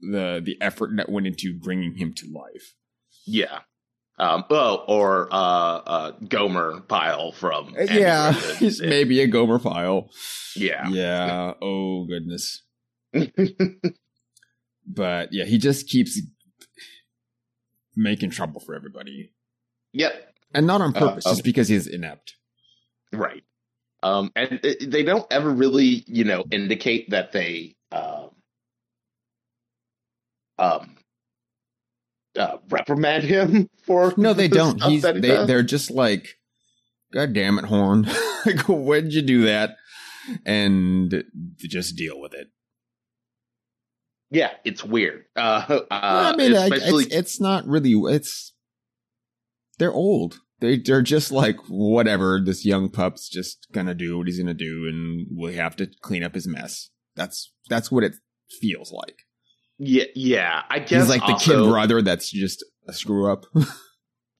the 0.00 0.40
the 0.44 0.56
effort 0.60 0.90
that 0.96 1.08
went 1.10 1.26
into 1.26 1.54
bringing 1.58 1.96
him 1.96 2.12
to 2.14 2.26
life. 2.32 2.74
yeah. 3.26 3.60
Um, 4.18 4.44
oh, 4.50 4.84
or 4.86 5.28
uh, 5.32 5.36
uh, 5.36 6.10
Gomer 6.28 6.80
Pyle 6.82 7.32
from 7.32 7.74
Uh, 7.74 7.84
yeah, 7.84 8.32
he's 8.58 8.78
maybe 8.82 9.20
a 9.22 9.26
Gomer 9.26 9.58
file. 9.58 10.10
yeah. 10.54 10.86
Yeah. 10.90 11.54
Oh 11.62 12.04
goodness. 12.04 12.62
But 14.86 15.32
yeah, 15.32 15.44
he 15.44 15.58
just 15.58 15.88
keeps 15.88 16.20
making 17.94 18.30
trouble 18.30 18.60
for 18.60 18.74
everybody, 18.74 19.32
yep. 19.92 20.34
and 20.52 20.66
not 20.66 20.80
on 20.80 20.96
Uh, 20.96 20.98
purpose, 21.00 21.24
just 21.24 21.40
um, 21.40 21.42
because 21.44 21.68
he's 21.68 21.86
inept. 21.86 22.34
Right. 23.12 23.44
Um, 24.02 24.32
and 24.34 24.58
it, 24.64 24.90
they 24.90 25.02
don't 25.04 25.26
ever 25.30 25.50
really, 25.50 26.02
you 26.06 26.24
know, 26.24 26.44
indicate 26.50 27.10
that 27.10 27.30
they 27.32 27.76
um, 27.92 28.29
um, 30.60 30.96
uh, 32.38 32.58
reprimand 32.68 33.24
him 33.24 33.68
for. 33.84 34.14
No, 34.16 34.32
they 34.32 34.48
the 34.48 34.56
don't. 34.56 34.82
He's 34.82 35.06
he 35.06 35.20
they 35.20 35.46
they're 35.46 35.62
just 35.62 35.90
like, 35.90 36.36
God 37.12 37.32
damn 37.32 37.58
it, 37.58 37.64
Horn! 37.64 38.06
like, 38.46 38.68
when'd 38.68 39.12
you 39.12 39.22
do 39.22 39.44
that? 39.44 39.76
And 40.44 41.24
just 41.58 41.96
deal 41.96 42.20
with 42.20 42.34
it. 42.34 42.48
Yeah, 44.30 44.50
it's 44.64 44.84
weird. 44.84 45.24
Uh, 45.34 45.64
uh, 45.68 45.84
I 45.90 46.36
mean, 46.36 46.52
especially 46.52 47.04
it's 47.04 47.14
it's 47.14 47.40
not 47.40 47.66
really. 47.66 47.92
It's 48.14 48.52
they're 49.78 49.92
old. 49.92 50.40
They 50.60 50.78
they're 50.78 51.02
just 51.02 51.32
like 51.32 51.56
whatever. 51.68 52.40
This 52.44 52.64
young 52.64 52.90
pup's 52.90 53.28
just 53.28 53.66
gonna 53.72 53.94
do 53.94 54.18
what 54.18 54.28
he's 54.28 54.38
gonna 54.38 54.54
do, 54.54 54.86
and 54.86 55.26
we 55.36 55.56
have 55.56 55.74
to 55.76 55.88
clean 56.02 56.22
up 56.22 56.34
his 56.34 56.46
mess. 56.46 56.90
That's 57.16 57.52
that's 57.68 57.90
what 57.90 58.04
it 58.04 58.14
feels 58.60 58.92
like. 58.92 59.16
Yeah, 59.80 60.04
yeah. 60.14 60.62
I 60.68 60.78
guess 60.78 61.02
He's 61.02 61.08
like 61.08 61.26
the 61.26 61.34
kid 61.34 61.56
brother 61.68 62.02
that's 62.02 62.30
just 62.30 62.64
a 62.86 62.92
screw 62.92 63.30
up. 63.30 63.46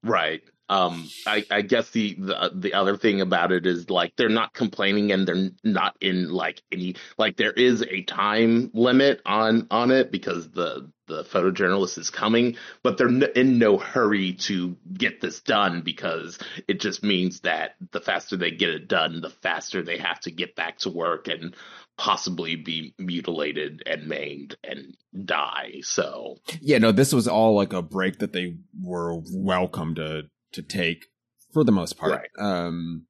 Right. 0.02 0.40
Um, 0.70 1.10
I, 1.26 1.44
I 1.50 1.62
guess 1.62 1.90
the, 1.90 2.14
the 2.14 2.52
the 2.54 2.74
other 2.74 2.96
thing 2.96 3.20
about 3.20 3.50
it 3.50 3.66
is 3.66 3.90
like 3.90 4.14
they're 4.14 4.28
not 4.28 4.54
complaining 4.54 5.10
and 5.10 5.26
they're 5.26 5.50
not 5.64 5.96
in 6.00 6.30
like 6.30 6.62
any 6.70 6.94
like 7.18 7.36
there 7.36 7.50
is 7.50 7.82
a 7.82 8.02
time 8.02 8.70
limit 8.72 9.20
on 9.26 9.66
on 9.72 9.90
it 9.90 10.12
because 10.12 10.48
the 10.50 10.88
the 11.08 11.24
photojournalist 11.24 11.98
is 11.98 12.08
coming, 12.08 12.56
but 12.84 12.96
they're 12.96 13.08
in 13.08 13.58
no 13.58 13.78
hurry 13.78 14.34
to 14.34 14.76
get 14.94 15.20
this 15.20 15.40
done 15.40 15.82
because 15.82 16.38
it 16.68 16.80
just 16.80 17.02
means 17.02 17.40
that 17.40 17.74
the 17.90 18.00
faster 18.00 18.36
they 18.36 18.52
get 18.52 18.68
it 18.68 18.86
done, 18.86 19.20
the 19.20 19.28
faster 19.28 19.82
they 19.82 19.98
have 19.98 20.20
to 20.20 20.30
get 20.30 20.54
back 20.54 20.78
to 20.78 20.90
work 20.90 21.26
and 21.26 21.56
possibly 21.98 22.54
be 22.54 22.94
mutilated 22.96 23.82
and 23.86 24.06
maimed 24.06 24.56
and 24.62 24.96
die. 25.24 25.80
So 25.82 26.36
yeah, 26.60 26.78
no, 26.78 26.92
this 26.92 27.12
was 27.12 27.26
all 27.26 27.56
like 27.56 27.72
a 27.72 27.82
break 27.82 28.20
that 28.20 28.32
they 28.32 28.54
were 28.80 29.20
welcome 29.32 29.96
to 29.96 30.30
to 30.52 30.62
take 30.62 31.06
for 31.52 31.64
the 31.64 31.72
most 31.72 31.96
part. 31.98 32.12
Right. 32.12 32.30
Um 32.38 33.06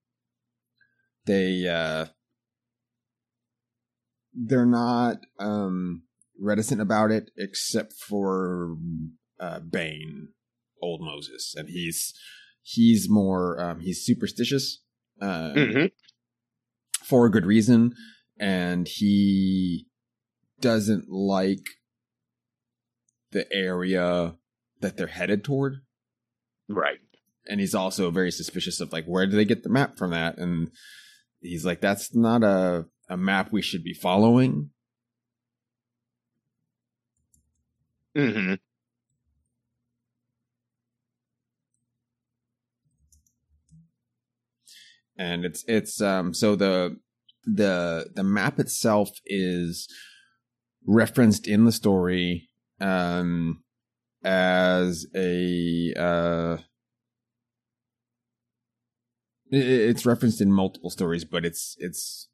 they 1.26 1.66
uh 1.66 2.06
they're 4.34 4.66
not 4.66 5.18
um 5.38 6.02
reticent 6.40 6.80
about 6.80 7.10
it 7.10 7.30
except 7.36 7.94
for 7.94 8.76
uh 9.38 9.60
Bain, 9.60 10.28
old 10.82 11.02
Moses, 11.02 11.54
and 11.56 11.68
he's 11.68 12.14
he's 12.62 13.08
more 13.08 13.60
um 13.60 13.80
he's 13.80 14.04
superstitious. 14.04 14.82
Um 15.20 15.54
mhm. 15.54 15.92
for 17.04 17.26
a 17.26 17.30
good 17.30 17.44
reason 17.44 17.94
and 18.38 18.88
he 18.88 19.86
doesn't 20.60 21.10
like 21.10 21.66
the 23.32 23.46
area 23.52 24.36
that 24.80 24.96
they're 24.96 25.06
headed 25.06 25.44
toward 25.44 25.82
Right. 26.68 26.98
And 27.50 27.60
he's 27.60 27.74
also 27.74 28.10
very 28.10 28.30
suspicious 28.30 28.80
of 28.80 28.92
like 28.92 29.04
where 29.06 29.26
do 29.26 29.36
they 29.36 29.44
get 29.44 29.62
the 29.62 29.68
map 29.68 29.98
from 29.98 30.12
that? 30.12 30.38
And 30.38 30.70
he's 31.40 31.64
like, 31.64 31.80
that's 31.80 32.14
not 32.14 32.42
a 32.42 32.86
a 33.08 33.16
map 33.16 33.52
we 33.52 33.60
should 33.60 33.82
be 33.84 33.92
following. 33.94 34.70
Mm-hmm. 38.16 38.54
and 45.20 45.44
it's 45.44 45.64
it's 45.68 46.00
um 46.00 46.32
so 46.32 46.56
the 46.56 46.96
the 47.44 48.10
the 48.14 48.24
map 48.24 48.58
itself 48.58 49.10
is 49.26 49.86
referenced 50.86 51.46
in 51.46 51.66
the 51.66 51.72
story 51.72 52.48
um 52.80 53.62
as 54.24 55.06
a 55.14 55.92
uh 55.96 56.56
it's 59.50 60.06
referenced 60.06 60.40
in 60.40 60.52
multiple 60.52 60.90
stories 60.90 61.24
but 61.24 61.44
it's 61.44 61.76
it's 61.78 62.28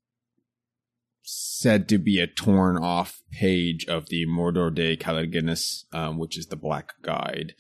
said 1.27 1.89
to 1.89 1.99
be 1.99 2.21
a 2.21 2.27
torn 2.27 2.77
off 2.77 3.21
page 3.33 3.85
of 3.87 4.09
the 4.09 4.25
Mordor 4.27 4.73
de 4.73 4.97
Caligulus, 4.97 5.85
um, 5.93 6.19
which 6.19 6.39
is 6.39 6.47
the 6.47 6.57
Black 6.57 6.93
Guide. 7.03 7.55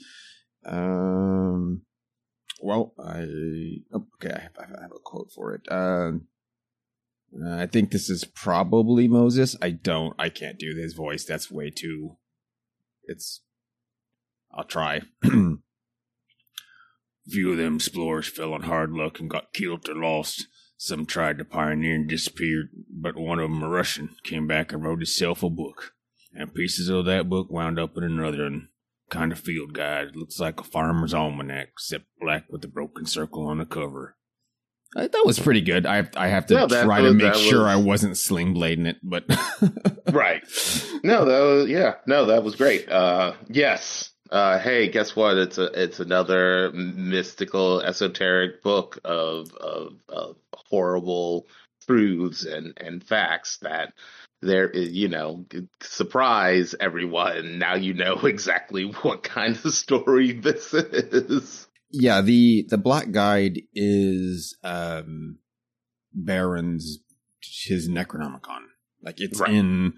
Um, 0.64 1.83
well, 2.62 2.95
I 2.99 3.27
oh, 3.92 4.07
okay, 4.14 4.35
I 4.35 4.40
have, 4.40 4.53
I 4.59 4.83
have, 4.83 4.92
a 4.92 5.01
quote 5.05 5.31
for 5.35 5.55
it. 5.55 5.71
Um, 5.71 6.29
I 7.45 7.66
think 7.66 7.90
this 7.90 8.09
is 8.09 8.25
probably 8.25 9.09
Moses. 9.09 9.57
I 9.61 9.71
don't. 9.71 10.14
I 10.19 10.29
can't 10.29 10.59
do 10.59 10.75
his 10.75 10.95
voice. 10.95 11.25
That's 11.25 11.51
way 11.51 11.71
too. 11.71 12.16
It's. 13.05 13.42
I'll 14.53 14.64
try. 14.64 15.03
Few 17.29 17.53
of 17.53 17.59
them 17.59 17.77
explorers 17.77 18.29
fell 18.29 18.55
on 18.55 18.62
hard 18.62 18.93
luck 18.93 19.19
and 19.21 19.29
got 19.29 19.53
killed 19.53 19.89
or 19.89 19.95
lost. 19.95 20.47
Some 20.79 21.07
tried 21.07 21.39
to 21.39 21.45
pioneer 21.45 21.95
and 21.95 22.09
disappeared, 22.09 22.69
but 22.91 23.17
one 23.17 23.39
of 23.39 23.51
them, 23.51 23.62
a 23.62 23.69
Russian, 23.69 24.11
came 24.25 24.47
back 24.47 24.73
and 24.73 24.85
wrote 24.85 24.99
himself 24.99 25.43
a 25.43 25.51
book. 25.51 25.93
And 26.33 26.55
pieces 26.55 26.89
of 26.89 27.07
that 27.07 27.31
book 27.31 27.51
wound 27.51 27.79
up 27.79 27.97
in 27.97 28.05
another 28.05 28.45
and 28.45 28.69
kind 29.09 29.33
of 29.33 29.41
field 29.41 29.73
guide. 29.73 30.15
Looks 30.15 30.39
like 30.39 30.61
a 30.61 30.65
farmer's 30.65 31.15
almanac, 31.15 31.69
except 31.73 32.05
black 32.21 32.45
with 32.51 32.62
a 32.65 32.69
broken 32.69 33.07
circle 33.07 33.47
on 33.47 33.59
the 33.59 33.65
cover. 33.65 34.17
I, 34.95 35.09
that 35.09 35.23
was 35.27 35.39
pretty 35.39 35.62
good. 35.62 35.85
I 35.85 36.09
I 36.17 36.29
have 36.29 36.47
to 36.47 36.55
yeah, 36.55 36.85
try 36.85 37.01
to 37.01 37.12
make 37.12 37.35
sure 37.35 37.65
was... 37.65 37.69
I 37.69 37.77
wasn't 37.77 38.17
sling 38.17 38.55
blading 38.55 38.87
it, 38.87 38.97
but 39.03 39.25
right. 40.12 40.43
No, 41.03 41.25
that 41.25 41.41
was 41.41 41.69
yeah. 41.69 41.95
No, 42.07 42.27
that 42.27 42.45
was 42.45 42.55
great. 42.55 42.89
Uh, 42.89 43.33
yes, 43.49 44.12
uh, 44.31 44.59
hey, 44.59 44.89
guess 44.89 45.15
what? 45.15 45.37
It's 45.37 45.59
a 45.59 45.65
it's 45.83 46.01
another 46.01 46.71
mystical, 46.73 47.81
esoteric 47.81 48.62
book 48.62 48.99
of 49.05 49.53
of, 49.55 49.95
of 50.09 50.37
horrible 50.55 51.47
truths 51.87 52.45
and 52.45 52.75
and 52.77 53.03
facts 53.05 53.59
that 53.59 53.93
there 54.43 54.69
is, 54.69 54.93
you 54.93 55.09
know, 55.09 55.45
surprise 55.81 56.75
everyone. 56.79 57.59
Now 57.59 57.75
you 57.75 57.95
know 57.95 58.15
exactly 58.25 58.85
what 58.85 59.23
kind 59.23 59.59
of 59.65 59.73
story 59.73 60.33
this 60.41 60.75
is. 60.75 61.67
Yeah, 61.91 62.21
the 62.21 62.67
the 62.69 62.79
Black 62.79 63.11
Guide 63.11 63.62
is 63.75 64.57
um 64.62 65.39
Barron's 66.12 66.99
his 67.43 67.89
Necronomicon. 67.89 68.65
Like 69.03 69.21
it's 69.21 69.41
right. 69.41 69.51
in 69.51 69.95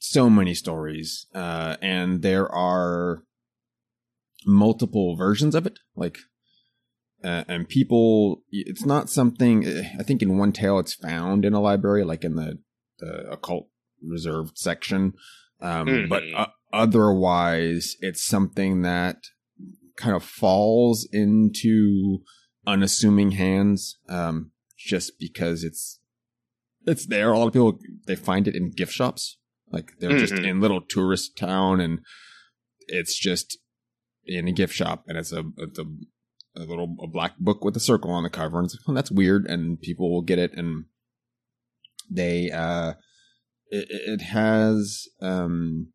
so 0.00 0.30
many 0.30 0.54
stories, 0.54 1.26
uh, 1.34 1.76
and 1.80 2.22
there 2.22 2.50
are 2.52 3.22
multiple 4.46 5.14
versions 5.14 5.54
of 5.54 5.66
it. 5.66 5.78
Like, 5.94 6.18
uh, 7.22 7.44
and 7.46 7.68
people, 7.68 8.42
it's 8.50 8.84
not 8.84 9.10
something. 9.10 9.66
I 9.98 10.02
think 10.02 10.22
in 10.22 10.38
one 10.38 10.52
tale, 10.52 10.78
it's 10.78 10.94
found 10.94 11.44
in 11.44 11.52
a 11.52 11.60
library, 11.60 12.02
like 12.02 12.24
in 12.24 12.34
the 12.34 12.58
the 12.98 13.30
occult 13.30 13.68
reserved 14.02 14.56
section. 14.56 15.12
Um, 15.60 15.86
mm-hmm. 15.86 16.08
But 16.08 16.22
uh, 16.34 16.46
otherwise, 16.72 17.96
it's 18.00 18.24
something 18.24 18.80
that 18.82 19.18
kind 19.96 20.16
of 20.16 20.24
falls 20.24 21.06
into 21.12 22.20
unassuming 22.66 23.32
hands, 23.32 23.98
um, 24.08 24.52
just 24.78 25.18
because 25.20 25.62
it's 25.62 26.00
it's 26.86 27.04
there. 27.04 27.32
A 27.32 27.38
lot 27.38 27.48
of 27.48 27.52
people 27.52 27.78
they 28.06 28.16
find 28.16 28.48
it 28.48 28.56
in 28.56 28.70
gift 28.70 28.94
shops 28.94 29.36
like 29.70 29.92
they're 29.98 30.10
mm-hmm. 30.10 30.18
just 30.18 30.32
in 30.32 30.60
little 30.60 30.80
tourist 30.80 31.36
town 31.36 31.80
and 31.80 32.00
it's 32.88 33.18
just 33.18 33.58
in 34.24 34.48
a 34.48 34.52
gift 34.52 34.74
shop 34.74 35.04
and 35.06 35.16
it's 35.16 35.32
a, 35.32 35.44
it's 35.58 35.78
a, 35.78 35.84
a 36.56 36.60
little 36.60 36.96
a 37.02 37.06
black 37.06 37.38
book 37.38 37.64
with 37.64 37.76
a 37.76 37.80
circle 37.80 38.10
on 38.10 38.22
the 38.22 38.30
cover 38.30 38.58
and 38.58 38.66
it's 38.66 38.74
like, 38.74 38.88
oh, 38.88 38.94
that's 38.94 39.10
weird. 39.10 39.46
And 39.46 39.80
people 39.80 40.10
will 40.10 40.22
get 40.22 40.38
it 40.38 40.52
and 40.54 40.84
they, 42.10 42.50
uh, 42.50 42.94
it, 43.68 43.86
it 43.88 44.22
has, 44.22 45.06
um, 45.22 45.92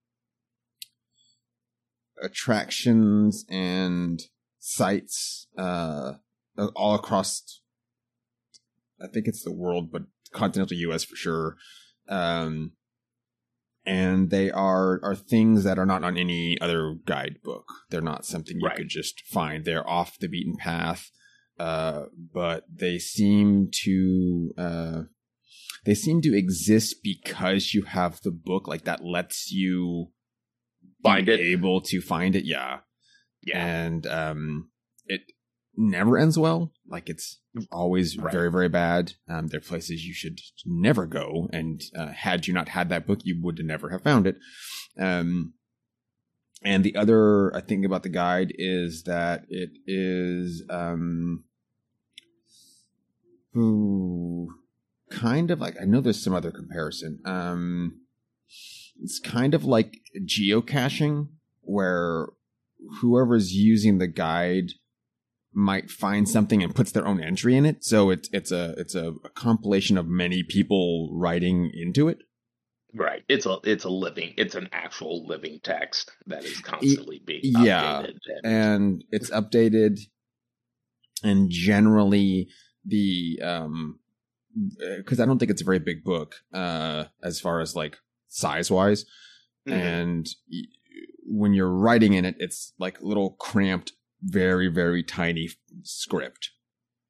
attractions 2.21 3.45
and 3.49 4.21
sites, 4.59 5.47
uh, 5.57 6.13
all 6.75 6.95
across, 6.95 7.61
I 9.01 9.07
think 9.07 9.27
it's 9.27 9.43
the 9.43 9.51
world, 9.51 9.91
but 9.91 10.03
continental 10.31 10.77
US 10.77 11.03
for 11.03 11.15
sure. 11.17 11.57
Um, 12.07 12.71
and 13.85 14.29
they 14.29 14.51
are 14.51 14.99
are 15.03 15.15
things 15.15 15.63
that 15.63 15.77
are 15.77 15.85
not 15.85 16.03
on 16.03 16.17
any 16.17 16.59
other 16.59 16.95
guidebook. 17.05 17.65
They're 17.89 18.01
not 18.01 18.25
something 18.25 18.59
you 18.59 18.67
right. 18.67 18.77
could 18.77 18.89
just 18.89 19.21
find. 19.25 19.63
They're 19.63 19.87
off 19.87 20.17
the 20.19 20.27
beaten 20.27 20.55
path, 20.57 21.11
uh, 21.59 22.05
but 22.33 22.65
they 22.73 22.97
seem 22.97 23.69
to 23.83 24.53
uh, 24.57 25.01
they 25.85 25.93
seem 25.93 26.21
to 26.21 26.37
exist 26.37 26.97
because 27.03 27.73
you 27.73 27.83
have 27.83 28.21
the 28.21 28.31
book. 28.31 28.67
Like 28.67 28.85
that 28.85 29.03
lets 29.03 29.51
you 29.51 30.11
find 31.03 31.29
it, 31.29 31.39
able 31.39 31.81
to 31.81 32.01
find 32.01 32.35
it. 32.35 32.45
Yeah, 32.45 32.79
yeah, 33.43 33.65
and 33.65 34.07
um, 34.07 34.71
it 35.05 35.21
never 35.77 36.17
ends 36.17 36.37
well. 36.37 36.71
Like 36.87 37.09
it's 37.09 37.39
always 37.71 38.17
right. 38.17 38.31
very, 38.31 38.51
very 38.51 38.69
bad. 38.69 39.13
Um, 39.29 39.47
there 39.47 39.59
are 39.59 39.61
places 39.61 40.05
you 40.05 40.13
should 40.13 40.39
never 40.65 41.05
go. 41.05 41.49
And 41.51 41.81
uh, 41.97 42.07
had 42.07 42.47
you 42.47 42.53
not 42.53 42.69
had 42.69 42.89
that 42.89 43.07
book, 43.07 43.19
you 43.23 43.39
would 43.41 43.59
never 43.63 43.89
have 43.89 44.03
found 44.03 44.27
it. 44.27 44.37
Um, 44.99 45.53
and 46.63 46.83
the 46.83 46.95
other 46.95 47.51
thing 47.67 47.85
about 47.85 48.03
the 48.03 48.09
guide 48.09 48.53
is 48.57 49.03
that 49.03 49.45
it 49.49 49.69
is 49.85 50.63
um, 50.69 51.43
ooh, 53.55 54.49
kind 55.11 55.51
of 55.51 55.59
like 55.59 55.75
I 55.79 55.85
know 55.85 56.01
there's 56.01 56.23
some 56.23 56.33
other 56.33 56.51
comparison. 56.51 57.19
Um, 57.25 58.01
it's 59.01 59.19
kind 59.19 59.53
of 59.53 59.65
like 59.65 59.97
geocaching 60.27 61.27
where 61.61 62.27
whoever's 62.99 63.53
using 63.53 63.97
the 63.97 64.07
guide 64.07 64.71
might 65.55 65.89
find 65.89 66.27
something 66.27 66.61
and 66.61 66.75
puts 66.75 66.91
their 66.91 67.07
own 67.07 67.21
entry 67.21 67.55
in 67.55 67.65
it. 67.65 67.83
So 67.83 68.09
it's 68.09 68.29
it's 68.33 68.51
a 68.51 68.75
it's 68.77 68.93
a, 68.93 69.13
a 69.23 69.29
compilation 69.29 69.97
of 69.97 70.07
many 70.07 70.43
people 70.43 71.09
writing 71.13 71.71
into 71.73 72.07
it. 72.09 72.19
Right. 72.93 73.23
It's 73.27 73.45
a 73.45 73.57
it's 73.63 73.83
a 73.83 73.89
living 73.89 74.33
it's 74.37 74.55
an 74.55 74.69
actual 74.71 75.25
living 75.25 75.59
text 75.63 76.11
that 76.27 76.43
is 76.43 76.59
constantly 76.59 77.21
being 77.25 77.41
yeah, 77.43 78.03
and, 78.03 78.19
and 78.43 79.03
it's 79.11 79.29
updated 79.29 79.99
and 81.23 81.49
generally 81.49 82.49
the 82.85 83.39
um 83.43 83.99
because 84.97 85.19
I 85.19 85.25
don't 85.25 85.39
think 85.39 85.51
it's 85.51 85.61
a 85.61 85.65
very 85.65 85.79
big 85.79 86.03
book 86.03 86.35
uh 86.53 87.05
as 87.21 87.41
far 87.41 87.59
as 87.59 87.75
like 87.75 87.97
size 88.29 88.71
wise 88.71 89.05
mm-hmm. 89.67 89.77
and 89.77 90.27
when 91.25 91.53
you're 91.53 91.69
writing 91.69 92.13
in 92.13 92.23
it 92.23 92.35
it's 92.39 92.73
like 92.79 93.01
little 93.01 93.31
cramped 93.31 93.91
very, 94.25 94.67
very 94.67 95.03
tiny 95.03 95.49
script. 95.83 96.49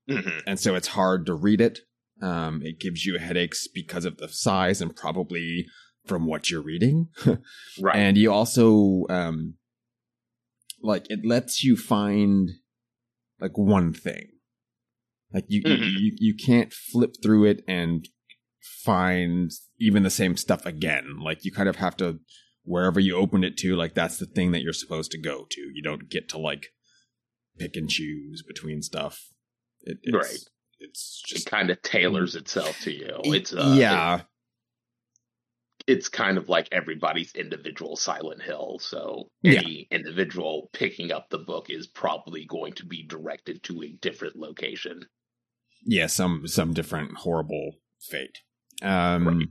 Mm-hmm. 0.10 0.40
And 0.46 0.60
so 0.60 0.76
it's 0.76 0.90
hard 0.90 1.26
to 1.26 1.34
read 1.34 1.62
it. 1.62 1.80
Um, 2.22 2.62
it 2.64 2.80
gives 2.80 3.06
you 3.06 3.18
headaches 3.18 3.68
because 3.68 4.06
of 4.06 4.18
the 4.18 4.30
size 4.30 4.82
and 4.82 4.96
probably 4.96 5.66
from 6.06 6.26
what 6.28 6.50
you're 6.50 6.62
reading. 6.62 7.08
right. 7.82 7.96
And 7.96 8.18
you 8.18 8.32
also, 8.32 9.06
um, 9.10 9.56
like, 10.82 11.06
it 11.10 11.26
lets 11.26 11.64
you 11.64 11.76
find 11.76 12.52
like 13.40 13.58
one 13.58 13.94
thing. 13.94 14.28
Like 15.34 15.46
you, 15.48 15.64
mm-hmm. 15.64 15.84
you, 15.84 16.12
you 16.18 16.36
can't 16.36 16.72
flip 16.72 17.16
through 17.22 17.46
it 17.46 17.64
and 17.68 18.08
find 18.62 19.52
even 19.80 20.04
the 20.04 20.10
same 20.10 20.38
stuff 20.38 20.66
again. 20.66 21.18
Like 21.20 21.44
you 21.44 21.52
kind 21.52 21.68
of 21.68 21.78
have 21.78 21.98
to, 21.98 22.20
wherever 22.64 23.00
you 23.00 23.16
open 23.16 23.44
it 23.44 23.58
to, 23.58 23.76
like 23.76 23.96
that's 23.96 24.18
the 24.18 24.26
thing 24.26 24.52
that 24.52 24.62
you're 24.62 24.74
supposed 24.74 25.12
to 25.12 25.22
go 25.22 25.48
to. 25.50 25.62
You 25.74 25.82
don't 25.84 26.10
get 26.10 26.30
to 26.30 26.38
like 26.38 26.68
pick 27.58 27.76
and 27.76 27.90
choose 27.90 28.44
between 28.44 28.82
stuff. 28.82 29.28
It, 29.82 29.98
it's, 30.04 30.16
right. 30.16 30.40
It's 30.80 31.22
just 31.26 31.48
it 31.48 31.50
kind 31.50 31.70
of 31.70 31.82
tailors 31.82 32.36
itself 32.36 32.80
to 32.82 32.92
you. 32.92 33.20
It's 33.24 33.54
uh, 33.54 33.76
yeah. 33.78 34.22
it's 35.88 36.10
kind 36.10 36.38
of 36.38 36.50
like 36.50 36.68
everybody's 36.72 37.34
individual 37.34 37.96
Silent 37.96 38.42
Hill. 38.42 38.80
So 38.80 39.30
any 39.44 39.88
yeah. 39.90 39.98
individual 39.98 40.70
picking 40.74 41.12
up 41.12 41.30
the 41.30 41.38
book 41.38 41.70
is 41.70 41.88
probably 41.88 42.46
going 42.46 42.74
to 42.74 42.86
be 42.86 43.04
directed 43.04 43.64
to 43.64 43.84
a 43.84 43.98
different 44.02 44.36
location. 44.36 45.06
Yeah, 45.86 46.08
some 46.08 46.48
some 46.48 46.74
different 46.74 47.18
horrible 47.18 47.74
fate. 48.00 48.40
Um, 48.82 49.28
right. 49.28 49.48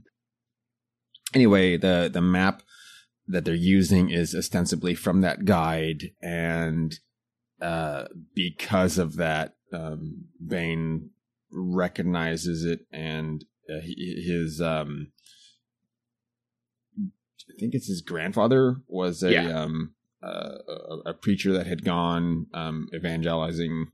Anyway, 1.33 1.77
the 1.77 2.09
the 2.11 2.21
map 2.21 2.61
that 3.27 3.45
they're 3.45 3.55
using 3.55 4.09
is 4.09 4.35
ostensibly 4.35 4.93
from 4.93 5.21
that 5.21 5.45
guide, 5.45 6.11
and 6.21 6.99
uh, 7.61 8.05
because 8.33 8.97
of 8.97 9.15
that, 9.15 9.55
um, 9.73 10.25
Bain 10.45 11.09
recognizes 11.51 12.65
it, 12.65 12.85
and 12.91 13.45
uh, 13.69 13.81
his 13.81 14.61
um, 14.61 15.11
I 16.97 17.53
think 17.59 17.73
it's 17.73 17.87
his 17.87 18.01
grandfather 18.01 18.77
was 18.87 19.23
a 19.23 19.31
yeah. 19.31 19.61
um 19.61 19.93
uh, 20.23 20.57
a, 20.67 21.09
a, 21.09 21.13
preacher 21.13 21.53
that 21.53 21.67
had 21.67 21.85
gone 21.85 22.47
um, 22.51 22.87
evangelizing 22.95 23.87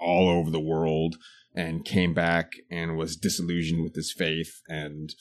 all 0.00 0.28
over 0.28 0.50
the 0.50 0.58
world 0.58 1.16
and 1.54 1.84
came 1.84 2.12
back 2.12 2.54
and 2.70 2.96
was 2.96 3.16
disillusioned 3.16 3.84
with 3.84 3.94
his 3.94 4.12
faith 4.12 4.62
and 4.68 5.14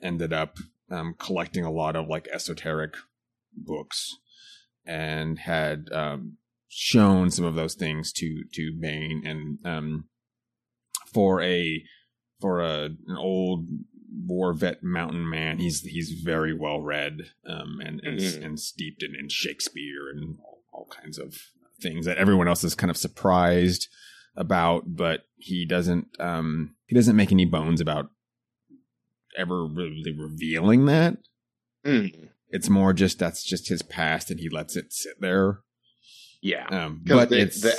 ended 0.00 0.32
up 0.32 0.56
um, 0.90 1.14
collecting 1.18 1.64
a 1.64 1.70
lot 1.70 1.96
of 1.96 2.08
like 2.08 2.28
esoteric 2.32 2.94
books 3.54 4.16
and 4.86 5.40
had 5.40 5.88
um, 5.92 6.38
shown 6.72 7.30
some 7.30 7.44
of 7.44 7.56
those 7.56 7.74
things 7.74 8.12
to 8.12 8.44
to 8.52 8.72
Bain 8.80 9.22
and 9.26 9.58
um, 9.64 10.04
for 11.12 11.42
a 11.42 11.82
for 12.40 12.60
a 12.60 12.84
an 12.84 13.16
old 13.18 13.66
war 14.26 14.54
vet 14.54 14.82
mountain 14.82 15.28
man. 15.28 15.58
He's 15.58 15.82
he's 15.82 16.12
very 16.12 16.56
well 16.56 16.80
read 16.80 17.32
um, 17.46 17.80
and 17.84 18.00
and, 18.04 18.18
mm-hmm. 18.18 18.42
and, 18.42 18.60
steeped 18.60 19.02
in, 19.02 19.14
in 19.18 19.28
Shakespeare 19.28 20.08
and 20.08 20.38
all, 20.44 20.62
all, 20.72 20.86
kinds 20.86 21.18
of 21.18 21.36
things 21.80 22.06
that 22.06 22.18
everyone 22.18 22.48
else 22.48 22.62
is 22.62 22.74
kind 22.74 22.90
of 22.90 22.96
surprised 22.96 23.88
about, 24.36 24.84
but 24.86 25.22
he 25.36 25.66
doesn't 25.66 26.08
um, 26.20 26.76
he 26.86 26.94
doesn't 26.94 27.16
make 27.16 27.32
any 27.32 27.46
bones 27.46 27.80
about 27.80 28.10
ever 29.36 29.66
really 29.66 30.14
revealing 30.16 30.86
that. 30.86 31.16
Mm. 31.84 32.28
It's 32.48 32.68
more 32.68 32.92
just 32.92 33.18
that's 33.18 33.42
just 33.42 33.68
his 33.68 33.82
past, 33.82 34.30
and 34.30 34.38
he 34.38 34.48
lets 34.48 34.76
it 34.76 34.92
sit 34.92 35.20
there. 35.20 35.60
Yeah, 36.42 36.66
um, 36.66 37.02
but 37.04 37.28
they, 37.28 37.40
it's 37.40 37.60
they, 37.60 37.72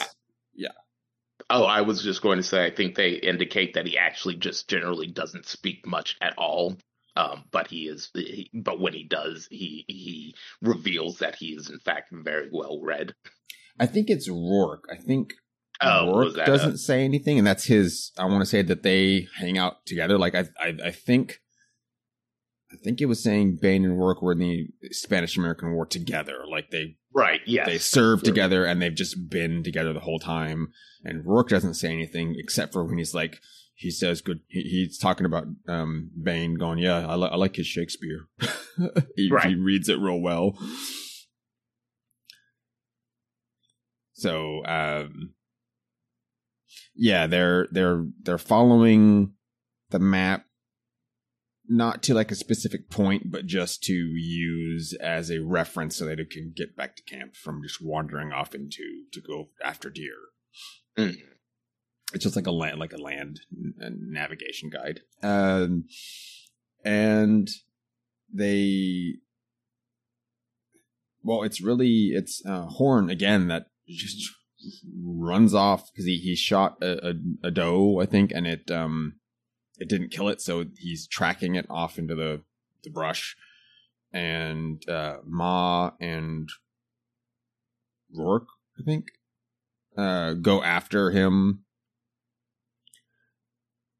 Oh, 1.51 1.65
I 1.65 1.81
was 1.81 2.01
just 2.01 2.21
going 2.21 2.37
to 2.37 2.43
say, 2.43 2.65
I 2.65 2.71
think 2.73 2.95
they 2.95 3.11
indicate 3.11 3.73
that 3.73 3.85
he 3.85 3.97
actually 3.97 4.35
just 4.35 4.69
generally 4.69 5.07
doesn't 5.07 5.45
speak 5.45 5.85
much 5.85 6.15
at 6.21 6.33
all. 6.37 6.77
Um, 7.17 7.43
but 7.51 7.67
he 7.67 7.89
is, 7.89 8.09
he, 8.13 8.49
but 8.53 8.79
when 8.79 8.93
he 8.93 9.03
does, 9.03 9.49
he 9.51 9.83
he 9.89 10.33
reveals 10.61 11.17
that 11.17 11.35
he 11.35 11.47
is 11.47 11.69
in 11.69 11.79
fact 11.79 12.07
very 12.13 12.47
well 12.53 12.79
read. 12.81 13.13
I 13.77 13.85
think 13.85 14.09
it's 14.09 14.29
Rourke. 14.29 14.85
I 14.89 14.95
think 14.95 15.33
oh, 15.81 16.17
Rourke 16.17 16.37
doesn't 16.45 16.75
a... 16.75 16.77
say 16.77 17.03
anything, 17.03 17.37
and 17.37 17.45
that's 17.45 17.65
his. 17.65 18.13
I 18.17 18.23
want 18.25 18.43
to 18.43 18.45
say 18.45 18.61
that 18.61 18.83
they 18.83 19.27
hang 19.35 19.57
out 19.57 19.85
together. 19.85 20.17
Like 20.17 20.35
I, 20.35 20.45
I, 20.57 20.77
I 20.85 20.91
think, 20.91 21.41
I 22.71 22.77
think 22.83 23.01
it 23.01 23.05
was 23.05 23.21
saying 23.21 23.59
Bain 23.61 23.83
and 23.83 23.97
Rourke 23.97 24.21
were 24.21 24.31
in 24.31 24.39
the 24.39 24.67
Spanish 24.91 25.37
American 25.37 25.73
War 25.73 25.85
together. 25.85 26.43
Like 26.49 26.71
they 26.71 26.97
Right. 27.13 27.41
Yes. 27.45 27.67
They 27.67 27.77
serve 27.77 28.23
together 28.23 28.63
and 28.63 28.81
they've 28.81 28.95
just 28.95 29.29
been 29.29 29.63
together 29.63 29.93
the 29.93 29.99
whole 29.99 30.19
time. 30.19 30.69
And 31.03 31.25
Rourke 31.25 31.49
doesn't 31.49 31.73
say 31.73 31.91
anything 31.91 32.35
except 32.37 32.71
for 32.73 32.85
when 32.85 32.97
he's 32.97 33.13
like, 33.13 33.39
he 33.75 33.91
says 33.91 34.21
good. 34.21 34.41
He, 34.47 34.61
he's 34.61 34.97
talking 34.97 35.25
about 35.25 35.45
um, 35.67 36.11
Bain 36.21 36.55
going, 36.55 36.77
yeah, 36.77 37.05
I, 37.05 37.15
li- 37.15 37.29
I 37.31 37.35
like 37.35 37.55
his 37.55 37.67
Shakespeare. 37.67 38.27
he, 39.15 39.29
right. 39.31 39.47
he 39.47 39.55
reads 39.55 39.89
it 39.89 39.99
real 39.99 40.21
well. 40.21 40.57
So, 44.13 44.63
um, 44.65 45.33
yeah, 46.93 47.25
they're 47.25 47.67
they're 47.71 48.05
they're 48.21 48.37
following 48.37 49.33
the 49.89 49.97
map 49.97 50.45
not 51.71 52.03
to 52.03 52.13
like 52.13 52.31
a 52.31 52.35
specific 52.35 52.89
point, 52.89 53.31
but 53.31 53.45
just 53.45 53.81
to 53.83 53.93
use 53.93 54.93
as 55.01 55.31
a 55.31 55.39
reference 55.39 55.95
so 55.95 56.05
that 56.05 56.19
it 56.19 56.29
can 56.29 56.51
get 56.55 56.75
back 56.75 56.97
to 56.97 57.03
camp 57.03 57.35
from 57.35 57.63
just 57.63 57.81
wandering 57.81 58.33
off 58.33 58.53
into 58.53 59.05
to 59.13 59.21
go 59.21 59.49
after 59.63 59.89
deer. 59.89 60.17
Mm. 60.97 61.15
It's 62.13 62.25
just 62.25 62.35
like 62.35 62.47
a 62.47 62.51
land, 62.51 62.77
like 62.77 62.91
a 62.91 63.01
land 63.01 63.39
navigation 63.79 64.69
guide. 64.69 64.99
Um, 65.23 65.85
and 66.83 67.49
they, 68.33 69.15
well, 71.23 71.43
it's 71.43 71.61
really 71.61 72.11
it's 72.13 72.43
uh, 72.45 72.65
Horn 72.65 73.09
again 73.09 73.47
that 73.47 73.67
just 73.87 74.29
runs 75.01 75.53
off 75.53 75.89
because 75.91 76.05
he 76.05 76.17
he 76.17 76.35
shot 76.35 76.77
a, 76.81 77.11
a, 77.11 77.13
a 77.47 77.51
doe, 77.51 78.01
I 78.01 78.05
think, 78.05 78.31
and 78.33 78.45
it 78.45 78.69
um 78.69 79.20
it 79.81 79.89
didn't 79.89 80.11
kill 80.11 80.29
it, 80.29 80.39
so 80.39 80.65
he's 80.77 81.07
tracking 81.07 81.55
it 81.55 81.65
off 81.67 81.97
into 81.97 82.13
the 82.13 82.41
the 82.83 82.91
brush. 82.91 83.35
And 84.13 84.87
uh, 84.87 85.17
Ma 85.25 85.91
and 85.99 86.49
Rourke, 88.13 88.49
I 88.79 88.83
think, 88.83 89.07
uh, 89.97 90.33
go 90.33 90.61
after 90.61 91.09
him. 91.09 91.63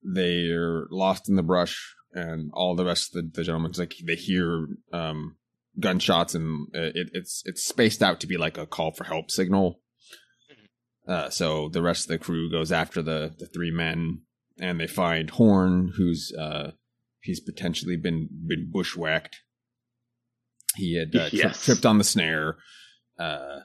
They're 0.04 0.86
lost 0.92 1.28
in 1.28 1.36
the 1.36 1.44
brush, 1.44 1.96
and 2.14 2.52
all 2.54 2.76
the 2.76 2.86
rest 2.86 3.16
of 3.16 3.24
the, 3.24 3.32
the 3.34 3.44
gentlemen 3.44 3.72
like 3.78 3.96
they 4.06 4.16
hear 4.16 4.68
um, 4.94 5.38
gunshots, 5.80 6.36
and 6.36 6.68
it, 6.74 7.10
it's 7.14 7.42
it's 7.46 7.66
spaced 7.66 8.04
out 8.04 8.20
to 8.20 8.28
be 8.28 8.38
like 8.38 8.58
a 8.60 8.68
call 8.68 8.92
for 8.92 9.06
help 9.06 9.32
signal. 9.32 9.80
Mm-hmm. 10.52 11.12
Uh, 11.12 11.30
so 11.32 11.70
the 11.70 11.82
rest 11.82 12.06
of 12.06 12.10
the 12.10 12.20
crew 12.20 12.52
goes 12.52 12.72
after 12.72 13.02
the 13.02 13.34
the 13.40 13.48
three 13.48 13.72
men 13.72 14.22
and 14.60 14.80
they 14.80 14.88
find 14.88 15.30
Horn, 15.30 15.94
who's 15.98 16.34
uh, 16.38 16.72
he's 17.22 17.40
potentially 17.40 17.98
been 17.98 18.30
been 18.48 18.70
bushwhacked. 18.72 19.42
He 20.76 20.98
had 20.98 21.16
uh, 21.16 21.30
yes. 21.32 21.64
tri- 21.64 21.74
tripped 21.74 21.86
on 21.86 21.98
the 21.98 22.04
snare 22.04 22.58
uh, 23.20 23.60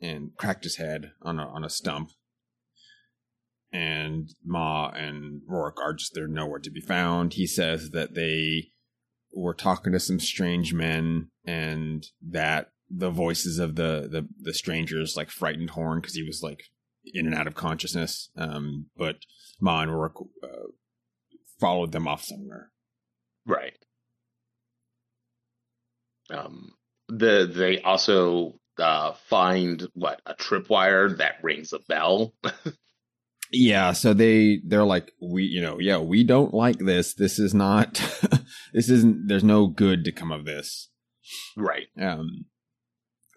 and 0.00 0.30
cracked 0.36 0.64
his 0.64 0.76
head 0.76 1.12
on 1.22 1.38
a, 1.38 1.46
on 1.46 1.64
a 1.64 1.70
stump. 1.70 2.10
And 3.72 4.30
Ma 4.44 4.90
and 4.90 5.42
Rourke 5.48 5.80
are 5.80 5.94
just 5.94 6.14
they're 6.14 6.28
nowhere 6.28 6.60
to 6.60 6.70
be 6.70 6.80
found. 6.80 7.34
He 7.34 7.46
says 7.46 7.90
that 7.90 8.14
they 8.14 8.70
were 9.32 9.54
talking 9.54 9.92
to 9.92 10.00
some 10.00 10.20
strange 10.20 10.72
men, 10.72 11.30
and 11.44 12.06
that 12.22 12.70
the 12.88 13.10
voices 13.10 13.58
of 13.58 13.74
the 13.74 14.08
the, 14.10 14.28
the 14.40 14.54
strangers 14.54 15.14
like 15.16 15.28
frightened 15.28 15.70
Horn 15.70 16.00
because 16.00 16.14
he 16.14 16.22
was 16.22 16.40
like 16.40 16.64
in 17.12 17.26
and 17.26 17.34
out 17.34 17.48
of 17.48 17.54
consciousness. 17.54 18.30
Um, 18.36 18.86
but 18.96 19.16
Rourke 19.90 20.20
uh, 20.42 20.68
followed 21.60 21.92
them 21.92 22.06
off 22.06 22.22
somewhere. 22.22 22.70
Right. 23.46 23.76
Um, 26.30 26.72
the 27.08 27.50
they 27.52 27.80
also 27.80 28.58
uh, 28.78 29.12
find 29.28 29.86
what 29.94 30.20
a 30.26 30.34
tripwire 30.34 31.16
that 31.18 31.42
rings 31.42 31.72
a 31.72 31.78
bell. 31.80 32.34
yeah, 33.52 33.92
so 33.92 34.14
they 34.14 34.60
they're 34.64 34.84
like 34.84 35.12
we 35.20 35.44
you 35.44 35.60
know 35.60 35.78
yeah 35.78 35.98
we 35.98 36.24
don't 36.24 36.54
like 36.54 36.78
this. 36.78 37.14
This 37.14 37.38
is 37.38 37.54
not 37.54 37.94
this 38.72 38.88
isn't. 38.88 39.28
There's 39.28 39.44
no 39.44 39.66
good 39.66 40.04
to 40.04 40.12
come 40.12 40.32
of 40.32 40.44
this. 40.44 40.90
Right. 41.56 41.86
Um, 42.00 42.46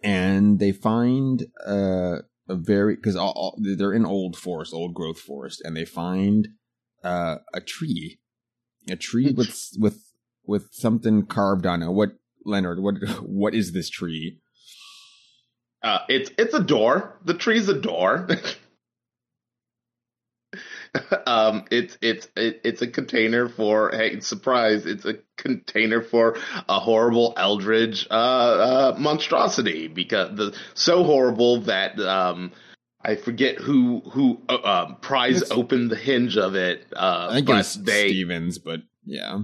and 0.04 0.60
they 0.60 0.72
find 0.72 1.48
uh 1.66 2.18
a 2.50 2.56
very 2.56 2.96
because 2.96 3.18
they're 3.58 3.94
in 3.94 4.06
old 4.06 4.38
forest, 4.38 4.74
old 4.74 4.94
growth 4.94 5.20
forest, 5.20 5.62
and 5.64 5.76
they 5.76 5.86
find 5.86 6.50
uh, 7.04 7.38
a 7.54 7.62
tree, 7.62 8.20
a 8.90 8.96
tree 8.96 9.32
with 9.32 9.72
with 9.78 10.04
with 10.46 10.70
something 10.72 11.26
carved 11.26 11.66
on 11.66 11.82
it. 11.82 11.92
What 11.92 12.12
Leonard? 12.46 12.80
What 12.80 12.96
what 13.22 13.54
is 13.54 13.74
this 13.74 13.90
tree? 13.90 14.40
Uh, 15.84 16.00
it's 16.10 16.32
it's 16.38 16.54
a 16.54 16.64
door. 16.64 17.20
The 17.26 17.34
tree's 17.34 17.70
a 17.70 17.80
door. 17.80 18.28
um, 21.28 21.66
it's 21.70 21.98
it's 22.02 22.28
it, 22.36 22.62
it's 22.64 22.82
a 22.82 22.88
container 22.88 23.50
for 23.50 23.92
hey 23.92 24.20
surprise! 24.20 24.86
It's 24.86 25.06
a 25.06 25.16
container 25.38 26.02
for 26.02 26.38
a 26.68 26.80
horrible 26.80 27.34
eldritch 27.38 28.08
uh, 28.10 28.14
uh, 28.14 28.96
monstrosity 28.98 29.88
because 29.88 30.36
the 30.36 30.56
so 30.74 31.04
horrible 31.04 31.62
that 31.62 32.00
um, 32.00 32.52
I 33.02 33.16
forget 33.16 33.58
who 33.58 34.02
who 34.12 34.42
uh, 34.50 34.56
uh 34.56 34.94
pries 34.96 35.42
it's, 35.44 35.52
open 35.52 35.88
the 35.88 35.96
hinge 35.96 36.38
of 36.38 36.56
it. 36.56 36.86
Uh, 36.94 37.28
I 37.30 37.34
think 37.36 37.50
it's 37.50 37.76
they, 37.76 38.10
Stevens, 38.10 38.60
but 38.60 38.82
yeah 39.06 39.40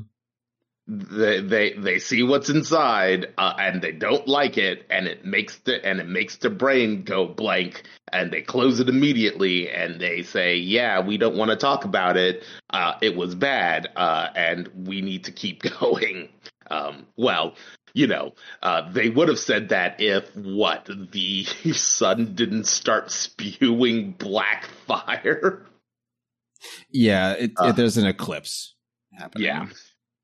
they 0.87 1.39
they 1.41 1.73
they 1.73 1.99
see 1.99 2.23
what's 2.23 2.49
inside 2.49 3.27
uh, 3.37 3.53
and 3.57 3.81
they 3.81 3.91
don't 3.91 4.27
like 4.27 4.57
it 4.57 4.85
and 4.89 5.07
it 5.07 5.25
makes 5.25 5.57
the 5.59 5.85
and 5.85 5.99
it 5.99 6.07
makes 6.07 6.37
their 6.37 6.51
brain 6.51 7.03
go 7.03 7.25
blank 7.25 7.83
and 8.11 8.31
they 8.31 8.41
close 8.41 8.79
it 8.79 8.89
immediately 8.89 9.69
and 9.69 10.01
they 10.01 10.21
say 10.23 10.57
yeah 10.57 10.99
we 10.99 11.17
don't 11.17 11.37
want 11.37 11.49
to 11.49 11.57
talk 11.57 11.85
about 11.85 12.17
it 12.17 12.43
uh, 12.71 12.93
it 13.01 13.15
was 13.15 13.33
bad 13.33 13.89
uh, 13.95 14.27
and 14.35 14.69
we 14.87 15.01
need 15.01 15.23
to 15.23 15.31
keep 15.31 15.61
going 15.79 16.29
Um, 16.69 17.05
well, 17.17 17.55
you 17.93 18.07
know, 18.07 18.33
uh, 18.61 18.91
they 18.91 19.09
would 19.09 19.27
have 19.27 19.39
said 19.39 19.69
that 19.69 20.01
if 20.01 20.35
what 20.35 20.89
the 21.11 21.43
sun 21.73 22.35
didn't 22.35 22.65
start 22.65 23.11
spewing 23.11 24.11
black 24.11 24.65
fire. 24.87 25.65
Yeah, 26.89 27.33
it, 27.33 27.51
uh, 27.59 27.67
it, 27.67 27.75
there's 27.75 27.97
an 27.97 28.07
eclipse 28.07 28.75
happening. 29.13 29.45
Yeah. 29.45 29.67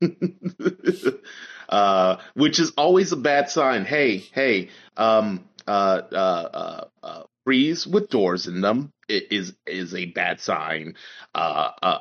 uh, 1.68 2.16
which 2.34 2.58
is 2.58 2.72
always 2.76 3.12
a 3.12 3.16
bad 3.16 3.50
sign. 3.50 3.84
Hey, 3.84 4.18
hey, 4.18 4.70
um, 4.96 5.44
uh, 5.66 6.02
uh, 6.12 6.14
uh, 6.14 6.84
uh 7.02 7.22
trees 7.46 7.86
with 7.86 8.10
doors 8.10 8.46
in 8.46 8.60
them 8.60 8.92
is 9.08 9.54
is 9.66 9.94
a 9.94 10.06
bad 10.06 10.40
sign. 10.40 10.94
Uh, 11.34 11.70
uh, 11.82 11.98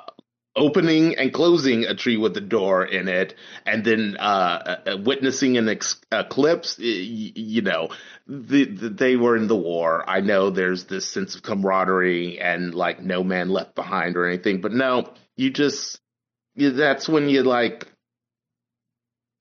opening 0.56 1.16
and 1.18 1.34
closing 1.34 1.86
a 1.86 1.96
tree 1.96 2.18
with 2.18 2.36
a 2.38 2.42
door 2.42 2.86
in 2.86 3.08
it, 3.08 3.36
and 3.66 3.84
then 3.86 4.18
uh, 4.20 4.82
uh, 4.86 4.98
witnessing 4.98 5.58
an 5.58 5.70
ex- 5.70 6.02
eclipse, 6.12 6.78
you 6.80 7.62
know, 7.62 7.90
the, 8.28 8.66
the, 8.66 8.90
they 8.90 9.16
were 9.16 9.38
in 9.38 9.48
the 9.48 9.56
war. 9.56 10.04
I 10.08 10.20
know 10.20 10.50
there's 10.50 10.86
this 10.86 11.06
sense 11.06 11.36
of 11.36 11.44
camaraderie 11.44 12.40
and 12.40 12.76
like 12.76 13.02
no 13.02 13.24
man 13.24 13.50
left 13.50 13.76
behind 13.76 14.18
or 14.18 14.28
anything, 14.28 14.62
but 14.62 14.74
no, 14.74 15.14
you 15.38 15.50
just 15.50 16.00
that's 16.60 17.08
when 17.08 17.30
you 17.30 17.44
like 17.44 17.88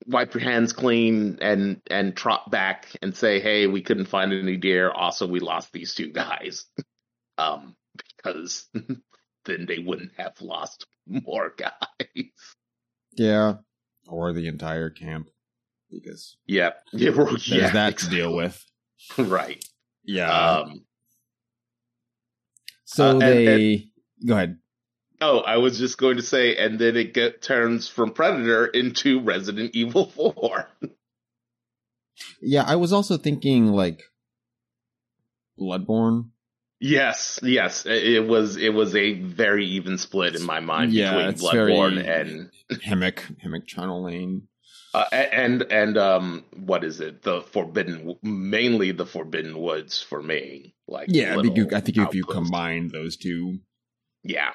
wipe 0.05 0.33
your 0.33 0.43
hands 0.43 0.73
clean 0.73 1.37
and 1.41 1.81
and 1.89 2.15
trot 2.15 2.49
back 2.49 2.87
and 3.01 3.15
say, 3.15 3.39
"Hey, 3.39 3.67
we 3.67 3.81
couldn't 3.81 4.07
find 4.07 4.33
any 4.33 4.57
deer. 4.57 4.89
Also, 4.89 5.27
we 5.27 5.39
lost 5.39 5.71
these 5.71 5.93
two 5.93 6.11
guys." 6.11 6.65
um, 7.37 7.75
because 8.17 8.67
then 9.45 9.65
they 9.67 9.79
wouldn't 9.79 10.13
have 10.17 10.39
lost 10.41 10.85
more 11.07 11.53
guys. 11.57 12.31
Yeah, 13.13 13.55
or 14.07 14.33
the 14.33 14.47
entire 14.47 14.89
camp 14.89 15.29
because 15.91 16.37
yeah, 16.47 16.71
yeah, 16.93 17.11
there's 17.11 17.47
yeah, 17.47 17.69
that 17.71 17.93
exactly. 17.93 18.09
to 18.09 18.15
deal 18.15 18.35
with. 18.35 18.65
right. 19.17 19.63
Yeah. 20.03 20.31
Um, 20.31 20.85
so 22.85 23.17
uh, 23.17 23.19
they 23.19 23.45
and, 23.45 23.83
and, 24.21 24.27
go 24.27 24.33
ahead. 24.33 24.57
Oh, 25.21 25.39
I 25.39 25.57
was 25.57 25.77
just 25.77 25.97
going 25.97 26.17
to 26.17 26.23
say, 26.23 26.55
and 26.55 26.79
then 26.79 26.95
it 26.95 27.13
get, 27.13 27.41
turns 27.41 27.87
from 27.87 28.11
Predator 28.11 28.65
into 28.67 29.19
Resident 29.19 29.71
Evil 29.73 30.05
Four. 30.15 30.69
yeah, 32.41 32.63
I 32.65 32.75
was 32.75 32.93
also 32.93 33.17
thinking 33.17 33.67
like 33.67 34.01
Bloodborne 35.59 36.29
Yes, 36.81 37.39
yes, 37.43 37.85
it 37.85 38.25
was 38.25 38.55
it 38.55 38.73
was 38.73 38.95
a 38.95 39.13
very 39.13 39.65
even 39.65 39.97
split 39.97 40.35
in 40.35 40.43
my 40.43 40.61
mind 40.61 40.93
yeah, 40.93 41.31
between 41.31 41.33
Bloodborne 41.33 42.07
and 42.07 42.49
Hemwick 42.81 43.25
Hemwick 43.43 43.67
Charnel 43.67 44.03
Lane. 44.03 44.47
Uh, 44.93 45.03
and 45.11 45.63
and 45.63 45.97
um, 45.97 46.45
what 46.55 46.85
is 46.85 47.01
it? 47.01 47.21
The 47.21 47.41
Forbidden, 47.41 48.15
mainly 48.23 48.91
the 48.91 49.05
Forbidden 49.05 49.59
Woods 49.59 50.01
for 50.01 50.23
me. 50.23 50.73
Like, 50.87 51.09
yeah, 51.11 51.37
I 51.37 51.41
think 51.41 51.57
you, 51.57 51.67
I 51.73 51.81
think 51.81 51.97
if 51.97 52.15
you 52.15 52.23
combine 52.23 52.87
those 52.87 53.17
two, 53.17 53.59
yeah. 54.23 54.51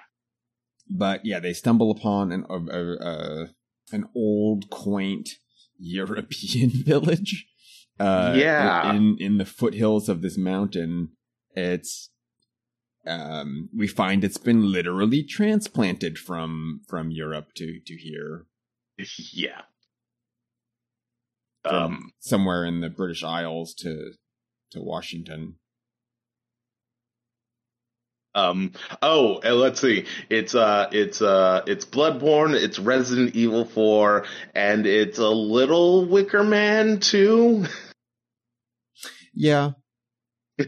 But 0.89 1.25
yeah, 1.25 1.41
they 1.41 1.53
stumble 1.53 1.91
upon 1.91 2.33
an 2.33 2.45
uh, 2.45 3.47
an 3.93 4.09
old, 4.15 4.71
quaint 4.71 5.31
European 5.79 6.71
village. 6.85 7.47
Uh, 7.99 8.35
yeah, 8.37 8.93
in 8.93 9.17
in 9.19 9.39
the 9.39 9.45
foothills 9.45 10.09
of 10.09 10.23
this 10.23 10.37
mountain. 10.37 11.11
It's 11.57 12.11
um, 13.07 13.69
we 13.77 13.87
find 13.87 14.25
it's 14.25 14.39
been 14.39 14.73
literally 14.73 15.23
transplanted 15.23 16.19
from 16.19 16.81
from 16.89 17.11
Europe 17.11 17.55
to 17.57 17.81
to 17.87 17.95
here. 17.95 18.47
Yeah. 19.33 19.63
From 21.63 21.75
um, 21.75 22.13
somewhere 22.21 22.65
in 22.65 22.81
the 22.81 22.91
British 22.91 23.23
Isles 23.23 23.75
to 23.77 24.13
to 24.73 24.81
Washington. 24.81 25.57
Um. 28.35 28.73
Oh, 29.03 29.41
let's 29.45 29.81
see. 29.81 30.07
It's 30.29 30.55
uh. 30.55 30.89
It's 30.93 31.23
uh. 31.23 31.63
It's 31.67 31.85
Bloodborne. 31.85 32.55
It's 32.55 32.79
Resident 32.79 33.35
Evil 33.35 33.65
Four, 33.65 34.25
and 34.55 34.87
it's 34.87 35.19
a 35.19 35.29
little 35.29 36.07
Wicker 36.07 36.43
Man 36.43 37.01
too. 37.01 37.67
Yeah. 39.35 39.73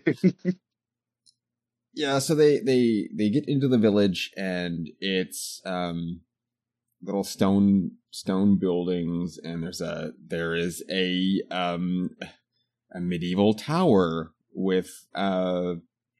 yeah, 1.94 2.18
so 2.18 2.34
they 2.34 2.58
they 2.60 3.08
they 3.16 3.30
get 3.30 3.48
into 3.48 3.68
the 3.68 3.78
village 3.78 4.32
and 4.36 4.88
it's 5.00 5.62
um 5.64 6.20
little 7.02 7.24
stone 7.24 7.92
stone 8.10 8.58
buildings 8.58 9.38
and 9.42 9.62
there's 9.62 9.80
a 9.80 10.12
there 10.26 10.54
is 10.54 10.82
a 10.90 11.40
um 11.50 12.10
a 12.92 13.00
medieval 13.00 13.54
tower 13.54 14.32
with 14.52 15.06
a 15.14 15.74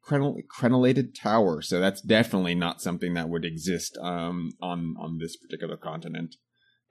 crenel, 0.07 0.37
crenellated 0.47 1.15
tower. 1.15 1.63
So 1.63 1.81
that's 1.81 2.01
definitely 2.01 2.55
not 2.55 2.81
something 2.81 3.15
that 3.15 3.29
would 3.29 3.45
exist 3.45 3.99
um 4.01 4.53
on 4.61 4.95
on 4.99 5.19
this 5.19 5.37
particular 5.37 5.77
continent 5.77 6.37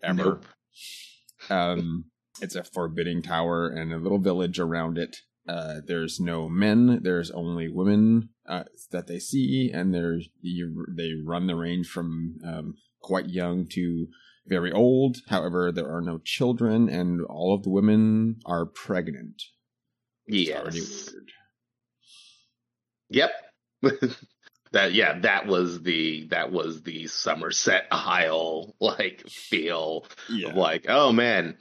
ever. 0.03 0.23
Nope. 0.23 0.45
Um 1.49 2.05
it's 2.41 2.55
a 2.55 2.63
forbidding 2.63 3.21
tower 3.21 3.67
and 3.67 3.93
a 3.93 3.97
little 3.97 4.19
village 4.19 4.59
around 4.59 4.97
it 4.97 5.15
uh, 5.47 5.75
there's 5.85 6.19
no 6.19 6.49
men. 6.49 7.01
There's 7.03 7.29
only 7.31 7.69
women 7.69 8.29
uh, 8.47 8.63
that 8.91 9.07
they 9.07 9.19
see, 9.19 9.71
and 9.73 9.93
there's 9.93 10.29
you, 10.41 10.85
they 10.95 11.11
run 11.23 11.47
the 11.47 11.55
range 11.55 11.87
from 11.87 12.37
um, 12.45 12.75
quite 13.01 13.29
young 13.29 13.67
to 13.73 14.07
very 14.47 14.71
old. 14.71 15.17
However, 15.27 15.71
there 15.71 15.91
are 15.93 16.01
no 16.01 16.19
children, 16.23 16.89
and 16.89 17.21
all 17.25 17.53
of 17.53 17.63
the 17.63 17.69
women 17.69 18.39
are 18.45 18.65
pregnant. 18.65 19.41
Yes. 20.27 21.13
Yep. 23.09 23.31
that 24.71 24.93
yeah, 24.93 25.19
that 25.19 25.47
was 25.47 25.81
the 25.81 26.27
that 26.27 26.51
was 26.51 26.81
the 26.83 27.05
Summerisle 27.05 28.73
like 28.79 29.27
feel 29.29 30.05
yeah. 30.29 30.49
of 30.49 30.55
like, 30.55 30.85
oh 30.89 31.11
man, 31.11 31.57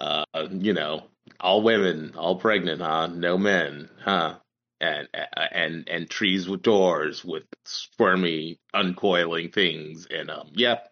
uh, 0.00 0.24
you 0.50 0.72
know, 0.72 1.04
all 1.40 1.62
women, 1.62 2.14
all 2.16 2.36
pregnant, 2.36 2.80
huh? 2.80 3.08
No 3.08 3.38
men, 3.38 3.88
huh? 4.02 4.36
And 4.80 5.08
and 5.36 5.88
and 5.88 6.10
trees 6.10 6.48
with 6.48 6.62
doors 6.62 7.24
with 7.24 7.44
squirmy, 7.64 8.58
uncoiling 8.74 9.52
things, 9.52 10.06
and 10.10 10.30
um, 10.30 10.50
yep, 10.54 10.90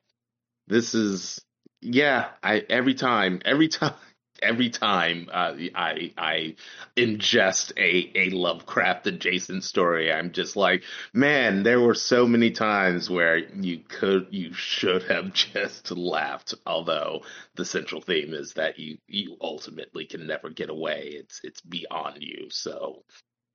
this 0.67 0.95
is 0.95 1.41
yeah. 1.83 2.29
I 2.43 2.65
every 2.71 2.95
time, 2.95 3.43
every 3.45 3.69
time 3.81 3.95
every 4.43 4.71
time 4.71 5.29
uh, 5.33 5.55
I 5.75 6.13
I 6.17 6.57
ingest 6.97 7.73
a 7.77 8.11
a 8.15 8.31
Lovecraft 8.31 9.07
adjacent 9.07 9.65
story, 9.65 10.13
I'm 10.13 10.33
just 10.33 10.57
like, 10.57 10.85
man, 11.13 11.63
there 11.63 11.81
were 11.81 11.95
so 11.95 12.27
many 12.27 12.51
times 12.51 13.09
where 13.09 13.39
you 13.39 13.79
could 13.79 14.29
you 14.31 14.53
should 14.53 15.05
have 15.05 15.33
just 15.53 15.91
laughed. 15.91 16.55
Although 16.67 17.23
the 17.55 17.65
central 17.65 18.01
theme 18.01 18.35
is 18.35 18.55
that 18.55 18.79
you 18.79 18.99
you 19.07 19.37
ultimately 19.41 20.07
can 20.07 20.27
never 20.27 20.51
get 20.51 20.71
away. 20.71 21.13
It's 21.15 21.41
it's 21.45 21.61
beyond 21.61 22.23
you, 22.23 22.49
so 22.51 23.05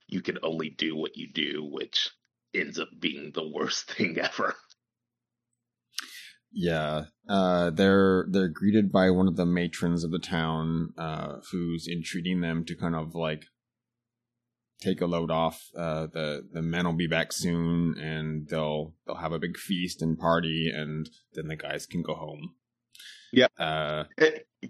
you 0.07 0.21
can 0.21 0.39
only 0.43 0.69
do 0.69 0.95
what 0.95 1.17
you 1.17 1.27
do, 1.27 1.63
which 1.63 2.09
ends 2.53 2.79
up 2.79 2.89
being 2.99 3.31
the 3.31 3.47
worst 3.47 3.91
thing 3.91 4.17
ever. 4.19 4.55
Yeah, 6.51 7.05
uh, 7.27 7.69
they're 7.69 8.25
they're 8.29 8.47
greeted 8.47 8.91
by 8.91 9.11
one 9.11 9.27
of 9.27 9.35
the 9.35 9.45
matrons 9.45 10.03
of 10.03 10.11
the 10.11 10.19
town, 10.19 10.93
uh, 10.97 11.37
who's 11.51 11.87
entreating 11.87 12.41
them 12.41 12.65
to 12.65 12.75
kind 12.75 12.95
of 12.95 13.13
like 13.13 13.43
take 14.81 15.01
a 15.01 15.05
load 15.05 15.29
off. 15.29 15.61
Uh, 15.77 16.07
the 16.07 16.47
the 16.51 16.61
men 16.61 16.85
will 16.85 16.93
be 16.93 17.07
back 17.07 17.31
soon, 17.31 17.95
and 17.99 18.47
they'll 18.49 18.95
they'll 19.05 19.17
have 19.17 19.31
a 19.31 19.39
big 19.39 19.57
feast 19.57 20.01
and 20.01 20.17
party, 20.17 20.71
and 20.73 21.09
then 21.33 21.47
the 21.47 21.55
guys 21.55 21.85
can 21.85 22.01
go 22.01 22.15
home. 22.15 22.55
Yeah. 23.31 23.47
Uh, 23.57 24.05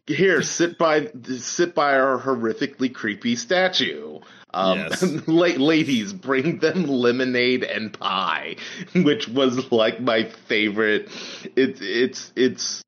Here, 0.05 0.41
sit 0.43 0.77
by 0.77 1.11
sit 1.37 1.73
by 1.73 1.95
our 1.95 2.19
horrifically 2.19 2.93
creepy 2.93 3.35
statue. 3.35 4.19
Um, 4.53 4.77
yes. 4.77 5.01
ladies, 5.27 6.13
bring 6.13 6.59
them 6.59 6.83
lemonade 6.85 7.63
and 7.63 7.91
pie, 7.91 8.57
which 8.95 9.27
was 9.27 9.71
like 9.71 9.99
my 9.99 10.25
favorite. 10.25 11.09
It's 11.55 11.81
it's 11.81 12.31
it's 12.35 12.83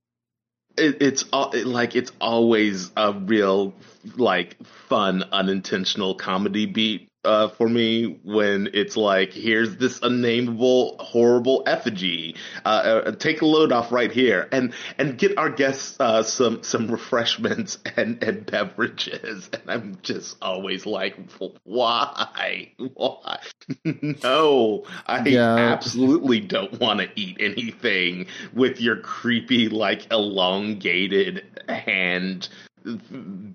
it, 0.78 1.02
it's 1.02 1.26
it, 1.32 1.66
like 1.66 1.96
it's 1.96 2.12
always 2.22 2.92
a 2.96 3.14
real 3.14 3.74
like 4.16 4.64
fun 4.66 5.24
unintentional 5.32 6.16
comedy 6.16 6.66
beat 6.66 7.11
uh, 7.24 7.50
for 7.50 7.68
me 7.68 8.20
when 8.24 8.70
it's 8.74 8.98
like, 8.98 9.32
here's 9.34 9.78
this 9.78 10.00
unnameable, 10.02 10.98
horrible 11.00 11.64
effigy. 11.68 12.36
Uh, 12.66 13.02
uh, 13.06 13.12
take 13.12 13.42
a 13.42 13.46
load 13.46 13.72
off 13.72 13.92
right 13.92 14.12
here, 14.12 14.48
and 14.52 14.74
and 14.98 15.18
get 15.18 15.38
our 15.38 15.50
guests 15.50 16.00
uh, 16.00 16.24
some 16.24 16.64
some 16.64 16.90
refreshments 16.90 17.78
and 17.96 18.24
and 18.24 18.46
beverages. 18.46 19.50
And 19.54 19.64
I'm 19.68 19.98
just 20.02 20.38
always 20.42 20.86
like, 20.86 21.16
why, 21.64 22.70
why? 22.94 23.40
no, 24.24 24.86
I 25.06 25.24
yeah. 25.28 25.56
absolutely 25.56 26.40
don't 26.40 26.80
want 26.80 27.00
to 27.02 27.10
eat 27.16 27.38
anything 27.40 28.28
with 28.54 28.82
your 28.82 28.98
creepy, 28.98 29.70
like 29.70 30.12
elongated 30.12 31.46
hand 31.70 32.50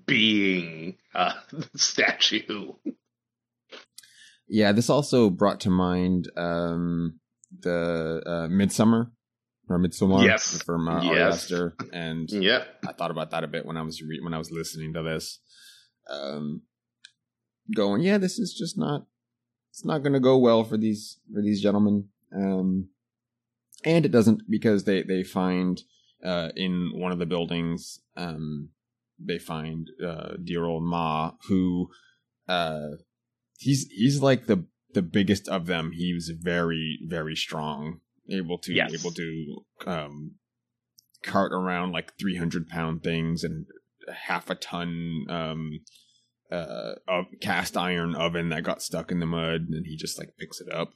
being 0.05 0.95
uh, 1.13 1.33
statue. 1.75 2.73
Yeah, 4.47 4.71
this 4.71 4.89
also 4.89 5.29
brought 5.29 5.61
to 5.61 5.69
mind 5.69 6.29
um, 6.37 7.19
the 7.59 8.21
uh, 8.25 8.47
Midsommar 8.47 9.11
or 9.69 9.79
Midsommar 9.79 10.23
yes. 10.23 10.61
from 10.63 10.87
uh, 10.87 11.03
yes. 11.03 11.51
Ari 11.51 11.71
and 11.91 12.29
yeah, 12.31 12.63
I 12.87 12.93
thought 12.93 13.11
about 13.11 13.31
that 13.31 13.43
a 13.43 13.47
bit 13.47 13.65
when 13.65 13.77
I 13.77 13.81
was 13.81 14.01
re- 14.01 14.21
when 14.21 14.33
I 14.33 14.37
was 14.37 14.51
listening 14.51 14.93
to 14.93 15.03
this. 15.03 15.39
Um, 16.09 16.61
going, 17.75 18.01
yeah, 18.01 18.17
this 18.17 18.39
is 18.39 18.53
just 18.53 18.77
not 18.77 19.05
it's 19.71 19.85
not 19.85 20.01
going 20.01 20.13
to 20.13 20.19
go 20.19 20.37
well 20.37 20.63
for 20.63 20.77
these 20.77 21.19
for 21.33 21.41
these 21.41 21.61
gentlemen. 21.61 22.07
Um, 22.35 22.89
and 23.83 24.05
it 24.05 24.11
doesn't 24.11 24.43
because 24.49 24.85
they 24.85 25.03
they 25.03 25.23
find 25.23 25.81
uh, 26.23 26.49
in 26.55 26.91
one 26.95 27.11
of 27.11 27.19
the 27.19 27.25
buildings 27.25 27.99
um, 28.15 28.69
they 29.19 29.37
find 29.37 29.89
uh, 30.03 30.33
dear 30.43 30.65
old 30.65 30.83
Ma 30.83 31.31
who 31.47 31.89
uh, 32.47 32.89
he's 33.57 33.87
he's 33.89 34.21
like 34.21 34.45
the 34.45 34.65
the 34.93 35.01
biggest 35.01 35.47
of 35.47 35.65
them. 35.65 35.91
He 35.91 36.13
was 36.13 36.31
very 36.39 36.99
very 37.05 37.35
strong, 37.35 37.99
able 38.29 38.57
to 38.59 38.73
yes. 38.73 38.93
able 38.93 39.11
to 39.11 39.55
um, 39.85 40.35
cart 41.23 41.51
around 41.51 41.91
like 41.91 42.17
three 42.17 42.37
hundred 42.37 42.69
pound 42.69 43.03
things 43.03 43.43
and 43.43 43.65
half 44.27 44.49
a 44.49 44.55
ton 44.55 45.25
um, 45.29 45.79
uh, 46.51 46.93
of 47.07 47.25
cast 47.41 47.75
iron 47.75 48.15
oven 48.15 48.49
that 48.49 48.63
got 48.63 48.81
stuck 48.81 49.11
in 49.11 49.19
the 49.19 49.25
mud, 49.25 49.67
and 49.69 49.85
he 49.85 49.97
just 49.97 50.17
like 50.17 50.37
picks 50.37 50.61
it 50.61 50.71
up. 50.71 50.91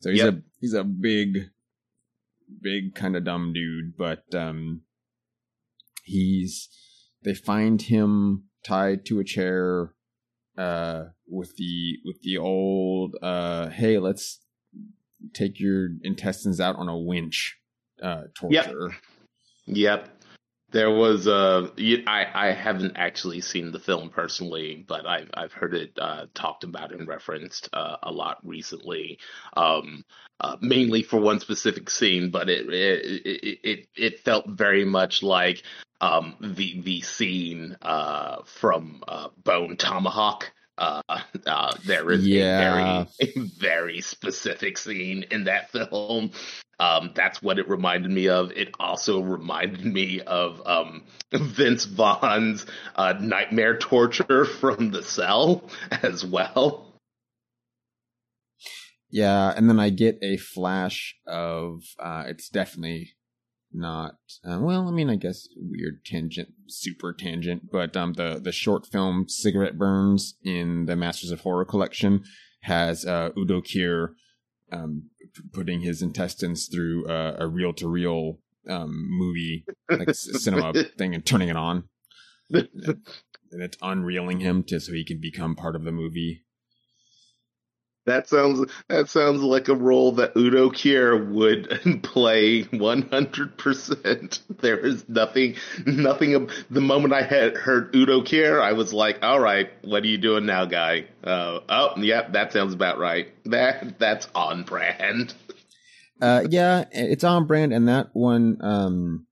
So 0.00 0.10
he's 0.10 0.20
yep. 0.20 0.34
a 0.34 0.42
he's 0.60 0.74
a 0.74 0.84
big, 0.84 1.50
big 2.60 2.94
kind 2.94 3.16
of 3.16 3.24
dumb 3.24 3.52
dude, 3.52 3.96
but 3.96 4.24
um, 4.34 4.82
he's 6.04 6.68
they 7.22 7.34
find 7.34 7.82
him 7.82 8.44
tied 8.64 9.04
to 9.06 9.20
a 9.20 9.24
chair 9.24 9.94
uh, 10.60 11.04
with 11.26 11.56
the 11.56 11.96
with 12.04 12.20
the 12.22 12.36
old 12.36 13.16
uh, 13.22 13.68
hey, 13.70 13.98
let's 13.98 14.40
take 15.32 15.58
your 15.58 15.88
intestines 16.02 16.60
out 16.60 16.76
on 16.76 16.88
a 16.88 16.98
winch 16.98 17.56
uh, 18.02 18.24
torture. 18.34 18.92
Yep. 19.66 20.06
Yep. 20.06 20.19
There 20.70 20.90
was 20.90 21.26
a 21.26 21.70
I 22.06 22.26
I 22.32 22.52
haven't 22.52 22.96
actually 22.96 23.40
seen 23.40 23.72
the 23.72 23.80
film 23.80 24.10
personally, 24.10 24.84
but 24.86 25.06
I've 25.06 25.30
I've 25.34 25.52
heard 25.52 25.74
it 25.74 25.98
uh, 25.98 26.26
talked 26.34 26.64
about 26.64 26.92
and 26.92 27.08
referenced 27.08 27.68
uh, 27.72 27.96
a 28.02 28.12
lot 28.12 28.38
recently. 28.44 29.18
Um, 29.56 30.04
uh, 30.40 30.56
mainly 30.60 31.02
for 31.02 31.20
one 31.20 31.38
specific 31.40 31.90
scene, 31.90 32.30
but 32.30 32.48
it 32.48 32.68
it 32.72 33.26
it 33.26 33.58
it, 33.62 33.88
it 33.96 34.20
felt 34.20 34.48
very 34.48 34.84
much 34.84 35.22
like 35.22 35.62
um, 36.00 36.36
the 36.40 36.80
the 36.80 37.00
scene 37.02 37.76
uh, 37.82 38.42
from 38.44 39.02
uh, 39.06 39.28
Bone 39.42 39.76
Tomahawk. 39.76 40.50
Uh, 40.80 41.02
uh, 41.46 41.74
there 41.84 42.10
is 42.10 42.26
yeah. 42.26 43.02
a 43.02 43.06
very 43.22 43.48
very 43.58 44.00
specific 44.00 44.78
scene 44.78 45.26
in 45.30 45.44
that 45.44 45.70
film. 45.70 46.30
Um, 46.78 47.10
that's 47.14 47.42
what 47.42 47.58
it 47.58 47.68
reminded 47.68 48.10
me 48.10 48.30
of. 48.30 48.52
It 48.52 48.74
also 48.80 49.20
reminded 49.20 49.84
me 49.84 50.22
of 50.22 50.66
um, 50.66 51.04
Vince 51.32 51.84
Vaughn's 51.84 52.64
uh, 52.96 53.12
nightmare 53.20 53.76
torture 53.76 54.46
from 54.46 54.90
the 54.90 55.02
cell 55.02 55.62
as 56.02 56.24
well. 56.24 56.86
Yeah, 59.10 59.52
and 59.54 59.68
then 59.68 59.78
I 59.78 59.90
get 59.90 60.18
a 60.22 60.38
flash 60.38 61.14
of 61.26 61.82
uh, 61.98 62.24
it's 62.28 62.48
definitely 62.48 63.12
not 63.72 64.16
uh, 64.44 64.58
well 64.60 64.88
i 64.88 64.90
mean 64.90 65.08
i 65.08 65.16
guess 65.16 65.48
weird 65.56 66.04
tangent 66.04 66.48
super 66.66 67.12
tangent 67.12 67.70
but 67.70 67.96
um 67.96 68.14
the 68.14 68.40
the 68.42 68.52
short 68.52 68.86
film 68.86 69.28
cigarette 69.28 69.78
burns 69.78 70.34
in 70.42 70.86
the 70.86 70.96
masters 70.96 71.30
of 71.30 71.40
horror 71.40 71.64
collection 71.64 72.22
has 72.62 73.04
uh 73.04 73.30
udo 73.38 73.60
kier 73.60 74.08
um 74.72 75.04
p- 75.20 75.42
putting 75.52 75.80
his 75.80 76.02
intestines 76.02 76.66
through 76.66 77.06
uh, 77.08 77.36
a 77.38 77.46
reel 77.46 77.72
to 77.72 77.88
reel 77.88 78.38
um 78.68 79.06
movie 79.08 79.64
like 79.88 80.14
cinema 80.14 80.72
thing 80.98 81.14
and 81.14 81.24
turning 81.24 81.48
it 81.48 81.56
on. 81.56 81.84
And 83.52 83.62
it's 83.62 83.76
unreeling 83.82 84.40
him 84.40 84.62
to 84.64 84.80
so 84.80 84.92
he 84.92 85.04
can 85.04 85.20
become 85.20 85.56
part 85.56 85.74
of 85.74 85.84
the 85.84 85.92
movie 85.92 86.44
that 88.06 88.28
sounds 88.28 88.70
that 88.88 89.08
sounds 89.08 89.42
like 89.42 89.68
a 89.68 89.74
role 89.74 90.12
that 90.12 90.36
Udo 90.36 90.70
Kier 90.70 91.30
would 91.30 91.68
play 92.02 92.64
100%. 92.64 94.40
There 94.60 94.78
is 94.78 95.08
nothing 95.08 95.56
nothing 95.86 96.50
the 96.70 96.80
moment 96.80 97.14
I 97.14 97.22
had 97.22 97.56
heard 97.56 97.94
Udo 97.94 98.22
Kier, 98.22 98.60
I 98.60 98.72
was 98.72 98.92
like, 98.92 99.22
"All 99.22 99.40
right, 99.40 99.70
what 99.82 100.02
are 100.02 100.08
you 100.08 100.18
doing 100.18 100.46
now, 100.46 100.64
guy?" 100.64 101.06
Uh, 101.22 101.60
oh, 101.68 101.94
yeah, 101.98 102.28
that 102.30 102.52
sounds 102.52 102.74
about 102.74 102.98
right. 102.98 103.32
That 103.44 103.98
that's 103.98 104.28
on 104.34 104.64
brand. 104.64 105.34
Uh, 106.20 106.44
yeah, 106.48 106.84
it's 106.92 107.24
on 107.24 107.46
brand 107.46 107.72
and 107.72 107.88
that 107.88 108.08
one 108.12 108.58
um 108.60 109.26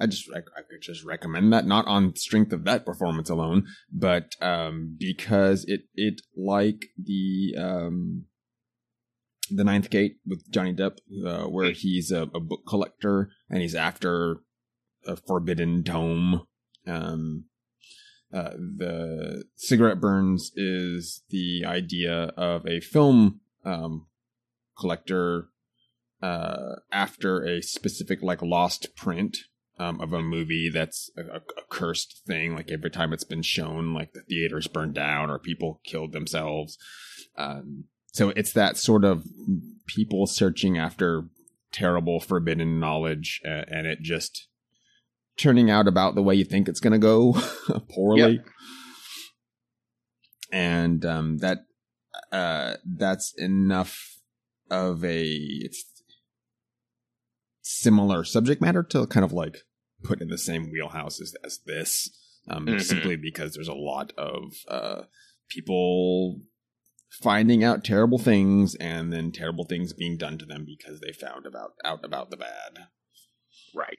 I 0.00 0.06
just 0.06 0.30
I, 0.34 0.40
could 0.40 0.80
just 0.80 1.04
recommend 1.04 1.52
that 1.52 1.66
not 1.66 1.86
on 1.86 2.16
strength 2.16 2.52
of 2.52 2.64
that 2.64 2.86
performance 2.86 3.28
alone, 3.28 3.66
but 3.92 4.34
um, 4.40 4.96
because 4.98 5.64
it 5.68 5.82
it 5.94 6.22
like 6.34 6.86
the 6.96 7.54
um, 7.58 8.24
the 9.50 9.64
Ninth 9.64 9.90
Gate 9.90 10.16
with 10.26 10.50
Johnny 10.50 10.72
Depp, 10.72 10.98
uh, 11.26 11.48
where 11.48 11.72
he's 11.72 12.10
a, 12.10 12.22
a, 12.22 12.40
book 12.40 12.60
collector 12.66 13.30
and 13.50 13.60
he's 13.60 13.74
after 13.74 14.38
a 15.06 15.16
forbidden 15.16 15.84
tome. 15.84 16.46
Um, 16.86 17.44
uh, 18.32 18.50
the 18.54 19.44
cigarette 19.56 20.00
burns 20.00 20.52
is 20.54 21.22
the 21.30 21.64
idea 21.66 22.32
of 22.36 22.66
a 22.66 22.80
film 22.80 23.40
um, 23.64 24.06
collector 24.78 25.48
uh, 26.22 26.76
after 26.92 27.44
a 27.44 27.60
specific 27.60 28.22
like 28.22 28.40
lost 28.40 28.94
print 28.96 29.36
um, 29.80 29.98
of 30.00 30.12
a 30.12 30.20
movie 30.20 30.68
that's 30.68 31.10
a, 31.16 31.36
a, 31.36 31.40
cursed 31.70 32.20
thing. 32.26 32.54
Like 32.54 32.70
every 32.70 32.90
time 32.90 33.14
it's 33.14 33.24
been 33.24 33.42
shown, 33.42 33.94
like 33.94 34.12
the 34.12 34.20
theaters 34.20 34.68
burned 34.68 34.94
down 34.94 35.30
or 35.30 35.38
people 35.38 35.80
killed 35.84 36.12
themselves. 36.12 36.76
Um, 37.38 37.84
so 38.12 38.28
it's 38.36 38.52
that 38.52 38.76
sort 38.76 39.04
of 39.04 39.24
people 39.86 40.26
searching 40.26 40.76
after 40.76 41.24
terrible 41.72 42.20
forbidden 42.20 42.78
knowledge, 42.78 43.40
uh, 43.46 43.64
and 43.68 43.86
it 43.86 44.00
just 44.02 44.48
turning 45.38 45.70
out 45.70 45.88
about 45.88 46.14
the 46.14 46.22
way 46.22 46.34
you 46.34 46.44
think 46.44 46.68
it's 46.68 46.80
going 46.80 46.92
to 46.92 46.98
go 46.98 47.40
poorly. 47.90 48.32
Yep. 48.32 48.44
And 50.52 51.06
um, 51.06 51.38
that 51.38 51.58
uh, 52.32 52.74
that's 52.84 53.32
enough 53.38 54.18
of 54.68 55.02
a 55.04 55.70
similar 57.62 58.24
subject 58.24 58.60
matter 58.60 58.82
to 58.82 59.06
kind 59.06 59.24
of 59.24 59.32
like 59.32 59.62
put 60.02 60.20
in 60.20 60.28
the 60.28 60.38
same 60.38 60.70
wheelhouse 60.70 61.20
as, 61.20 61.34
as 61.44 61.60
this, 61.66 62.10
um, 62.48 62.66
mm-hmm. 62.66 62.78
simply 62.78 63.16
because 63.16 63.54
there's 63.54 63.68
a 63.68 63.74
lot 63.74 64.12
of 64.16 64.54
uh, 64.68 65.02
people 65.48 66.40
finding 67.10 67.64
out 67.64 67.84
terrible 67.84 68.18
things 68.18 68.74
and 68.76 69.12
then 69.12 69.32
terrible 69.32 69.64
things 69.64 69.92
being 69.92 70.16
done 70.16 70.38
to 70.38 70.46
them 70.46 70.64
because 70.64 71.00
they 71.00 71.12
found 71.12 71.46
about 71.46 71.72
out 71.84 72.04
about 72.04 72.30
the 72.30 72.36
bad. 72.36 72.86
Right. 73.74 73.98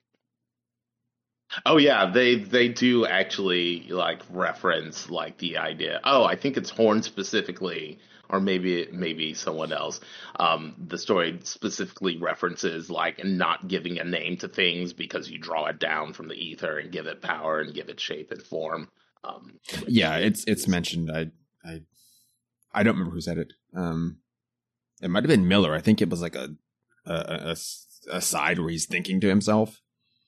Oh 1.66 1.78
yeah, 1.78 2.10
they 2.12 2.36
they 2.36 2.70
do 2.70 3.06
actually 3.06 3.88
like 3.90 4.22
reference 4.30 5.10
like 5.10 5.38
the 5.38 5.58
idea. 5.58 6.00
Oh, 6.04 6.24
I 6.24 6.36
think 6.36 6.56
it's 6.56 6.70
Horn 6.70 7.04
specifically 7.04 8.00
or 8.32 8.40
maybe 8.40 8.88
maybe 8.92 9.34
someone 9.34 9.74
else. 9.74 10.00
Um, 10.40 10.76
the 10.80 10.98
story 10.98 11.40
specifically 11.44 12.18
references 12.18 12.90
like 12.90 13.24
not 13.24 13.68
giving 13.68 14.00
a 14.00 14.04
name 14.04 14.38
to 14.38 14.48
things 14.48 14.94
because 14.94 15.30
you 15.30 15.38
draw 15.38 15.68
it 15.68 15.80
down 15.80 16.14
from 16.14 16.30
the 16.30 16.36
ether 16.36 16.80
and 16.80 16.92
give 16.92 17.06
it 17.06 17.22
power 17.22 17.60
and 17.60 17.74
give 17.74 17.90
it 17.90 18.00
shape 18.00 18.32
and 18.32 18.42
form. 18.42 18.90
Um, 19.24 19.60
yeah, 19.88 20.16
it's 20.18 20.46
it's 20.46 20.68
mentioned. 20.68 21.12
I 21.12 21.28
I 21.64 21.82
I 22.74 22.84
don't 22.84 22.96
remember 22.96 23.14
who 23.14 23.22
said 23.22 23.38
it. 23.38 23.54
Um, 23.76 24.18
it 25.02 25.10
might 25.10 25.24
have 25.24 25.30
been 25.30 25.48
Miller. 25.48 25.76
I 25.76 25.82
think 25.82 26.02
it 26.02 26.10
was 26.10 26.22
like 26.22 26.36
a 26.36 26.56
a, 27.06 27.14
a, 27.14 27.56
a 28.12 28.22
side 28.22 28.60
where 28.60 28.70
he's 28.70 28.86
thinking 28.86 29.20
to 29.22 29.28
himself. 29.28 29.82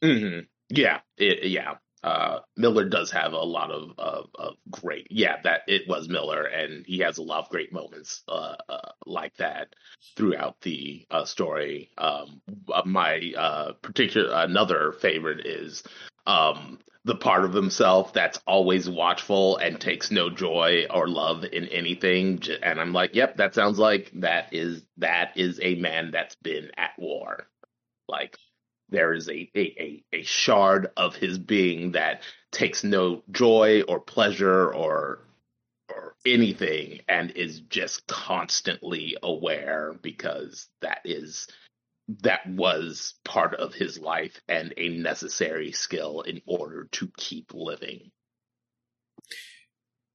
Mm-hmm. 0.03 0.41
Yeah, 0.69 0.99
it, 1.17 1.49
yeah. 1.49 1.75
Uh, 2.03 2.39
Miller 2.57 2.83
does 2.87 3.11
have 3.11 3.33
a 3.33 3.37
lot 3.37 3.71
of, 3.71 3.93
of, 3.97 4.29
of 4.35 4.55
great, 4.69 5.07
yeah, 5.09 5.37
that 5.43 5.61
it 5.67 5.87
was 5.87 6.09
Miller, 6.09 6.43
and 6.43 6.85
he 6.85 6.99
has 6.99 7.17
a 7.17 7.23
lot 7.23 7.43
of 7.45 7.49
great 7.49 7.71
moments 7.71 8.23
uh, 8.27 8.55
uh, 8.67 8.91
like 9.05 9.35
that 9.37 9.73
throughout 10.17 10.59
the 10.61 11.05
uh, 11.09 11.23
story. 11.23 11.89
Um, 11.97 12.41
uh, 12.73 12.81
my 12.85 13.31
uh, 13.37 13.71
particular 13.81 14.33
another 14.33 14.91
favorite 14.91 15.45
is 15.45 15.83
um, 16.27 16.79
the 17.05 17.15
part 17.15 17.45
of 17.45 17.53
himself 17.53 18.11
that's 18.11 18.39
always 18.45 18.89
watchful 18.89 19.57
and 19.57 19.79
takes 19.79 20.11
no 20.11 20.29
joy 20.29 20.85
or 20.89 21.07
love 21.07 21.45
in 21.45 21.67
anything, 21.69 22.41
and 22.61 22.81
I'm 22.81 22.91
like, 22.91 23.15
yep, 23.15 23.37
that 23.37 23.55
sounds 23.55 23.79
like 23.79 24.11
that 24.15 24.53
is 24.53 24.83
that 24.97 25.31
is 25.37 25.57
a 25.61 25.75
man 25.75 26.11
that's 26.11 26.35
been 26.35 26.69
at 26.75 26.91
war, 26.97 27.47
like 28.09 28.37
there 28.89 29.13
is 29.13 29.29
a, 29.29 29.49
a, 29.55 30.03
a, 30.13 30.23
shard 30.23 30.87
of 30.97 31.15
his 31.15 31.37
being 31.37 31.93
that 31.93 32.21
takes 32.51 32.83
no 32.83 33.23
joy 33.31 33.81
or 33.87 33.99
pleasure 33.99 34.73
or 34.73 35.19
or 35.89 36.15
anything 36.25 37.01
and 37.07 37.31
is 37.31 37.59
just 37.61 38.07
constantly 38.07 39.17
aware 39.21 39.93
because 40.01 40.67
that 40.81 40.99
is 41.05 41.47
that 42.21 42.45
was 42.47 43.15
part 43.23 43.55
of 43.55 43.73
his 43.73 43.99
life 43.99 44.39
and 44.47 44.73
a 44.77 44.89
necessary 44.89 45.71
skill 45.71 46.21
in 46.21 46.41
order 46.45 46.87
to 46.91 47.09
keep 47.17 47.53
living. 47.53 48.11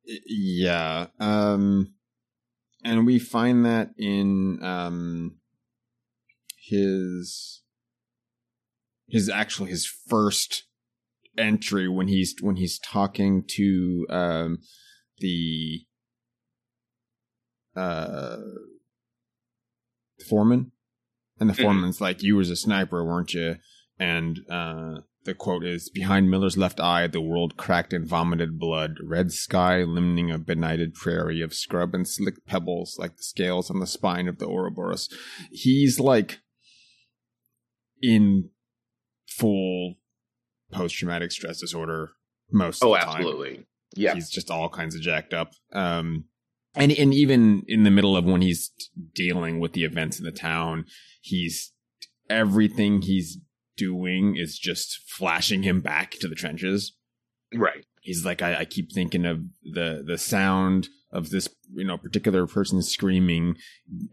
Yeah 0.04 1.06
um 1.18 1.94
and 2.84 3.06
we 3.06 3.18
find 3.18 3.66
that 3.66 3.90
in 3.98 4.62
um 4.62 5.36
his 6.56 7.62
his 9.08 9.28
actual 9.28 9.66
his 9.66 9.86
first 9.86 10.64
entry 11.36 11.88
when 11.88 12.08
he's 12.08 12.34
when 12.40 12.56
he's 12.56 12.78
talking 12.78 13.44
to 13.46 14.06
um 14.10 14.58
the 15.18 15.80
uh 17.76 18.36
foreman. 20.28 20.72
And 21.40 21.48
the 21.48 21.54
mm-hmm. 21.54 21.62
foreman's 21.62 22.00
like 22.00 22.22
you 22.22 22.36
was 22.36 22.50
a 22.50 22.56
sniper 22.56 23.04
weren't 23.04 23.34
you? 23.34 23.56
And 23.98 24.40
uh 24.50 25.00
the 25.24 25.34
quote 25.34 25.64
is 25.64 25.90
behind 25.90 26.30
miller's 26.30 26.56
left 26.56 26.80
eye 26.80 27.06
the 27.06 27.20
world 27.20 27.56
cracked 27.56 27.92
and 27.92 28.06
vomited 28.06 28.58
blood 28.58 28.96
red 29.02 29.30
sky 29.30 29.82
limning 29.82 30.32
a 30.32 30.38
benighted 30.38 30.94
prairie 30.94 31.42
of 31.42 31.52
scrub 31.52 31.94
and 31.94 32.08
slick 32.08 32.46
pebbles 32.46 32.96
like 32.98 33.16
the 33.16 33.22
scales 33.22 33.70
on 33.70 33.78
the 33.78 33.86
spine 33.86 34.26
of 34.28 34.38
the 34.38 34.46
ouroboros. 34.46 35.08
He's 35.50 36.00
like 36.00 36.38
in 38.00 38.50
full 39.38 39.94
post 40.72 40.96
traumatic 40.96 41.32
stress 41.32 41.60
disorder 41.60 42.10
most 42.50 42.82
oh, 42.82 42.96
absolutely. 42.96 43.66
Yeah. 43.96 44.14
He's 44.14 44.30
just 44.30 44.50
all 44.50 44.68
kinds 44.68 44.94
of 44.94 45.00
jacked 45.00 45.32
up. 45.32 45.52
Um, 45.72 46.24
and, 46.74 46.92
and 46.92 47.14
even 47.14 47.64
in 47.66 47.84
the 47.84 47.90
middle 47.90 48.16
of 48.16 48.24
when 48.24 48.42
he's 48.42 48.70
dealing 49.14 49.60
with 49.60 49.72
the 49.72 49.84
events 49.84 50.18
in 50.18 50.24
the 50.24 50.32
town, 50.32 50.84
he's 51.20 51.72
everything 52.28 53.02
he's 53.02 53.38
doing 53.76 54.36
is 54.36 54.58
just 54.58 55.00
flashing 55.08 55.62
him 55.62 55.80
back 55.80 56.12
to 56.12 56.28
the 56.28 56.34
trenches. 56.34 56.94
Right. 57.54 57.86
He's 58.02 58.24
like, 58.24 58.42
I, 58.42 58.60
I 58.60 58.64
keep 58.64 58.92
thinking 58.92 59.24
of 59.24 59.40
the, 59.62 60.04
the 60.06 60.18
sound 60.18 60.88
of 61.10 61.30
this 61.30 61.48
you 61.72 61.84
know 61.84 61.96
particular 61.96 62.46
person 62.46 62.82
screaming 62.82 63.56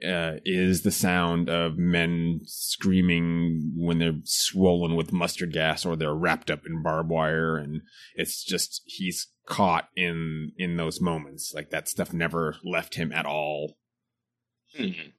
uh, 0.08 0.34
is 0.46 0.84
the 0.84 0.92
sound 0.92 1.50
of 1.50 1.78
men 1.78 2.40
screaming 2.44 3.74
when 3.76 4.00
they're 4.00 4.20
swollen 4.24 4.96
with 4.96 5.12
mustard 5.12 5.52
gas 5.52 5.86
or 5.86 5.96
they're 5.96 6.14
wrapped 6.14 6.50
up 6.50 6.62
in 6.66 6.82
barbed 6.82 7.10
wire. 7.10 7.58
And 7.58 7.82
it's 8.16 8.44
just 8.44 8.82
he's 8.86 9.28
caught 9.48 9.90
in 9.96 10.52
in 10.58 10.78
those 10.78 11.02
moments. 11.02 11.54
Like 11.54 11.70
that 11.72 11.90
stuff 11.90 12.14
never 12.14 12.56
left 12.64 12.96
him 12.96 13.12
at 13.12 13.26
all. 13.26 13.78
Mm-hmm. 14.78 15.10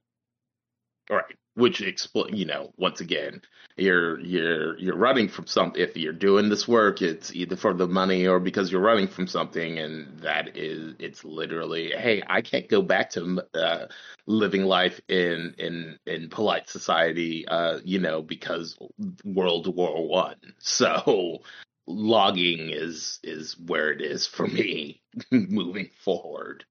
all 1.10 1.16
right 1.16 1.36
which 1.56 1.80
explain 1.80 2.36
you 2.36 2.44
know 2.44 2.72
once 2.76 3.00
again 3.00 3.42
you're 3.76 4.20
you're 4.20 4.78
you're 4.78 4.96
running 4.96 5.28
from 5.28 5.46
something 5.46 5.82
if 5.82 5.96
you're 5.96 6.12
doing 6.12 6.48
this 6.48 6.68
work 6.68 7.02
it's 7.02 7.34
either 7.34 7.56
for 7.56 7.74
the 7.74 7.88
money 7.88 8.26
or 8.26 8.38
because 8.38 8.70
you're 8.70 8.80
running 8.80 9.08
from 9.08 9.26
something 9.26 9.78
and 9.78 10.20
that 10.20 10.56
is 10.56 10.94
it's 10.98 11.24
literally 11.24 11.90
hey 11.96 12.22
i 12.28 12.40
can't 12.40 12.68
go 12.68 12.80
back 12.80 13.10
to 13.10 13.42
uh, 13.54 13.86
living 14.26 14.64
life 14.64 15.00
in 15.08 15.54
in 15.58 15.98
in 16.06 16.28
polite 16.28 16.68
society 16.68 17.46
uh 17.48 17.78
you 17.84 17.98
know 17.98 18.22
because 18.22 18.76
world 19.24 19.74
war 19.74 20.06
one. 20.08 20.36
So 20.58 21.42
logging 21.86 22.70
is 22.70 23.20
is 23.22 23.56
where 23.58 23.92
it 23.92 24.00
is 24.00 24.26
for 24.26 24.46
me 24.46 25.02
moving 25.30 25.90
forward. 26.04 26.64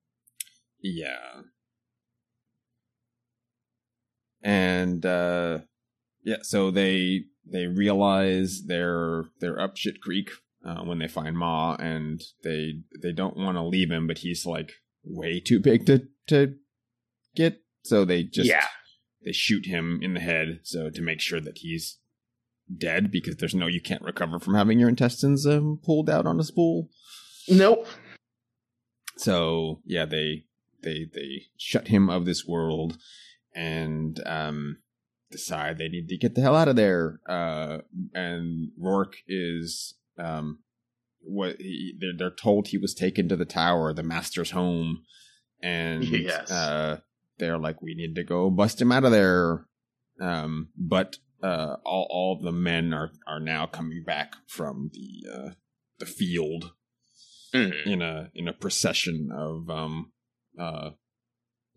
Yeah 0.81 1.41
and 4.45 5.05
uh 5.05 5.59
yeah, 6.23 6.37
so 6.41 6.71
they 6.71 7.25
they 7.45 7.67
realize 7.67 8.63
they're 8.65 9.25
they're 9.39 9.59
up 9.59 9.77
shit 9.77 10.01
creek 10.01 10.31
uh, 10.65 10.83
when 10.83 10.99
they 10.99 11.07
find 11.07 11.37
Ma, 11.37 11.75
and 11.75 12.21
they 12.43 12.79
they 13.01 13.11
don't 13.11 13.37
want 13.37 13.57
to 13.57 13.63
leave 13.63 13.91
him, 13.91 14.07
but 14.07 14.19
he's 14.19 14.45
like 14.45 14.71
way 15.03 15.39
too 15.39 15.59
big 15.59 15.85
to 15.85 16.07
to 16.27 16.55
get. 17.35 17.61
So 17.83 18.03
they 18.03 18.23
just 18.23 18.49
yeah. 18.49 18.65
they 19.23 19.31
shoot 19.31 19.67
him 19.67 19.99
in 20.01 20.15
the 20.15 20.19
head, 20.19 20.61
so 20.63 20.89
to 20.89 21.01
make 21.01 21.21
sure 21.21 21.39
that 21.39 21.59
he's 21.59 21.99
dead 22.75 23.11
because 23.11 23.35
there's 23.35 23.53
no 23.53 23.67
you 23.67 23.79
can't 23.79 24.01
recover 24.01 24.39
from 24.39 24.55
having 24.55 24.79
your 24.79 24.89
intestines 24.89 25.45
um, 25.45 25.79
pulled 25.83 26.09
out 26.09 26.25
on 26.25 26.39
a 26.39 26.43
spool. 26.43 26.89
Nope. 27.47 27.87
So 29.17 29.81
yeah, 29.85 30.05
they 30.05 30.45
they 30.81 31.05
they 31.13 31.43
shut 31.57 31.89
him 31.89 32.09
of 32.09 32.25
this 32.25 32.47
world, 32.47 32.97
and 33.55 34.21
um 34.25 34.77
decide 35.31 35.77
they 35.77 35.89
need 35.89 36.07
to 36.09 36.17
get 36.17 36.35
the 36.35 36.41
hell 36.41 36.55
out 36.55 36.67
of 36.67 36.75
there. 36.75 37.19
Uh, 37.27 37.79
and 38.13 38.69
Rourke 38.77 39.17
is 39.27 39.95
um, 40.17 40.59
what 41.21 41.57
he, 41.59 41.97
they're, 41.99 42.13
they're, 42.17 42.35
told 42.35 42.67
he 42.67 42.77
was 42.77 42.93
taken 42.93 43.27
to 43.29 43.35
the 43.35 43.45
tower, 43.45 43.93
the 43.93 44.03
master's 44.03 44.51
home, 44.51 45.03
and 45.61 46.03
yes. 46.03 46.49
uh, 46.51 46.99
they're 47.37 47.57
like, 47.57 47.81
we 47.81 47.95
need 47.95 48.15
to 48.15 48.23
go 48.23 48.49
bust 48.49 48.81
him 48.81 48.91
out 48.91 49.03
of 49.03 49.11
there. 49.11 49.65
Um, 50.21 50.69
but 50.77 51.17
uh, 51.43 51.75
all 51.83 52.07
all 52.09 52.39
the 52.41 52.53
men 52.53 52.93
are 52.93 53.11
are 53.27 53.41
now 53.41 53.65
coming 53.65 54.03
back 54.05 54.35
from 54.47 54.89
the 54.93 55.29
uh, 55.29 55.49
the 55.99 56.05
field 56.05 56.71
mm-hmm. 57.53 57.89
in 57.89 58.01
a 58.01 58.31
in 58.33 58.47
a 58.47 58.53
procession 58.53 59.29
of 59.35 59.69
um, 59.69 60.13
uh, 60.57 60.91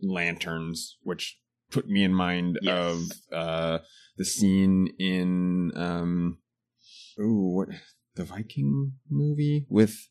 lanterns, 0.00 0.96
which 1.02 1.40
put 1.70 1.88
me 1.88 2.04
in 2.04 2.12
mind 2.12 2.58
yes. 2.62 2.76
of 2.78 3.02
uh, 3.32 3.78
the 4.16 4.24
scene 4.24 4.88
in 4.98 5.72
um, 5.76 6.38
oh 7.18 7.50
what 7.54 7.68
the 8.14 8.24
Viking 8.24 8.92
movie 9.10 9.66
with 9.68 10.08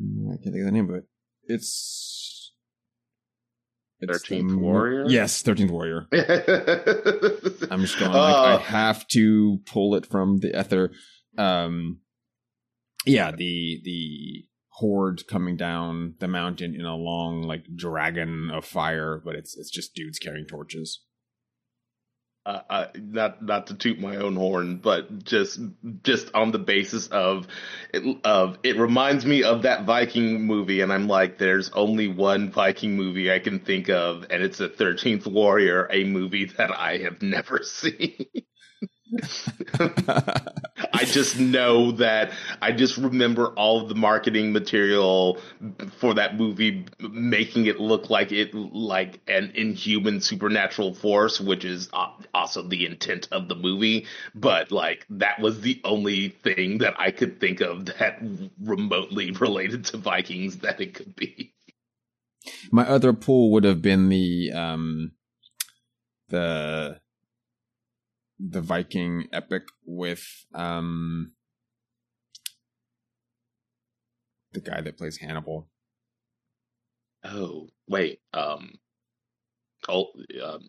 I 0.00 0.36
can't 0.42 0.42
think 0.42 0.58
of 0.58 0.66
the 0.66 0.72
name 0.72 0.86
but. 0.86 1.04
It's 1.48 2.52
Thirteenth 4.04 4.54
Warrior. 4.54 5.06
Yes, 5.08 5.42
Thirteenth 5.42 5.70
Warrior. 5.70 6.06
I'm 6.12 7.80
just 7.80 7.98
going. 7.98 8.12
Like, 8.12 8.34
uh, 8.34 8.56
I 8.56 8.58
have 8.58 9.06
to 9.08 9.58
pull 9.66 9.94
it 9.94 10.06
from 10.06 10.38
the 10.38 10.58
ether. 10.58 10.90
Um, 11.38 12.00
yeah, 13.06 13.30
the 13.30 13.80
the 13.84 14.44
horde 14.76 15.26
coming 15.26 15.56
down 15.56 16.14
the 16.20 16.28
mountain 16.28 16.74
in 16.74 16.84
a 16.84 16.94
long 16.94 17.42
like 17.42 17.64
dragon 17.74 18.50
of 18.52 18.64
fire, 18.64 19.20
but 19.24 19.34
it's 19.34 19.56
it's 19.56 19.70
just 19.70 19.94
dudes 19.94 20.18
carrying 20.18 20.46
torches. 20.46 21.02
Uh, 22.44 22.60
uh, 22.70 22.86
not 22.94 23.42
not 23.42 23.66
to 23.66 23.74
toot 23.74 23.98
my 23.98 24.16
own 24.16 24.36
horn, 24.36 24.76
but 24.76 25.24
just 25.24 25.58
just 26.02 26.32
on 26.34 26.52
the 26.52 26.58
basis 26.58 27.08
of 27.08 27.48
it, 27.92 28.18
of 28.22 28.58
it 28.62 28.76
reminds 28.76 29.24
me 29.24 29.42
of 29.42 29.62
that 29.62 29.84
Viking 29.84 30.42
movie, 30.46 30.82
and 30.82 30.92
I'm 30.92 31.08
like, 31.08 31.38
there's 31.38 31.70
only 31.70 32.06
one 32.06 32.50
Viking 32.50 32.96
movie 32.96 33.32
I 33.32 33.38
can 33.38 33.60
think 33.60 33.88
of, 33.88 34.26
and 34.30 34.42
it's 34.42 34.58
the 34.58 34.68
Thirteenth 34.68 35.26
Warrior, 35.26 35.88
a 35.90 36.04
movie 36.04 36.44
that 36.58 36.70
I 36.70 36.98
have 36.98 37.22
never 37.22 37.62
seen. 37.64 38.26
I 39.78 41.04
just 41.04 41.38
know 41.38 41.92
that 41.92 42.32
I 42.60 42.72
just 42.72 42.96
remember 42.96 43.48
all 43.48 43.80
of 43.82 43.88
the 43.88 43.94
marketing 43.94 44.52
material 44.52 45.38
for 45.98 46.14
that 46.14 46.36
movie 46.36 46.86
making 46.98 47.66
it 47.66 47.78
look 47.78 48.10
like 48.10 48.32
it 48.32 48.52
like 48.54 49.20
an 49.28 49.52
inhuman 49.54 50.20
supernatural 50.20 50.94
force, 50.94 51.40
which 51.40 51.64
is 51.64 51.88
also 52.34 52.62
the 52.62 52.86
intent 52.86 53.28
of 53.30 53.48
the 53.48 53.54
movie. 53.54 54.06
But 54.34 54.72
like 54.72 55.06
that 55.10 55.40
was 55.40 55.60
the 55.60 55.80
only 55.84 56.30
thing 56.30 56.78
that 56.78 56.94
I 56.98 57.12
could 57.12 57.38
think 57.38 57.60
of 57.60 57.86
that 57.86 58.18
remotely 58.60 59.30
related 59.40 59.84
to 59.86 59.98
Vikings 59.98 60.58
that 60.58 60.80
it 60.80 60.94
could 60.94 61.14
be. 61.14 61.54
My 62.72 62.86
other 62.86 63.12
pool 63.12 63.52
would 63.52 63.64
have 63.64 63.82
been 63.82 64.08
the 64.08 64.52
um 64.52 65.12
the 66.28 67.00
the 68.38 68.60
Viking 68.60 69.28
epic 69.32 69.64
with 69.84 70.24
um 70.54 71.32
the 74.52 74.60
guy 74.60 74.80
that 74.80 74.96
plays 74.98 75.18
Hannibal. 75.18 75.68
Oh 77.24 77.68
wait, 77.88 78.20
um, 78.32 78.74
oh, 79.88 80.06
um, 80.44 80.68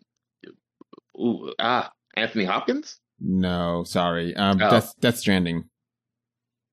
ooh, 1.18 1.52
ah, 1.58 1.92
Anthony 2.16 2.44
Hopkins. 2.44 2.98
No, 3.20 3.84
sorry. 3.84 4.34
Um, 4.36 4.58
Oh. 4.62 4.70
Death, 4.70 4.94
Death 5.00 5.18
Stranding. 5.18 5.64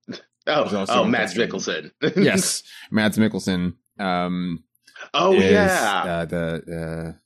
Oh, 0.48 0.86
oh, 0.90 1.06
Mads 1.06 1.34
Mikkelsen. 1.34 1.90
yes, 2.16 2.62
Mads 2.92 3.18
Mikkelsen. 3.18 3.74
Um, 3.98 4.64
oh 5.16 5.34
is, 5.34 5.52
yeah. 5.52 6.04
uh, 6.06 6.26
the 6.26 7.16
uh, 7.16 7.18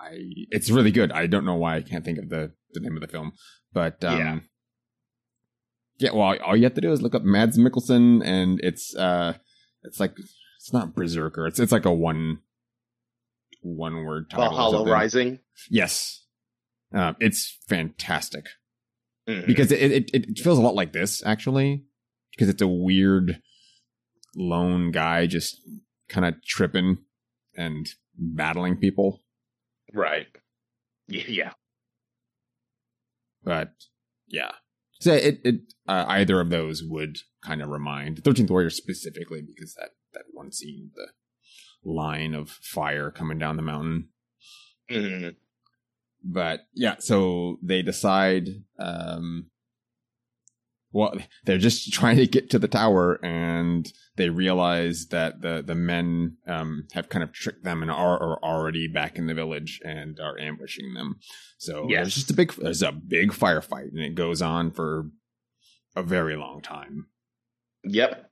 I. 0.00 0.10
It's 0.50 0.70
really 0.70 0.90
good. 0.90 1.12
I 1.12 1.26
don't 1.26 1.44
know 1.44 1.54
why 1.56 1.76
I 1.76 1.82
can't 1.82 2.04
think 2.04 2.18
of 2.18 2.28
the 2.28 2.52
the 2.72 2.80
name 2.80 2.94
of 2.96 3.00
the 3.00 3.08
film, 3.08 3.32
but 3.72 4.02
um, 4.04 4.18
Yeah. 4.18 4.38
yeah. 5.98 6.10
Well, 6.12 6.36
all 6.44 6.56
you 6.56 6.64
have 6.64 6.74
to 6.74 6.80
do 6.80 6.92
is 6.92 7.02
look 7.02 7.14
up 7.14 7.22
Mads 7.22 7.58
Mikkelsen, 7.58 8.22
and 8.24 8.60
it's 8.62 8.94
uh, 8.94 9.34
it's 9.82 9.98
like 10.00 10.12
it's 10.18 10.72
not 10.72 10.94
Berserker. 10.94 11.46
It's 11.46 11.58
it's 11.58 11.72
like 11.72 11.84
a 11.86 11.92
one 11.92 12.38
one 13.62 14.04
word 14.04 14.30
title. 14.30 14.44
Valhalla. 14.50 14.90
Rising. 14.90 15.40
Yes, 15.70 16.24
um, 16.94 17.16
it's 17.20 17.58
fantastic 17.68 18.46
Mhm. 19.28 19.46
because 19.46 19.72
it, 19.72 19.92
it 19.92 20.10
it 20.14 20.38
feels 20.38 20.58
a 20.58 20.62
lot 20.62 20.74
like 20.74 20.92
this 20.92 21.22
actually 21.26 21.84
because 22.32 22.48
it's 22.48 22.62
a 22.62 22.68
weird 22.68 23.40
lone 24.36 24.90
guy 24.92 25.26
just 25.26 25.56
kind 26.08 26.24
of 26.24 26.34
tripping 26.44 26.98
and 27.56 27.88
battling 28.16 28.76
people 28.76 29.20
Right. 29.92 30.26
Yeah. 31.08 31.52
but 33.42 33.72
yeah 34.26 34.50
so 35.00 35.12
it 35.12 35.40
it 35.44 35.60
uh, 35.86 36.04
either 36.08 36.40
of 36.40 36.50
those 36.50 36.82
would 36.82 37.16
kind 37.42 37.62
of 37.62 37.68
remind 37.70 38.22
13th 38.22 38.50
warrior 38.50 38.68
specifically 38.70 39.40
because 39.40 39.74
that 39.74 39.90
that 40.12 40.24
one 40.32 40.52
scene 40.52 40.90
the 40.94 41.06
line 41.90 42.34
of 42.34 42.50
fire 42.50 43.10
coming 43.10 43.38
down 43.38 43.56
the 43.56 43.62
mountain 43.62 44.08
Mhm. 44.90 45.36
but 46.24 46.60
yeah, 46.74 46.96
so 46.98 47.58
they 47.62 47.82
decide, 47.82 48.48
um, 48.78 49.50
well, 50.92 51.14
they're 51.44 51.58
just 51.58 51.92
trying 51.92 52.16
to 52.16 52.26
get 52.26 52.50
to 52.50 52.58
the 52.58 52.68
tower 52.68 53.14
and 53.24 53.92
they 54.16 54.30
realize 54.30 55.06
that 55.08 55.42
the, 55.42 55.62
the 55.64 55.74
men, 55.74 56.36
um, 56.46 56.86
have 56.92 57.08
kind 57.08 57.22
of 57.22 57.32
tricked 57.32 57.62
them 57.64 57.82
and 57.82 57.90
are, 57.90 58.18
are 58.22 58.42
already 58.42 58.88
back 58.88 59.16
in 59.18 59.26
the 59.26 59.34
village 59.34 59.80
and 59.84 60.18
are 60.18 60.38
ambushing 60.38 60.94
them. 60.94 61.16
So 61.58 61.86
Yes. 61.88 62.04
there's 62.04 62.14
just 62.14 62.30
a 62.30 62.34
big, 62.34 62.52
there's 62.54 62.82
a 62.82 62.92
big 62.92 63.32
firefight 63.32 63.88
and 63.90 64.00
it 64.00 64.14
goes 64.14 64.40
on 64.42 64.70
for 64.70 65.10
a 65.94 66.02
very 66.02 66.36
long 66.36 66.60
time, 66.62 67.06
Yep. 67.84 68.30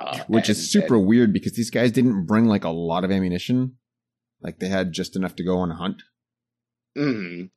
Uh, 0.00 0.18
which 0.26 0.48
and- 0.48 0.56
is 0.56 0.70
super 0.70 0.98
weird 0.98 1.32
because 1.32 1.52
these 1.54 1.70
guys 1.70 1.92
didn't 1.92 2.26
bring 2.26 2.46
like 2.46 2.64
a 2.64 2.68
lot 2.70 3.04
of 3.04 3.10
ammunition. 3.12 3.76
Like 4.40 4.58
they 4.58 4.68
had 4.68 4.92
just 4.92 5.16
enough 5.16 5.36
to 5.36 5.44
go 5.44 5.58
on 5.58 5.70
a 5.70 5.76
hunt. 5.76 6.02
Mm. 6.98 7.50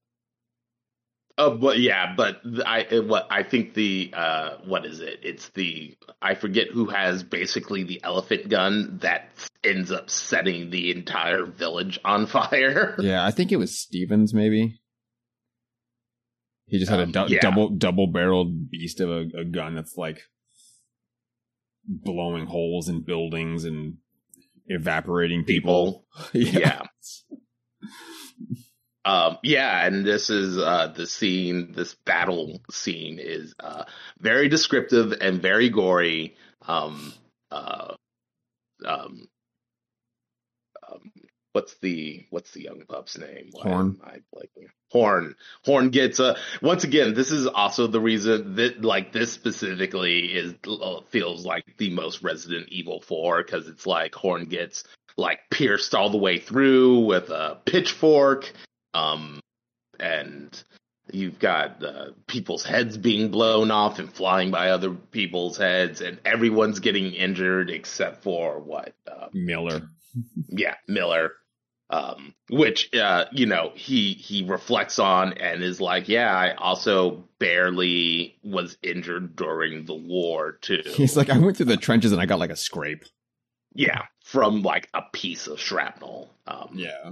Oh, 1.40 1.56
but 1.56 1.78
yeah, 1.80 2.16
but 2.18 2.42
I 2.66 2.84
uh, 2.86 3.04
what 3.04 3.28
I 3.30 3.44
think 3.44 3.76
the 3.76 4.12
uh 4.16 4.58
what 4.66 4.86
is 4.88 5.02
it? 5.02 5.20
It's 5.22 5.50
the 5.50 5.96
I 6.20 6.34
forget 6.34 6.70
who 6.72 6.88
has 6.88 7.22
basically 7.24 7.84
the 7.84 8.02
elephant 8.04 8.50
gun 8.50 8.98
that 9.04 9.30
ends 9.64 9.92
up 9.92 10.10
setting 10.10 10.72
the 10.72 10.90
entire 10.92 11.46
village 11.46 12.00
on 12.04 12.26
fire. 12.28 12.96
Yeah, 13.00 13.24
I 13.24 13.30
think 13.30 13.52
it 13.52 13.58
was 13.58 13.78
Stevens. 13.80 14.34
Maybe 14.34 14.80
he 16.66 16.80
just 16.80 16.90
had 16.90 17.00
a 17.00 17.04
Um, 17.04 17.12
dou- 17.12 17.26
yeah. 17.28 17.40
double 17.42 17.70
double 17.70 18.08
barreled 18.08 18.72
beast 18.72 19.00
of 19.00 19.10
a, 19.12 19.28
a 19.40 19.46
gun 19.46 19.76
that's 19.76 19.96
like 19.96 20.22
blowing 21.86 22.48
holes 22.48 22.90
in 22.90 23.04
buildings 23.04 23.64
and 23.64 23.98
evaporating 24.66 25.44
people. 25.46 26.08
People. 26.34 26.52
yeah. 26.62 26.82
Yeah. 27.30 27.38
Um, 29.08 29.38
yeah, 29.42 29.86
and 29.86 30.06
this 30.06 30.30
is 30.30 30.58
uh, 30.58 30.92
the 30.94 31.08
scene. 31.08 31.72
This 31.72 31.96
battle 32.06 32.60
scene 32.70 33.20
is 33.20 33.56
uh, 33.58 33.86
very 34.20 34.50
descriptive 34.50 35.14
and 35.22 35.42
very 35.42 35.70
gory. 35.70 36.36
Um, 36.68 37.14
uh, 37.50 37.94
um, 38.86 39.30
um, 40.86 41.12
what's 41.54 41.76
the 41.76 42.26
what's 42.32 42.52
the 42.52 42.64
young 42.64 42.82
pup's 42.82 43.18
name? 43.18 43.52
Why 43.54 43.70
Horn. 43.70 43.98
I 44.04 44.18
blanking? 44.36 44.68
Horn. 44.92 45.36
Horn 45.64 45.90
gets 45.90 46.20
uh 46.20 46.38
once 46.62 46.84
again. 46.84 47.14
This 47.14 47.32
is 47.32 47.48
also 47.48 47.88
the 47.88 48.02
reason 48.02 48.56
that 48.56 48.84
like 48.84 49.14
this 49.14 49.32
specifically 49.32 50.34
is 50.34 50.54
uh, 50.68 51.00
feels 51.12 51.46
like 51.46 51.78
the 51.78 51.92
most 51.92 52.24
Resident 52.24 52.68
Evil 52.70 53.00
Four 53.00 53.42
because 53.42 53.70
it's 53.70 53.88
like 53.88 54.16
Horn 54.16 54.48
gets 54.48 54.84
like 55.16 55.50
pierced 55.50 55.96
all 55.96 56.10
the 56.10 56.18
way 56.18 56.40
through 56.40 57.06
with 57.06 57.30
a 57.30 57.58
pitchfork. 57.66 58.52
Um, 58.98 59.40
and 60.00 60.64
you've 61.12 61.40
got 61.40 61.84
uh, 61.84 62.12
people's 62.28 62.64
heads 62.64 62.98
being 62.98 63.30
blown 63.30 63.72
off 63.72 64.00
and 64.00 64.12
flying 64.12 64.52
by 64.52 64.70
other 64.72 64.92
people's 64.92 65.58
heads, 65.58 66.02
and 66.02 66.20
everyone's 66.26 66.80
getting 66.80 67.14
injured 67.14 67.70
except 67.70 68.24
for 68.24 68.60
what? 68.60 68.94
Uh, 69.10 69.28
Miller. 69.34 69.90
yeah, 70.50 70.76
Miller. 70.88 71.32
Um, 71.90 72.34
which 72.50 72.94
uh, 72.94 73.26
you 73.32 73.46
know, 73.46 73.72
he 73.74 74.12
he 74.14 74.44
reflects 74.44 75.00
on 75.00 75.34
and 75.34 75.64
is 75.64 75.80
like, 75.80 76.10
yeah, 76.10 76.36
I 76.36 76.54
also 76.56 77.24
barely 77.40 78.38
was 78.44 78.78
injured 78.84 79.38
during 79.38 79.86
the 79.86 79.94
war 79.96 80.58
too. 80.62 80.82
He's 80.86 81.16
like, 81.16 81.30
I 81.30 81.38
went 81.38 81.56
through 81.56 81.68
the 81.68 81.78
trenches 81.78 82.12
and 82.12 82.20
I 82.20 82.26
got 82.26 82.40
like 82.40 82.50
a 82.50 82.58
scrape. 82.58 83.06
yeah, 83.74 84.02
from 84.26 84.64
like 84.64 84.90
a 84.94 85.04
piece 85.14 85.48
of 85.48 85.62
shrapnel. 85.62 86.30
Um, 86.46 86.72
Yeah. 86.74 87.12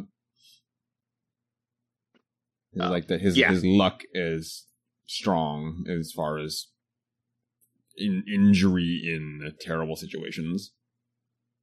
Uh, 2.79 2.89
like 2.89 3.07
that. 3.07 3.21
His 3.21 3.37
yeah. 3.37 3.51
his 3.51 3.63
luck 3.63 4.03
is 4.13 4.65
strong 5.07 5.85
as 5.89 6.11
far 6.11 6.37
as 6.39 6.67
in 7.97 8.23
injury 8.27 9.01
in 9.05 9.53
terrible 9.61 9.95
situations. 9.95 10.71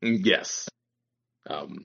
Yes. 0.01 0.69
Um, 1.49 1.85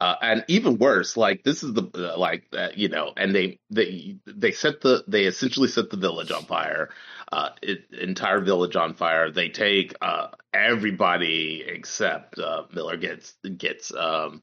uh, 0.00 0.14
and 0.22 0.44
even 0.46 0.78
worse, 0.78 1.16
like 1.16 1.42
this 1.42 1.64
is 1.64 1.72
the 1.72 1.90
uh, 1.94 2.16
like 2.16 2.44
uh, 2.52 2.68
you 2.74 2.88
know, 2.88 3.12
and 3.16 3.34
they 3.34 3.58
they 3.70 4.18
they 4.26 4.52
set 4.52 4.80
the 4.80 5.02
they 5.08 5.24
essentially 5.24 5.66
set 5.66 5.90
the 5.90 5.96
village 5.96 6.30
on 6.30 6.44
fire, 6.44 6.90
uh, 7.32 7.50
it, 7.62 7.84
entire 7.90 8.40
village 8.40 8.76
on 8.76 8.94
fire. 8.94 9.32
They 9.32 9.48
take 9.48 9.94
uh 10.00 10.28
everybody 10.54 11.64
except 11.66 12.38
uh, 12.38 12.64
Miller 12.72 12.96
gets 12.96 13.34
gets 13.56 13.92
um 13.92 14.42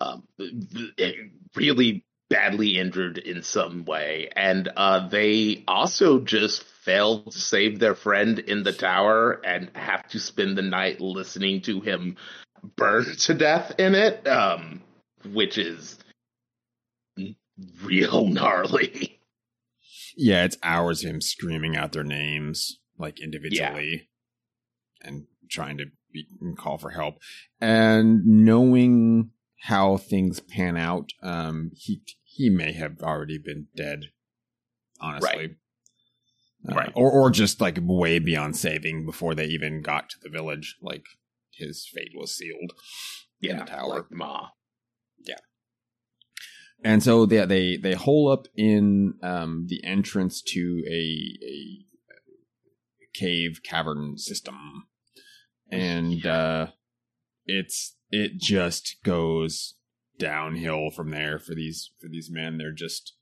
um 0.00 0.22
really 1.56 2.04
badly 2.34 2.80
injured 2.80 3.16
in 3.16 3.44
some 3.44 3.84
way, 3.84 4.28
and 4.34 4.68
uh, 4.76 5.06
they 5.08 5.62
also 5.68 6.18
just 6.18 6.64
failed 6.64 7.30
to 7.30 7.38
save 7.38 7.78
their 7.78 7.94
friend 7.94 8.40
in 8.40 8.64
the 8.64 8.72
tower 8.72 9.40
and 9.44 9.70
have 9.76 10.08
to 10.08 10.18
spend 10.18 10.58
the 10.58 10.62
night 10.62 11.00
listening 11.00 11.60
to 11.60 11.80
him 11.80 12.16
burn 12.76 13.04
to 13.04 13.34
death 13.34 13.72
in 13.78 13.94
it, 13.94 14.26
um, 14.26 14.82
which 15.32 15.58
is 15.58 15.96
real 17.84 18.26
gnarly. 18.26 19.20
Yeah, 20.16 20.44
it's 20.44 20.58
hours 20.64 21.04
of 21.04 21.10
him 21.10 21.20
screaming 21.20 21.76
out 21.76 21.92
their 21.92 22.02
names 22.02 22.80
like 22.98 23.20
individually 23.20 24.08
and 25.02 25.26
trying 25.48 25.78
to 25.78 25.84
be, 26.12 26.26
call 26.58 26.78
for 26.78 26.90
help. 26.90 27.18
And 27.60 28.26
knowing 28.26 29.30
how 29.62 29.98
things 29.98 30.40
pan 30.40 30.76
out, 30.76 31.10
um, 31.22 31.70
he 31.74 32.02
he 32.34 32.50
may 32.50 32.72
have 32.72 33.00
already 33.02 33.38
been 33.38 33.68
dead, 33.76 34.06
honestly. 35.00 35.44
Uh, 35.44 35.48
Right. 36.66 36.92
Or 36.94 37.10
or 37.10 37.30
just 37.30 37.60
like 37.60 37.76
way 37.82 38.18
beyond 38.18 38.56
saving 38.56 39.04
before 39.04 39.34
they 39.34 39.44
even 39.44 39.82
got 39.82 40.08
to 40.08 40.16
the 40.22 40.30
village. 40.30 40.76
Like 40.80 41.04
his 41.52 41.86
fate 41.92 42.12
was 42.16 42.34
sealed 42.34 42.72
in 43.42 43.50
Yeah, 43.50 43.58
the 43.58 43.64
tower. 43.70 43.88
like 43.96 44.10
Ma. 44.10 44.48
And 46.82 47.02
so 47.02 47.24
they 47.24 47.44
they 47.46 47.76
they 47.78 47.94
hole 47.94 48.30
up 48.30 48.46
in 48.56 49.14
um, 49.22 49.66
the 49.68 49.82
entrance 49.84 50.42
to 50.48 50.82
a, 50.86 51.38
a 51.42 51.86
cave 53.14 53.60
cavern 53.64 54.18
system, 54.18 54.84
and 55.70 56.26
uh, 56.26 56.66
it's 57.46 57.96
it 58.10 58.38
just 58.38 58.96
goes 59.02 59.74
downhill 60.18 60.90
from 60.90 61.10
there 61.10 61.38
for 61.38 61.54
these 61.54 61.90
for 62.00 62.08
these 62.08 62.30
men. 62.30 62.58
They're 62.58 62.72
just 62.72 63.14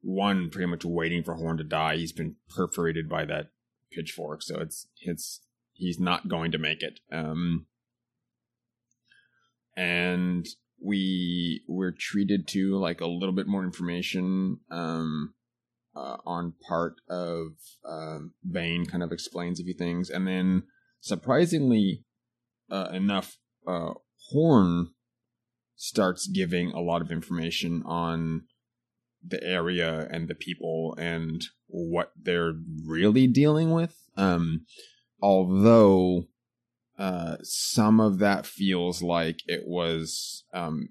one 0.00 0.50
pretty 0.50 0.66
much 0.66 0.84
waiting 0.84 1.22
for 1.22 1.34
Horn 1.34 1.56
to 1.58 1.64
die. 1.64 1.96
He's 1.96 2.12
been 2.12 2.36
perforated 2.48 3.08
by 3.08 3.24
that 3.26 3.50
pitchfork, 3.90 4.42
so 4.42 4.60
it's 4.60 4.86
it's 5.00 5.40
he's 5.72 5.98
not 5.98 6.28
going 6.28 6.52
to 6.52 6.58
make 6.58 6.82
it. 6.82 7.00
Um, 7.10 7.66
and 9.76 10.46
we 10.82 11.62
were 11.66 11.92
treated 11.92 12.46
to 12.48 12.76
like 12.76 13.00
a 13.00 13.06
little 13.06 13.34
bit 13.34 13.46
more 13.46 13.64
information 13.64 14.60
um, 14.70 15.34
uh, 15.96 16.16
on 16.26 16.54
part 16.68 16.96
of 17.08 17.52
um, 17.88 18.32
Bain 18.48 18.84
kind 18.84 19.02
of 19.02 19.12
explains 19.12 19.60
a 19.60 19.64
few 19.64 19.74
things, 19.74 20.10
and 20.10 20.26
then 20.26 20.64
surprisingly 21.00 22.04
uh, 22.70 22.88
enough, 22.92 23.38
uh, 23.66 23.92
Horn 24.30 24.93
starts 25.76 26.26
giving 26.26 26.70
a 26.72 26.80
lot 26.80 27.02
of 27.02 27.10
information 27.10 27.82
on 27.84 28.42
the 29.26 29.42
area 29.42 30.06
and 30.10 30.28
the 30.28 30.34
people 30.34 30.94
and 30.98 31.44
what 31.66 32.12
they're 32.20 32.54
really 32.86 33.26
dealing 33.26 33.72
with. 33.72 33.96
Um, 34.16 34.66
although 35.20 36.26
uh, 36.98 37.36
some 37.42 38.00
of 38.00 38.18
that 38.18 38.46
feels 38.46 39.02
like 39.02 39.40
it 39.46 39.62
was 39.66 40.44
um, 40.52 40.90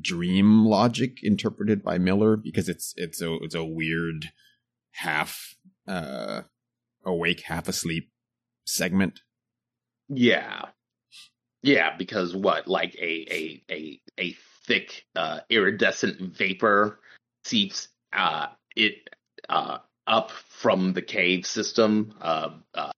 dream 0.00 0.64
logic 0.64 1.18
interpreted 1.22 1.82
by 1.82 1.98
Miller 1.98 2.36
because 2.36 2.68
it's 2.68 2.92
it's 2.96 3.20
a 3.20 3.34
it's 3.42 3.54
a 3.54 3.64
weird 3.64 4.30
half 4.92 5.56
uh, 5.88 6.42
awake, 7.04 7.42
half 7.46 7.68
asleep 7.68 8.10
segment. 8.64 9.20
Yeah, 10.08 10.66
yeah, 11.64 11.96
because 11.96 12.36
what 12.36 12.68
like 12.68 12.94
a 12.96 13.26
a 13.30 13.62
a 13.70 14.00
a 14.18 14.36
thick 14.66 15.06
uh, 15.16 15.40
iridescent 15.48 16.20
vapor 16.20 17.00
seeps 17.44 17.88
uh, 18.12 18.48
it 18.76 19.08
uh, 19.48 19.78
up 20.06 20.30
from 20.30 20.92
the 20.92 21.00
cave 21.00 21.46
system 21.46 22.14
uh, 22.20 22.50
uh, 22.74 22.92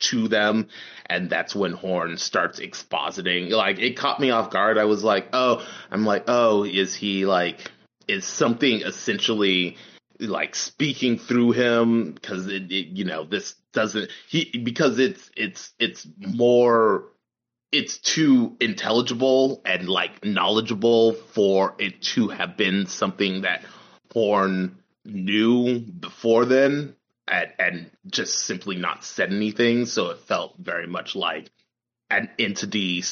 to 0.00 0.28
them, 0.28 0.68
and 1.06 1.30
that's 1.30 1.54
when 1.54 1.72
Horn 1.72 2.18
starts 2.18 2.60
expositing. 2.60 3.50
Like 3.50 3.78
it 3.78 3.96
caught 3.96 4.20
me 4.20 4.30
off 4.30 4.50
guard. 4.50 4.76
I 4.76 4.84
was 4.84 5.02
like, 5.02 5.28
oh, 5.32 5.66
I'm 5.90 6.04
like, 6.04 6.24
oh, 6.28 6.64
is 6.64 6.94
he 6.94 7.24
like, 7.24 7.70
is 8.08 8.26
something 8.26 8.82
essentially 8.82 9.78
like 10.20 10.54
speaking 10.54 11.16
through 11.16 11.52
him 11.52 12.12
because 12.12 12.46
it, 12.46 12.70
it, 12.70 12.88
you 12.88 13.04
know 13.04 13.24
this 13.24 13.54
doesn't 13.72 14.08
he 14.28 14.62
because 14.62 15.00
it's 15.00 15.30
it's 15.36 15.72
it's 15.80 16.06
more 16.18 17.06
it's 17.72 17.96
too 17.98 18.56
intelligible 18.60 19.62
and 19.64 19.88
like 19.88 20.24
knowledgeable 20.24 21.14
for 21.14 21.74
it 21.78 22.02
to 22.02 22.28
have 22.28 22.56
been 22.56 22.86
something 22.86 23.42
that 23.42 23.64
Horn 24.12 24.76
knew 25.06 25.80
before 25.80 26.44
then 26.44 26.94
and, 27.26 27.52
and 27.58 27.90
just 28.06 28.40
simply 28.40 28.76
not 28.76 29.04
said 29.04 29.32
anything. 29.32 29.86
So 29.86 30.10
it 30.10 30.18
felt 30.20 30.56
very 30.58 30.86
much 30.86 31.16
like 31.16 31.50
an 32.10 32.28
entity 32.38 33.02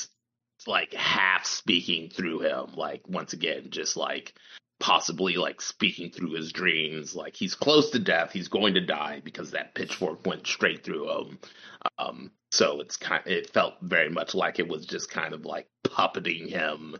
like 0.66 0.92
half 0.92 1.46
speaking 1.46 2.11
through 2.11 2.40
him. 2.40 2.74
Like 2.76 3.08
once 3.08 3.32
again, 3.32 3.68
just 3.70 3.96
like 3.96 4.34
possibly 4.78 5.36
like 5.36 5.62
speaking 5.62 6.11
through 6.11 6.32
his 6.32 6.52
dreams. 6.52 7.14
Like 7.14 7.34
he's 7.34 7.54
close 7.54 7.90
to 7.90 7.98
death. 7.98 8.32
He's 8.32 8.48
going 8.48 8.74
to 8.74 8.80
die 8.80 9.22
because 9.24 9.52
that 9.52 9.74
pitchfork 9.74 10.26
went 10.26 10.46
straight 10.46 10.84
through 10.84 11.11
him. 11.11 11.38
Um, 11.98 12.30
so 12.51 12.80
it's 12.80 12.96
kind. 12.96 13.22
It 13.26 13.51
felt 13.51 13.74
very 13.80 14.11
much 14.11 14.34
like 14.34 14.59
it 14.59 14.68
was 14.68 14.86
just 14.86 15.11
kind 15.11 15.34
of 15.34 15.44
like 15.44 15.68
puppeting 15.84 16.48
him 16.48 16.96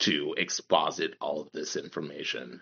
to 0.00 0.34
exposit 0.36 1.14
all 1.20 1.42
of 1.42 1.48
this 1.52 1.76
information. 1.76 2.60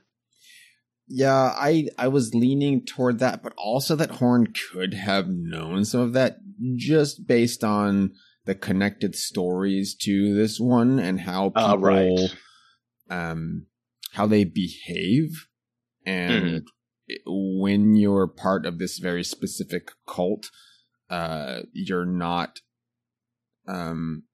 Yeah, 1.09 1.53
I 1.57 1.88
I 1.99 2.09
was 2.09 2.34
leaning 2.34 2.84
toward 2.84 3.18
that, 3.20 3.43
but 3.43 3.55
also 3.57 3.97
that 3.97 4.12
Horn 4.12 4.53
could 4.72 4.95
have 4.95 5.28
known 5.28 5.84
some 5.84 6.01
of 6.01 6.12
that 6.14 6.38
just 6.76 7.26
based 7.26 7.62
on 7.62 8.12
the 8.45 8.55
connected 8.55 9.14
stories 9.14 9.95
to 10.03 10.34
this 10.34 10.59
one 10.59 10.99
and 10.99 11.20
how 11.20 11.51
people 11.51 11.64
uh, 11.64 11.76
right. 11.76 12.36
um 13.09 13.66
how 14.12 14.26
they 14.26 14.45
behave 14.45 15.47
and 16.05 16.62
mm-hmm. 16.62 17.62
when 17.62 17.95
you're 17.95 18.26
part 18.26 18.66
of 18.66 18.78
this 18.78 18.99
very 18.99 19.22
specific 19.22 19.93
cult 20.09 20.51
uh 21.12 21.60
you're 21.72 22.06
not 22.06 22.60
um 23.68 24.24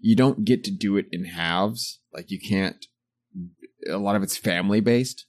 you 0.00 0.14
don't 0.14 0.44
get 0.44 0.64
to 0.64 0.70
do 0.70 0.96
it 0.96 1.06
in 1.10 1.24
halves 1.24 2.00
like 2.12 2.30
you 2.30 2.38
can't 2.38 2.86
a 3.88 3.96
lot 3.96 4.16
of 4.16 4.22
it's 4.22 4.36
family 4.36 4.80
based 4.80 5.26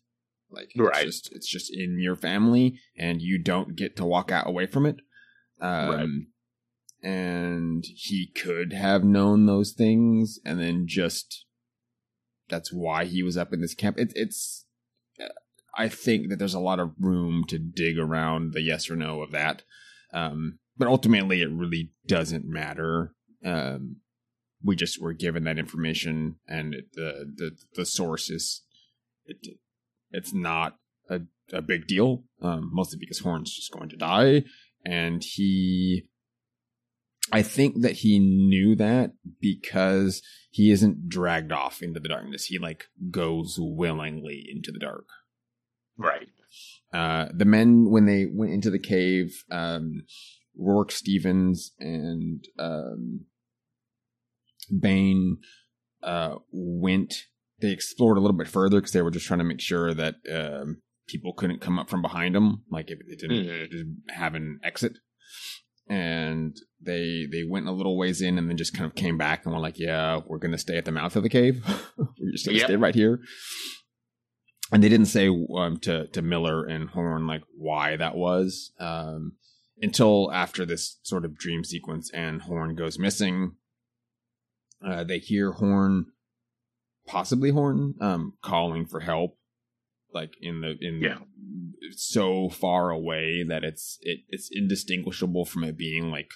like 0.56 0.72
right. 0.78 1.06
it's 1.06 1.22
just 1.22 1.36
it's 1.36 1.48
just 1.48 1.74
in 1.74 2.00
your 2.00 2.16
family 2.16 2.80
and 2.98 3.22
you 3.22 3.38
don't 3.38 3.76
get 3.76 3.96
to 3.98 4.06
walk 4.06 4.32
out 4.32 4.48
away 4.48 4.66
from 4.66 4.86
it. 4.86 4.98
Um 5.60 6.28
right. 7.04 7.12
and 7.12 7.84
he 7.86 8.28
could 8.28 8.74
have 8.74 9.04
known 9.04 9.46
those 9.46 9.74
things 9.74 10.40
and 10.46 10.60
then 10.60 10.86
just 10.88 11.46
that's 12.48 12.72
why 12.72 13.06
he 13.06 13.24
was 13.24 13.38
up 13.38 13.54
in 13.54 13.62
this 13.62 13.74
camp. 13.74 13.98
It, 13.98 14.14
it's 14.16 14.66
uh, 15.22 15.30
I 15.78 15.90
think 15.90 16.30
that 16.30 16.38
there's 16.38 16.54
a 16.54 16.60
lot 16.60 16.80
of 16.80 16.94
room 17.00 17.44
to 17.48 17.58
dig 17.58 17.98
around 17.98 18.54
the 18.54 18.62
yes 18.62 18.90
or 18.90 18.96
no 18.96 19.22
of 19.22 19.32
that. 19.32 19.64
Um 20.16 20.60
but 20.78 20.88
ultimately 20.88 21.42
it 21.42 21.52
really 21.52 21.92
doesn't 22.08 22.46
matter. 22.46 23.14
Um 23.46 23.98
we 24.64 24.76
just 24.76 25.00
were 25.00 25.14
given 25.14 25.44
that 25.44 25.60
information 25.60 26.38
and 26.48 26.74
it, 26.74 26.86
the 26.94 27.32
the 27.36 27.52
the 27.76 27.86
source 27.86 28.32
is 28.32 28.64
it, 29.26 29.38
it's 30.12 30.34
not 30.34 30.78
a, 31.10 31.22
a 31.52 31.62
big 31.62 31.88
deal, 31.88 32.24
um, 32.42 32.70
mostly 32.74 32.98
because 33.00 33.20
Horn's 33.20 33.54
just 33.54 33.72
going 33.72 33.90
to 33.90 33.98
die. 33.98 34.44
And 34.86 35.24
he, 35.24 36.08
I 37.32 37.42
think 37.42 37.82
that 37.82 37.94
he 37.98 38.20
knew 38.20 38.76
that 38.76 39.14
because 39.42 40.22
he 40.52 40.72
isn't 40.72 41.10
dragged 41.10 41.52
off 41.52 41.82
into 41.82 42.00
the 42.00 42.10
darkness. 42.10 42.46
He 42.46 42.60
like 42.60 42.86
goes 43.10 43.58
willingly 43.60 44.46
into 44.50 44.72
the 44.72 44.80
dark. 44.80 45.06
Right. 45.98 46.28
Uh, 46.96 47.28
the 47.34 47.46
men, 47.46 47.90
when 47.90 48.06
they 48.06 48.26
went 48.32 48.54
into 48.54 48.70
the 48.70 48.80
cave, 48.80 49.44
um, 49.52 50.04
Rourke 50.58 50.92
Stevens 50.92 51.74
and 51.78 52.46
um, 52.58 53.26
Bain 54.80 55.40
uh, 56.02 56.36
went 56.52 57.14
they 57.60 57.72
explored 57.72 58.18
a 58.18 58.22
little 58.22 58.38
bit 58.38 58.48
further 58.48 58.78
because 58.78 58.92
they 58.92 59.02
were 59.02 59.12
just 59.12 59.26
trying 59.26 59.40
to 59.40 59.46
make 59.46 59.62
sure 59.62 59.94
that 59.94 60.16
um, 60.34 60.82
people 61.08 61.34
couldn't 61.34 61.62
come 61.62 61.80
up 61.80 61.90
from 61.90 62.02
behind 62.02 62.36
them, 62.36 62.64
like 62.70 62.90
if 62.90 63.00
it 63.08 63.20
didn't, 63.20 63.46
mm-hmm. 63.46 63.72
didn't 63.72 64.04
have 64.10 64.36
an 64.36 64.60
exit. 64.64 64.98
And 65.88 66.56
they 66.82 67.28
they 67.32 67.44
went 67.44 67.68
a 67.68 67.72
little 67.72 67.98
ways 67.98 68.22
in 68.22 68.38
and 68.38 68.50
then 68.50 68.58
just 68.58 68.74
kind 68.74 68.86
of 68.86 68.96
came 68.96 69.18
back 69.18 69.46
and 69.46 69.54
were 69.54 69.60
like, 69.60 69.78
"Yeah, 69.78 70.22
we're 70.26 70.40
gonna 70.40 70.58
stay 70.58 70.78
at 70.78 70.86
the 70.86 70.92
mouth 70.92 71.16
of 71.16 71.24
the 71.24 71.30
cave. 71.30 71.64
we're 71.98 72.32
just 72.32 72.46
gonna 72.46 72.58
yep. 72.58 72.68
stay 72.68 72.76
right 72.76 72.96
here." 72.96 73.20
And 74.72 74.84
they 74.84 74.90
didn't 74.90 75.08
say 75.08 75.30
um, 75.30 75.78
to 75.82 76.08
to 76.08 76.22
Miller 76.22 76.66
and 76.66 76.90
Horn 76.90 77.28
like 77.28 77.44
why 77.56 77.96
that 77.98 78.16
was 78.16 78.72
um, 78.80 79.34
until 79.82 80.32
after 80.32 80.66
this 80.66 80.98
sort 81.04 81.24
of 81.24 81.38
dream 81.38 81.64
sequence 81.64 82.10
and 82.12 82.42
Horn 82.42 82.76
goes 82.76 82.98
missing. 82.98 83.56
Uh, 84.86 85.04
they 85.04 85.20
hear 85.20 85.54
Horn 85.54 86.08
possibly 87.06 87.52
Horn, 87.52 87.96
um, 88.00 88.34
calling 88.42 88.86
for 88.86 89.00
help, 89.02 89.38
like 90.14 90.32
in 90.42 90.62
the 90.62 90.76
in 90.80 91.02
yeah. 91.02 91.20
so 91.92 92.50
far 92.50 92.90
away 92.90 93.44
that 93.48 93.64
it's 93.64 93.98
it 94.02 94.20
it's 94.30 94.50
indistinguishable 94.52 95.46
from 95.46 95.64
it 95.64 95.78
being 95.78 96.10
like 96.10 96.30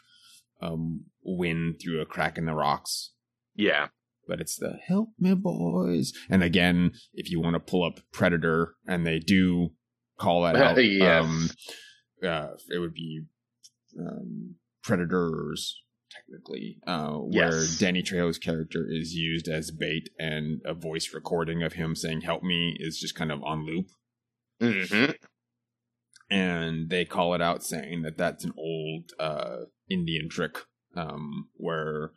um 0.61 1.05
wind 1.23 1.80
through 1.82 2.01
a 2.01 2.05
crack 2.05 2.38
in 2.38 2.45
the 2.45 2.53
rocks. 2.53 3.11
Yeah. 3.55 3.88
But 4.30 4.39
it's 4.39 4.55
the 4.55 4.77
help 4.88 5.09
me 5.19 5.34
boys. 5.34 6.13
And 6.30 6.43
again, 6.43 6.91
if 7.13 7.30
you 7.30 7.41
want 7.41 7.55
to 7.55 7.59
pull 7.59 7.84
up 7.84 7.99
Predator 8.13 8.75
and 8.88 9.05
they 9.05 9.19
do 9.19 9.71
call 10.17 10.43
that 10.43 10.55
out, 10.57 10.77
yes. 10.77 11.23
um 11.25 11.49
uh, 12.25 12.49
it 12.69 12.80
would 12.80 12.93
be 12.93 13.21
um, 13.99 14.55
Predators 14.84 15.82
technically, 16.11 16.80
uh, 16.88 17.13
where 17.13 17.59
yes. 17.59 17.77
Danny 17.77 18.01
Trejo's 18.01 18.38
character 18.38 18.88
is 18.89 19.13
used 19.13 19.47
as 19.47 19.71
bait, 19.71 20.09
and 20.17 20.61
a 20.65 20.73
voice 20.73 21.13
recording 21.13 21.63
of 21.63 21.73
him 21.73 21.95
saying 21.95 22.21
"Help 22.21 22.43
me" 22.43 22.75
is 22.80 22.99
just 22.99 23.15
kind 23.15 23.32
of 23.32 23.43
on 23.43 23.65
loop. 23.65 23.88
Mm-hmm. 24.61 25.11
And 26.32 26.89
they 26.89 27.05
call 27.05 27.34
it 27.34 27.41
out, 27.41 27.63
saying 27.63 28.03
that 28.03 28.17
that's 28.17 28.43
an 28.43 28.53
old 28.57 29.11
uh, 29.19 29.65
Indian 29.89 30.30
trick, 30.30 30.57
um, 30.95 31.49
where 31.55 32.11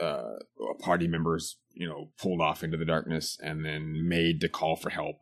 uh, 0.00 0.38
party 0.80 1.06
members, 1.06 1.58
you 1.72 1.88
know, 1.88 2.10
pulled 2.18 2.40
off 2.40 2.62
into 2.62 2.76
the 2.76 2.84
darkness 2.84 3.38
and 3.42 3.64
then 3.64 4.08
made 4.08 4.40
to 4.40 4.48
call 4.48 4.76
for 4.76 4.90
help. 4.90 5.16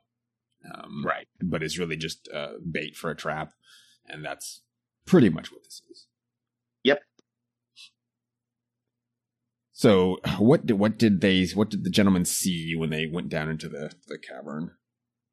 Um, 0.64 1.04
right. 1.04 1.26
But 1.42 1.62
it's 1.62 1.78
really 1.78 1.96
just 1.96 2.28
uh, 2.32 2.54
bait 2.70 2.96
for 2.96 3.10
a 3.10 3.16
trap, 3.16 3.52
and 4.06 4.24
that's 4.24 4.62
pretty 5.06 5.28
much 5.28 5.52
what 5.52 5.62
this 5.64 5.82
is. 5.90 6.06
Yep. 6.84 7.00
So 9.72 10.18
what 10.38 10.66
did 10.66 10.78
what 10.78 10.98
did 10.98 11.20
they 11.20 11.46
what 11.54 11.70
did 11.70 11.84
the 11.84 11.90
gentlemen 11.90 12.24
see 12.24 12.74
when 12.76 12.90
they 12.90 13.06
went 13.06 13.28
down 13.28 13.48
into 13.48 13.68
the 13.68 13.92
the 14.08 14.18
cavern? 14.18 14.72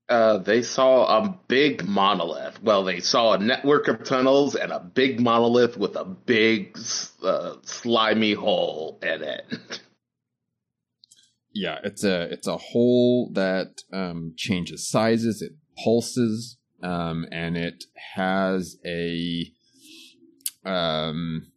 Uh, 0.07 0.37
they 0.37 0.61
saw 0.61 1.17
a 1.17 1.39
big 1.47 1.87
monolith. 1.87 2.61
Well, 2.61 2.83
they 2.83 2.99
saw 2.99 3.33
a 3.33 3.39
network 3.39 3.87
of 3.87 4.03
tunnels 4.03 4.55
and 4.55 4.71
a 4.71 4.79
big 4.79 5.19
monolith 5.19 5.77
with 5.77 5.95
a 5.95 6.05
big 6.05 6.77
uh, 7.23 7.55
slimy 7.63 8.33
hole 8.33 8.99
in 9.01 9.23
it. 9.23 9.79
yeah, 11.53 11.79
it's 11.83 12.03
a 12.03 12.21
it's 12.31 12.45
a 12.45 12.57
hole 12.57 13.31
that 13.33 13.81
um, 13.91 14.33
changes 14.37 14.87
sizes. 14.87 15.41
It 15.41 15.53
pulses, 15.83 16.57
um, 16.83 17.25
and 17.31 17.57
it 17.57 17.85
has 18.13 18.77
a 18.85 19.51
um, 20.63 21.47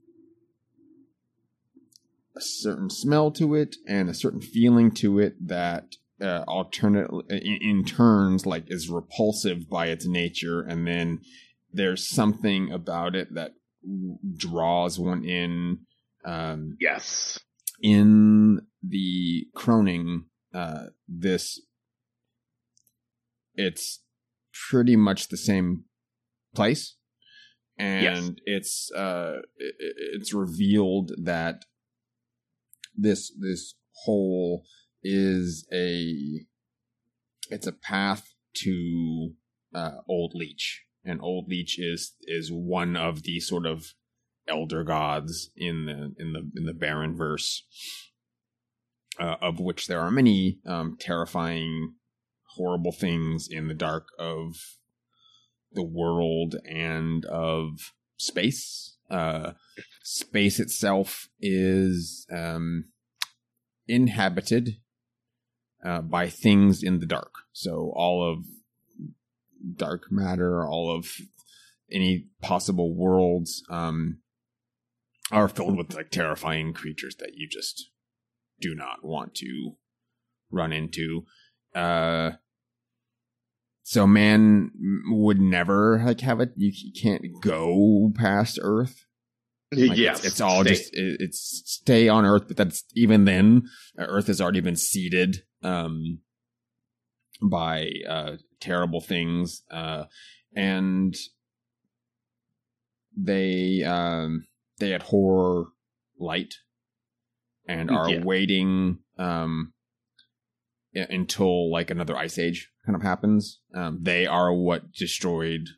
a 2.34 2.40
certain 2.40 2.88
smell 2.88 3.30
to 3.32 3.54
it 3.54 3.76
and 3.86 4.08
a 4.08 4.14
certain 4.14 4.40
feeling 4.40 4.90
to 4.92 5.18
it 5.18 5.48
that 5.48 5.96
uh, 6.22 6.44
alternate 6.48 7.10
in, 7.30 7.58
in 7.60 7.84
turns 7.84 8.46
like 8.46 8.64
is 8.68 8.88
repulsive 8.88 9.68
by 9.68 9.86
its 9.86 10.06
nature 10.06 10.60
and 10.62 10.86
then 10.86 11.20
there's 11.72 12.08
something 12.08 12.72
about 12.72 13.14
it 13.14 13.34
that 13.34 13.52
draws 14.36 14.98
one 14.98 15.24
in 15.24 15.78
um 16.24 16.76
yes 16.80 17.38
in 17.80 18.60
the 18.82 19.46
croning 19.54 20.24
uh 20.54 20.86
this 21.06 21.60
it's 23.54 24.02
pretty 24.68 24.96
much 24.96 25.28
the 25.28 25.36
same 25.36 25.84
place 26.54 26.96
and 27.78 28.02
yes. 28.02 28.30
it's 28.46 28.90
uh 28.96 29.36
it, 29.56 29.74
it's 30.14 30.34
revealed 30.34 31.12
that 31.22 31.64
this 32.96 33.32
this 33.38 33.74
whole 34.04 34.64
is 35.08 35.66
a 35.72 36.44
it's 37.50 37.66
a 37.66 37.72
path 37.72 38.34
to 38.56 39.32
uh, 39.74 39.92
Old 40.08 40.32
Leech, 40.34 40.84
and 41.04 41.20
Old 41.22 41.48
Leech 41.48 41.78
is 41.78 42.14
is 42.22 42.50
one 42.52 42.96
of 42.96 43.22
the 43.22 43.40
sort 43.40 43.66
of 43.66 43.94
elder 44.46 44.84
gods 44.84 45.50
in 45.56 45.86
the 45.86 46.14
in 46.22 46.32
the 46.32 46.50
in 46.56 46.66
the 46.66 46.74
Barron 46.74 47.16
verse, 47.16 47.64
uh, 49.18 49.36
of 49.40 49.60
which 49.60 49.86
there 49.86 50.00
are 50.00 50.10
many 50.10 50.58
um, 50.66 50.96
terrifying, 51.00 51.94
horrible 52.56 52.92
things 52.92 53.48
in 53.50 53.68
the 53.68 53.74
dark 53.74 54.08
of 54.18 54.56
the 55.72 55.84
world 55.84 56.56
and 56.66 57.24
of 57.26 57.92
space. 58.16 58.96
Uh, 59.10 59.52
space 60.02 60.60
itself 60.60 61.30
is 61.40 62.26
um, 62.30 62.84
inhabited 63.86 64.76
uh, 65.84 66.00
by 66.00 66.28
things 66.28 66.82
in 66.82 67.00
the 67.00 67.06
dark. 67.06 67.32
So 67.52 67.92
all 67.94 68.30
of 68.30 68.44
dark 69.76 70.10
matter, 70.10 70.66
all 70.66 70.94
of 70.94 71.10
any 71.90 72.26
possible 72.42 72.94
worlds 72.94 73.62
um, 73.70 74.18
are 75.30 75.48
filled 75.48 75.76
with 75.76 75.94
like 75.94 76.10
terrifying 76.10 76.72
creatures 76.72 77.16
that 77.16 77.32
you 77.34 77.48
just 77.48 77.90
do 78.60 78.74
not 78.74 79.04
want 79.04 79.34
to 79.36 79.76
run 80.50 80.72
into. 80.72 81.24
Uh, 81.74 82.32
so 83.82 84.06
man 84.06 84.70
would 85.06 85.40
never 85.40 86.02
like 86.04 86.20
have 86.20 86.40
it. 86.40 86.50
You 86.56 86.72
can't 87.00 87.22
go 87.40 88.12
past 88.14 88.58
Earth. 88.60 89.04
Like 89.70 89.98
yes, 89.98 90.18
it's, 90.18 90.26
it's 90.26 90.40
all 90.40 90.62
stay. 90.62 90.70
just 90.70 90.94
it, 90.94 91.16
it's 91.20 91.62
stay 91.66 92.08
on 92.08 92.24
Earth, 92.24 92.44
but 92.48 92.56
that's 92.56 92.84
even 92.94 93.26
then 93.26 93.62
Earth 93.98 94.26
has 94.28 94.40
already 94.40 94.60
been 94.60 94.76
seeded 94.76 95.42
um, 95.62 96.20
by 97.42 97.90
uh, 98.08 98.32
terrible 98.60 99.00
things, 99.00 99.62
uh, 99.70 100.04
and 100.54 101.16
they 103.16 103.82
um, 103.82 104.46
they 104.78 104.94
abhor 104.94 105.68
light 106.18 106.54
and 107.66 107.90
are 107.90 108.10
yeah. 108.10 108.24
waiting 108.24 108.98
um, 109.18 109.72
until 110.94 111.70
like 111.70 111.90
another 111.90 112.16
ice 112.16 112.38
age 112.38 112.70
kind 112.86 112.96
of 112.96 113.02
happens. 113.02 113.60
Um, 113.74 113.98
they 114.02 114.26
are 114.26 114.52
what 114.52 114.92
destroyed 114.92 115.68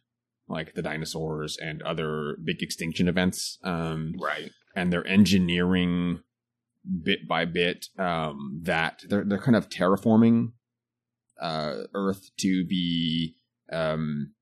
like 0.49 0.75
the 0.75 0.83
dinosaurs 0.83 1.57
and 1.61 1.83
other 1.83 2.37
big 2.45 2.63
extinction 2.63 3.09
events. 3.09 3.59
Um, 3.63 4.15
right. 4.21 4.51
And 4.75 4.93
they're 4.93 5.07
engineering 5.07 6.21
bit 7.03 7.29
by 7.29 7.45
bit 7.45 7.87
um, 7.99 8.61
that 8.63 9.03
they're 9.09 9.25
they're 9.25 9.39
kind 9.39 9.57
of 9.57 9.69
terraforming 9.69 10.53
uh, 11.41 11.85
Earth 11.95 12.31
to 12.39 12.67
be 12.67 13.37
um, 13.73 14.33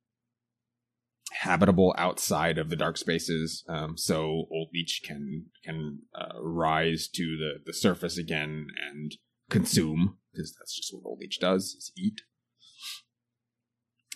habitable 1.33 1.95
outside 1.99 2.59
of 2.59 2.71
the 2.71 2.77
dark 2.77 2.97
spaces, 2.97 3.65
um, 3.69 3.97
so 3.97 4.47
Old 4.51 4.69
Leech 4.73 5.03
can 5.05 5.47
can 5.65 6.01
uh, 6.15 6.41
rise 6.41 7.09
to 7.15 7.37
the 7.37 7.61
the 7.65 7.73
surface 7.73 8.19
again 8.19 8.69
and 8.91 9.17
consume 9.51 10.19
because 10.33 10.55
that's 10.59 10.77
just 10.77 10.93
what 10.93 11.09
Old 11.09 11.21
Leech 11.21 11.39
does 11.41 11.75
is 11.77 11.93
eat. 11.97 12.21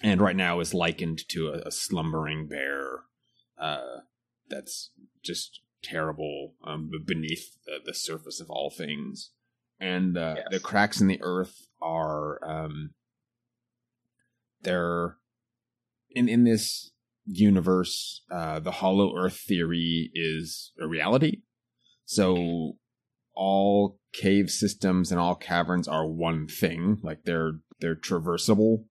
And 0.03 0.21
right 0.21 0.37
now 0.37 0.59
is 0.59 0.75
likened 0.75 1.21
to 1.29 1.49
a, 1.49 1.69
a 1.69 1.71
slumbering 1.71 2.49
bear 2.49 3.05
uh, 3.61 4.01
that's 4.49 4.91
just 5.25 5.61
terrible 5.83 6.55
um, 6.65 6.91
beneath 7.07 7.57
the, 7.67 7.79
the, 7.85 7.95
surface 7.95 8.41
of 8.41 8.51
all 8.51 8.71
things. 8.71 9.31
And 9.81 10.17
uh, 10.17 10.35
yes. 10.37 10.47
the 10.51 10.61
cracks 10.61 11.01
in 11.01 11.09
the 11.09 11.21
earth 11.23 11.67
are 11.81 12.39
um, 12.45 12.91
they're 14.63 15.17
in 16.11 16.29
in 16.29 16.45
this 16.45 16.93
universe. 17.27 18.23
Uh, 18.31 18.61
the 18.61 18.71
Hollow 18.71 19.17
Earth 19.17 19.41
theory 19.47 20.11
is 20.15 20.73
a 20.81 20.87
reality. 20.87 21.43
So 22.05 22.75
all 23.35 23.99
cave 24.13 24.51
systems 24.51 25.11
and 25.11 25.21
all 25.21 25.35
caverns 25.35 25.89
are 25.89 26.07
one 26.07 26.47
thing. 26.47 26.99
Like 27.03 27.25
they're 27.25 27.61
they're 27.81 27.97
traversable. 27.97 28.85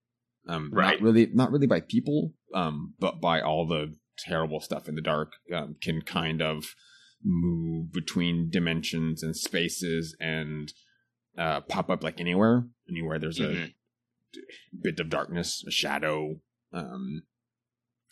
Um, 0.48 0.72
right. 0.74 1.00
Not 1.00 1.02
really, 1.02 1.30
not 1.34 1.52
really 1.52 1.68
by 1.68 1.82
people, 1.82 2.34
um, 2.54 2.96
but 3.00 3.22
by 3.22 3.42
all 3.42 3.68
the 3.68 3.96
terrible 4.22 4.60
stuff 4.60 4.88
in 4.88 4.96
the 4.96 5.02
dark 5.02 5.34
um, 5.54 5.76
can 5.82 6.02
kind 6.02 6.42
of 6.42 6.76
move 7.24 7.92
between 7.92 8.50
dimensions 8.50 9.24
and 9.24 9.36
spaces 9.36 10.16
and 10.20 10.74
uh, 11.38 11.62
pop 11.62 11.90
up 11.90 12.04
like 12.04 12.20
anywhere, 12.20 12.66
anywhere 12.90 13.20
there's 13.20 13.40
mm-hmm. 13.40 13.64
a 13.64 13.74
bit 14.82 15.00
of 15.00 15.10
darkness, 15.10 15.64
a 15.68 15.72
shadow, 15.72 16.36
um, 16.74 17.24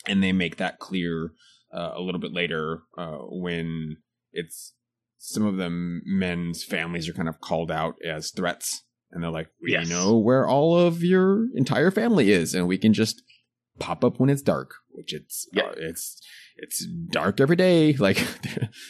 and 0.06 0.22
they 0.22 0.32
make 0.32 0.56
that 0.56 0.78
clear 0.78 1.32
uh, 1.74 1.92
a 1.94 2.00
little 2.00 2.20
bit 2.20 2.32
later 2.32 2.82
uh, 2.96 3.18
when 3.28 3.96
it's 4.32 4.74
some 5.18 5.44
of 5.44 5.56
the 5.56 5.68
men's 5.70 6.64
families 6.64 7.08
are 7.08 7.12
kind 7.12 7.28
of 7.28 7.40
called 7.40 7.70
out 7.70 7.96
as 8.04 8.30
threats, 8.30 8.84
and 9.10 9.22
they're 9.22 9.30
like, 9.30 9.48
"We 9.62 9.72
yes. 9.72 9.88
know 9.88 10.16
where 10.16 10.46
all 10.46 10.78
of 10.78 11.02
your 11.02 11.46
entire 11.54 11.90
family 11.90 12.32
is, 12.32 12.54
and 12.54 12.66
we 12.66 12.78
can 12.78 12.94
just 12.94 13.22
pop 13.80 14.04
up 14.04 14.20
when 14.20 14.30
it's 14.30 14.42
dark." 14.42 14.74
Which 14.92 15.12
it's 15.12 15.48
yeah. 15.52 15.64
Uh, 15.64 15.74
it's 15.76 16.20
it's 16.56 16.86
dark 16.86 17.40
every 17.40 17.56
day. 17.56 17.92
Like 17.98 18.24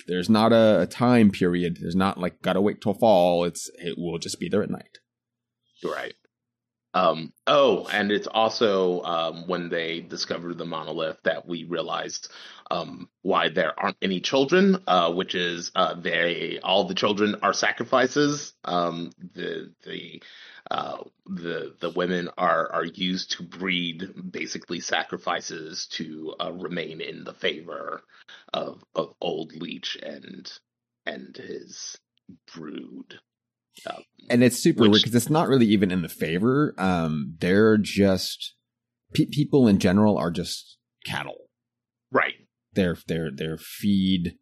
there's 0.07 0.31
not 0.31 0.53
a, 0.53 0.83
a, 0.83 0.87
time 0.87 1.31
period. 1.31 1.79
There's 1.81 1.97
not 1.97 2.19
like 2.19 2.43
gotta 2.43 2.61
wait 2.61 2.81
till 2.81 2.95
fall. 2.95 3.45
It's 3.45 3.71
it 3.75 3.97
will 3.97 4.19
just 4.19 4.39
be 4.39 4.49
there 4.49 4.63
at 4.63 4.71
night. 4.71 4.99
Right. 5.83 6.15
Um, 6.93 7.33
oh, 7.47 7.87
and 7.93 8.11
it's 8.11 8.27
also 8.27 9.03
um, 9.03 9.47
when 9.47 9.69
they 9.69 10.01
discovered 10.01 10.59
the 10.59 10.65
monolith 10.65 11.19
that 11.23 11.47
we 11.47 11.65
realized 11.65 12.29
um, 12.71 13.09
why 13.23 13.49
there 13.49 13.79
aren't 13.79 13.97
any 14.03 14.21
children, 14.21 14.83
uh, 14.87 15.13
which 15.13 15.35
is 15.35 15.71
uh, 15.75 15.95
they 15.95 16.59
all 16.63 16.85
the 16.85 16.95
children 16.95 17.37
are 17.43 17.53
sacrifices. 17.53 18.55
Um, 18.65 19.11
the 19.35 19.73
the 19.85 20.23
uh, 20.71 20.99
the 21.27 21.75
the 21.81 21.91
women 21.91 22.29
are 22.39 22.73
are 22.73 22.85
used 22.85 23.33
to 23.33 23.43
breed 23.43 24.09
basically 24.31 24.79
sacrifices 24.81 25.87
to 25.87 26.35
uh, 26.41 26.53
remain 26.53 27.01
in 27.01 27.25
the 27.25 27.35
favor 27.35 28.03
of 28.53 28.83
of 28.95 29.15
old 29.21 29.53
leech 29.55 29.99
and 30.01 30.53
and 31.07 31.37
his 31.37 31.99
brood. 32.55 33.19
Um, 33.89 34.03
and 34.29 34.45
it's 34.45 34.59
super 34.59 34.83
which, 34.83 34.91
weird 34.91 35.03
because 35.03 35.15
it's 35.15 35.31
not 35.31 35.49
really 35.49 35.67
even 35.67 35.91
in 35.91 36.03
the 36.03 36.09
favor. 36.09 36.75
Um, 36.79 37.37
they're 37.41 37.77
just 37.77 38.55
pe- 39.13 39.27
people 39.27 39.67
in 39.67 39.79
general 39.79 40.19
are 40.19 40.31
just 40.31 40.79
cattle, 41.05 41.49
right? 42.13 42.35
They're 42.75 42.97
they're 43.09 43.31
they're 43.35 43.59
feed. 43.59 44.37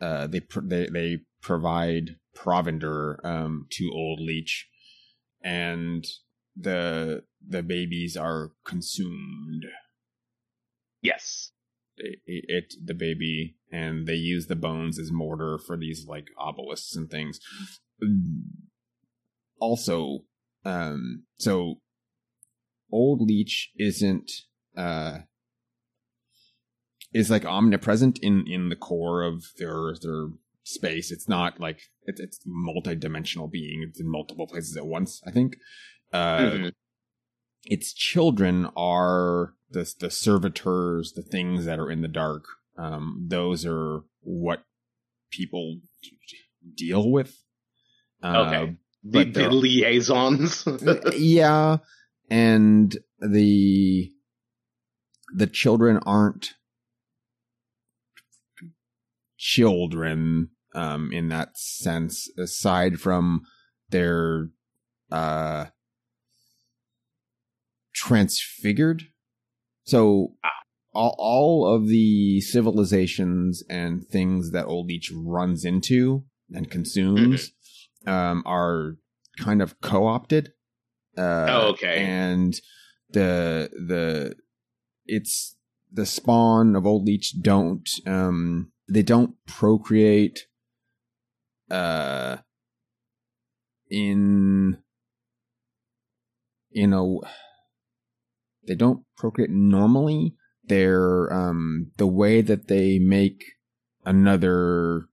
Uh, 0.00 0.26
they 0.28 0.40
pr- 0.40 0.60
they 0.64 0.88
they 0.90 1.18
provide 1.42 2.16
provender 2.34 3.20
um 3.26 3.66
to 3.70 3.90
old 3.92 4.18
leech 4.18 4.66
and 5.42 6.04
the 6.56 7.24
the 7.46 7.62
babies 7.62 8.16
are 8.16 8.52
consumed. 8.64 9.64
Yes. 11.00 11.52
It, 11.96 12.20
it, 12.26 12.74
the 12.82 12.94
baby 12.94 13.56
and 13.70 14.06
they 14.06 14.14
use 14.14 14.46
the 14.46 14.56
bones 14.56 14.98
as 14.98 15.12
mortar 15.12 15.58
for 15.58 15.76
these 15.76 16.06
like 16.08 16.28
obelisks 16.40 16.96
and 16.96 17.10
things. 17.10 17.38
Also, 19.60 20.20
um, 20.64 21.24
so 21.38 21.80
old 22.90 23.20
leech 23.20 23.70
isn't 23.76 24.30
uh 24.76 25.18
is 27.12 27.30
like 27.30 27.44
omnipresent 27.44 28.18
in 28.20 28.44
in 28.46 28.68
the 28.68 28.76
core 28.76 29.22
of 29.22 29.44
their 29.58 29.94
their 30.00 30.28
space. 30.64 31.10
It's 31.10 31.28
not 31.28 31.60
like 31.60 31.80
it's 32.04 32.20
it's 32.20 32.40
multi-dimensional 32.46 33.48
being. 33.48 33.84
It's 33.88 34.00
in 34.00 34.10
multiple 34.10 34.46
places 34.46 34.76
at 34.76 34.86
once. 34.86 35.20
I 35.26 35.30
think. 35.30 35.56
Uh, 36.12 36.38
mm-hmm. 36.38 36.68
Its 37.64 37.92
children 37.92 38.68
are 38.76 39.54
the 39.70 39.92
the 39.98 40.10
servitors, 40.10 41.12
the 41.12 41.22
things 41.22 41.64
that 41.64 41.78
are 41.78 41.90
in 41.90 42.02
the 42.02 42.08
dark. 42.08 42.44
Um, 42.76 43.26
those 43.28 43.64
are 43.66 44.00
what 44.20 44.64
people 45.30 45.78
deal 46.74 47.10
with. 47.10 47.42
okay. 48.24 48.76
The, 49.04 49.24
the 49.24 49.50
liaisons. 49.50 50.64
yeah, 51.16 51.78
and 52.30 52.96
the 53.18 54.12
the 55.34 55.46
children 55.46 55.98
aren't 56.06 56.54
children 59.42 60.50
um, 60.74 61.10
in 61.12 61.28
that 61.28 61.56
sense, 61.56 62.30
aside 62.38 63.00
from 63.00 63.42
their 63.90 64.48
uh, 65.10 65.66
transfigured. 67.94 69.04
So 69.84 70.34
ah. 70.44 70.48
all, 70.94 71.14
all 71.18 71.74
of 71.74 71.88
the 71.88 72.40
civilizations 72.40 73.62
and 73.68 74.06
things 74.06 74.50
that 74.52 74.66
Old 74.66 74.86
Leech 74.86 75.12
runs 75.14 75.64
into 75.64 76.24
and 76.52 76.70
consumes 76.70 77.52
mm-hmm. 78.06 78.10
um, 78.10 78.42
are 78.46 78.96
kind 79.38 79.62
of 79.62 79.80
co-opted. 79.80 80.52
Uh, 81.16 81.46
oh, 81.48 81.68
okay. 81.72 81.98
And 81.98 82.58
the 83.10 83.70
the 83.72 84.34
it's 85.04 85.56
the 85.92 86.06
spawn 86.06 86.74
of 86.74 86.86
Old 86.86 87.04
Leech 87.04 87.34
don't 87.42 87.86
um 88.06 88.72
they 88.88 89.02
don't 89.02 89.34
procreate 89.46 90.46
uh 91.72 92.36
in 93.90 94.78
you 96.70 96.86
know 96.86 97.22
they 98.66 98.74
don't 98.74 99.04
procreate 99.16 99.50
normally. 99.50 100.34
They're 100.64 101.32
um 101.32 101.90
the 101.96 102.06
way 102.06 102.40
that 102.42 102.68
they 102.68 102.98
make 102.98 103.42
another 104.04 105.06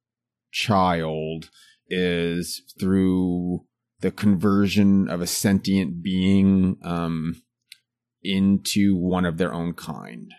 child 0.51 1.49
is 1.87 2.61
through 2.79 3.65
the 4.01 4.11
conversion 4.11 5.09
of 5.09 5.21
a 5.21 5.27
sentient 5.27 6.03
being 6.03 6.77
um 6.83 7.41
into 8.21 8.95
one 8.95 9.25
of 9.25 9.37
their 9.37 9.53
own 9.53 9.73
kind 9.73 10.31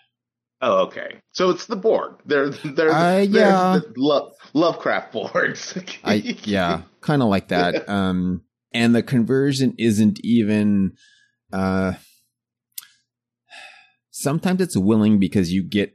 Oh, 0.62 0.86
okay. 0.86 1.20
So 1.32 1.50
it's 1.50 1.66
the 1.66 1.76
Borg. 1.76 2.20
They're 2.26 2.50
they're, 2.50 2.92
uh, 2.92 3.20
yeah. 3.20 3.78
the 3.78 3.92
Lo- 3.96 4.32
Lovecraft 4.52 5.14
Borgs. 5.14 5.98
I 6.04 6.14
yeah, 6.44 6.82
kind 7.00 7.22
of 7.22 7.28
like 7.28 7.48
that. 7.48 7.88
Um, 7.90 8.42
and 8.72 8.94
the 8.94 9.02
conversion 9.02 9.74
isn't 9.78 10.20
even. 10.22 10.92
Uh, 11.52 11.94
sometimes 14.10 14.60
it's 14.60 14.76
willing 14.76 15.18
because 15.18 15.52
you 15.52 15.62
get 15.62 15.94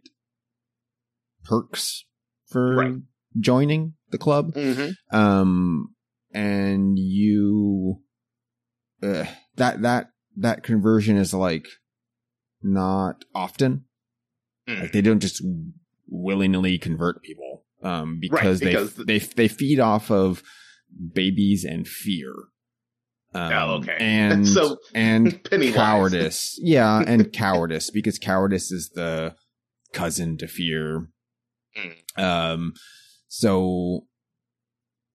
perks 1.44 2.06
for 2.48 2.76
right. 2.76 2.96
joining 3.40 3.94
the 4.10 4.18
club. 4.18 4.54
Mm-hmm. 4.54 5.16
Um, 5.16 5.96
and 6.34 6.98
you 7.00 8.02
uh, 9.02 9.26
that 9.56 9.82
that 9.84 10.10
that 10.36 10.64
conversion 10.64 11.18
is 11.18 11.34
like 11.34 11.68
not 12.62 13.24
often 13.34 13.86
Mm. 14.68 14.82
Like 14.82 14.92
they 14.92 15.02
don't 15.02 15.20
just 15.20 15.44
willy 16.08 16.48
nilly 16.48 16.78
convert 16.78 17.22
people 17.22 17.64
um, 17.84 18.20
because, 18.20 18.62
right, 18.62 18.72
because 18.72 18.96
they 18.96 19.20
they 19.20 19.20
they 19.20 19.48
feed 19.48 19.80
off 19.80 20.10
of 20.12 20.44
babies 21.14 21.64
and 21.64 21.88
fear. 21.88 22.34
Um, 23.34 23.52
oh, 23.54 23.74
okay. 23.76 23.98
And 24.00 24.48
so 24.48 24.78
and 24.94 25.44
cowardice, 25.74 26.60
yeah, 26.62 27.04
and 27.06 27.32
cowardice 27.32 27.90
because 27.92 28.18
cowardice 28.18 28.72
is 28.72 28.90
the 28.90 29.36
cousin 29.94 30.38
to 30.38 30.48
fear. 30.48 31.10
Mm. 31.78 32.24
Um, 32.24 32.74
so 33.28 34.06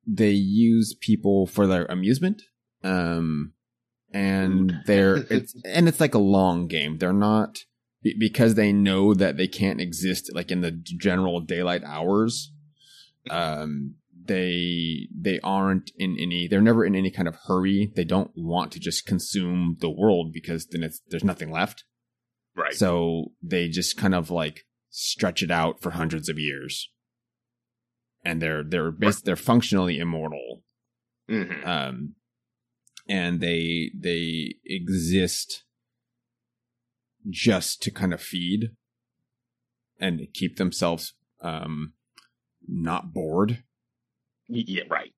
they 0.06 0.30
use 0.30 0.94
people 1.00 1.46
for 1.46 1.66
their 1.66 1.86
amusement. 1.86 2.42
Um, 2.82 3.52
and 4.12 4.74
they're 4.86 5.16
it's 5.30 5.54
and 5.64 5.88
it's 5.88 6.00
like 6.00 6.14
a 6.14 6.18
long 6.18 6.66
game. 6.66 6.98
They're 6.98 7.12
not 7.12 7.58
because 8.18 8.54
they 8.54 8.72
know 8.72 9.14
that 9.14 9.36
they 9.36 9.46
can't 9.46 9.80
exist 9.80 10.30
like 10.34 10.50
in 10.50 10.60
the 10.60 10.70
general 10.70 11.40
daylight 11.40 11.82
hours 11.84 12.52
um 13.28 13.94
they 14.30 15.08
they 15.18 15.40
aren't 15.40 15.90
in 15.96 16.16
any 16.18 16.46
they're 16.48 16.60
never 16.60 16.84
in 16.84 16.94
any 16.94 17.10
kind 17.10 17.26
of 17.26 17.36
hurry. 17.46 17.92
They 17.96 18.04
don't 18.04 18.30
want 18.36 18.70
to 18.72 18.78
just 18.78 19.06
consume 19.06 19.76
the 19.80 19.90
world 19.90 20.32
because 20.32 20.66
then 20.66 20.82
it's 20.82 21.00
there's 21.08 21.24
nothing 21.24 21.50
left. 21.50 21.84
Right. 22.56 22.74
So 22.74 23.32
they 23.42 23.68
just 23.68 23.96
kind 23.96 24.14
of 24.14 24.30
like 24.30 24.66
stretch 24.90 25.42
it 25.42 25.50
out 25.50 25.80
for 25.80 25.90
hundreds 25.90 26.28
of 26.28 26.38
years. 26.38 26.90
And 28.24 28.40
they're 28.40 28.62
they're 28.62 28.92
bas- 28.92 29.22
they're 29.22 29.36
functionally 29.36 29.98
immortal. 29.98 30.62
Mm-hmm. 31.28 31.68
um 31.68 32.14
and 33.08 33.40
they 33.40 33.90
they 33.98 34.54
exist 34.64 35.64
just 37.28 37.82
to 37.82 37.90
kind 37.90 38.14
of 38.14 38.20
feed 38.20 38.70
and 39.98 40.26
keep 40.32 40.56
themselves 40.56 41.14
um, 41.42 41.92
not 42.66 43.12
bored. 43.12 43.62
Yeah, 44.48 44.84
right. 44.88 45.12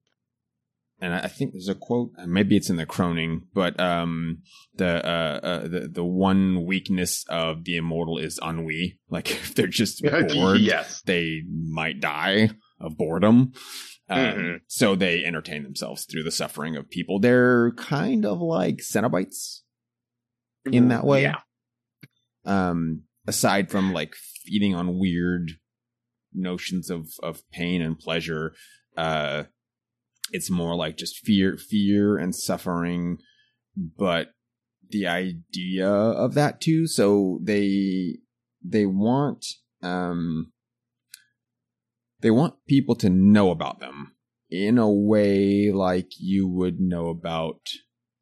And 1.01 1.15
I 1.15 1.27
think 1.27 1.53
there's 1.53 1.69
a 1.69 1.75
quote, 1.75 2.13
maybe 2.27 2.57
it's 2.57 2.71
in 2.71 2.77
the 2.77 2.87
Croning, 2.87 3.43
but 3.53 3.79
um, 3.81 4.43
the 4.77 5.05
uh, 5.05 5.41
uh, 5.43 5.63
the 5.67 5.89
the 5.93 6.05
one 6.05 6.65
weakness 6.65 7.25
of 7.29 7.65
the 7.65 7.77
immortal 7.77 8.19
is 8.19 8.39
ennui. 8.43 8.99
Like 9.11 9.31
if 9.31 9.55
they're 9.55 9.67
just 9.67 10.03
bored, 10.33 10.61
yes. 10.61 11.03
they 11.05 11.43
might 11.51 12.01
die 12.01 12.51
of 12.81 12.97
boredom. 12.97 13.53
Um, 14.09 14.19
mm-hmm. 14.19 14.57
So 14.69 14.95
they 14.95 15.25
entertain 15.25 15.65
themselves 15.65 16.05
through 16.05 16.23
the 16.23 16.31
suffering 16.31 16.77
of 16.77 16.89
people. 16.89 17.19
They're 17.19 17.73
kind 17.73 18.25
of 18.25 18.41
like 18.41 18.77
Cenobites 18.77 19.61
in 20.65 20.89
that 20.89 21.05
way. 21.05 21.23
Yeah 21.23 21.41
um, 22.45 23.03
aside 23.27 23.71
from 23.71 23.93
like 23.93 24.15
feeding 24.15 24.75
on 24.75 24.99
weird 24.99 25.53
notions 26.35 26.91
of 26.91 27.09
of 27.23 27.49
pain 27.51 27.83
and 27.83 27.99
pleasure, 27.99 28.55
uh, 28.97 29.45
it's 30.33 30.51
more 30.51 30.75
like 30.75 30.97
just 30.97 31.19
fear, 31.19 31.57
fear 31.57 32.17
and 32.17 32.35
suffering, 32.35 33.19
but 33.77 34.29
the 34.91 35.07
idea 35.07 35.89
of 35.89 36.35
that 36.35 36.61
too. 36.61 36.87
So 36.87 37.39
they 37.43 38.19
they 38.65 38.87
want 38.87 39.45
um 39.83 40.53
they 42.21 42.31
want 42.31 42.55
people 42.69 42.95
to 42.97 43.11
know 43.11 43.51
about 43.51 43.81
them 43.81 44.15
in 44.51 44.79
a 44.79 44.91
way 44.91 45.73
like 45.73 46.11
you 46.19 46.47
would 46.47 46.79
know 46.79 47.09
about 47.09 47.61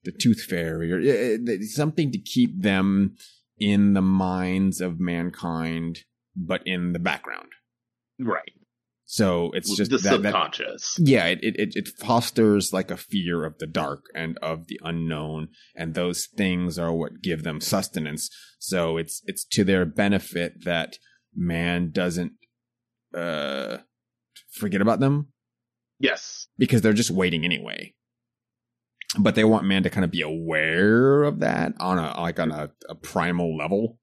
the 0.04 0.12
tooth 0.12 0.42
fairy 0.42 0.90
or 0.92 0.98
uh, 0.98 1.56
something 1.66 2.10
to 2.10 2.18
keep 2.18 2.62
them 2.62 3.16
in 3.60 3.92
the 3.92 4.02
minds 4.02 4.80
of 4.80 4.98
mankind, 4.98 6.00
but 6.34 6.62
in 6.66 6.92
the 6.92 6.98
background. 6.98 7.48
Right. 8.18 8.52
So 9.04 9.50
it's 9.54 9.74
just 9.74 9.90
the 9.90 9.98
that, 9.98 10.22
subconscious. 10.22 10.94
That, 10.94 11.08
yeah, 11.08 11.26
it, 11.26 11.40
it 11.42 11.72
it 11.74 11.88
fosters 11.88 12.72
like 12.72 12.92
a 12.92 12.96
fear 12.96 13.44
of 13.44 13.58
the 13.58 13.66
dark 13.66 14.04
and 14.14 14.38
of 14.38 14.68
the 14.68 14.78
unknown, 14.84 15.48
and 15.74 15.94
those 15.94 16.26
things 16.26 16.78
are 16.78 16.92
what 16.92 17.20
give 17.20 17.42
them 17.42 17.60
sustenance. 17.60 18.30
So 18.60 18.98
it's 18.98 19.20
it's 19.26 19.44
to 19.46 19.64
their 19.64 19.84
benefit 19.84 20.64
that 20.64 20.98
man 21.34 21.90
doesn't 21.90 22.34
uh 23.12 23.78
forget 24.52 24.80
about 24.80 25.00
them. 25.00 25.32
Yes, 25.98 26.46
because 26.56 26.80
they're 26.80 26.92
just 26.92 27.10
waiting 27.10 27.44
anyway 27.44 27.94
but 29.18 29.34
they 29.34 29.44
want 29.44 29.64
man 29.64 29.82
to 29.82 29.90
kind 29.90 30.04
of 30.04 30.10
be 30.10 30.22
aware 30.22 31.24
of 31.24 31.40
that 31.40 31.74
on 31.80 31.98
a 31.98 32.20
like 32.20 32.38
on 32.38 32.52
a, 32.52 32.70
a 32.88 32.94
primal 32.94 33.56
level. 33.56 33.98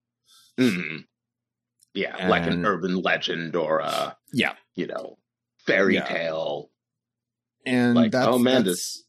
Mm-hmm. 0.59 1.01
Yeah, 1.93 2.15
and, 2.17 2.29
like 2.29 2.45
an 2.45 2.65
urban 2.65 3.01
legend 3.01 3.55
or 3.55 3.79
a 3.79 4.17
yeah, 4.33 4.53
you 4.75 4.87
know, 4.87 5.17
fairy 5.65 5.95
yeah. 5.95 6.05
tale. 6.05 6.69
And 7.65 7.95
like, 7.95 8.13
oh 8.15 8.37
man, 8.37 8.63
this 8.63 9.03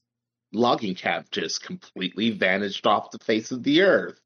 logging 0.52 0.94
cap 0.94 1.26
just 1.30 1.62
completely 1.62 2.30
vanished 2.30 2.86
off 2.86 3.10
the 3.10 3.18
face 3.18 3.50
of 3.50 3.62
the 3.62 3.82
earth. 3.82 4.18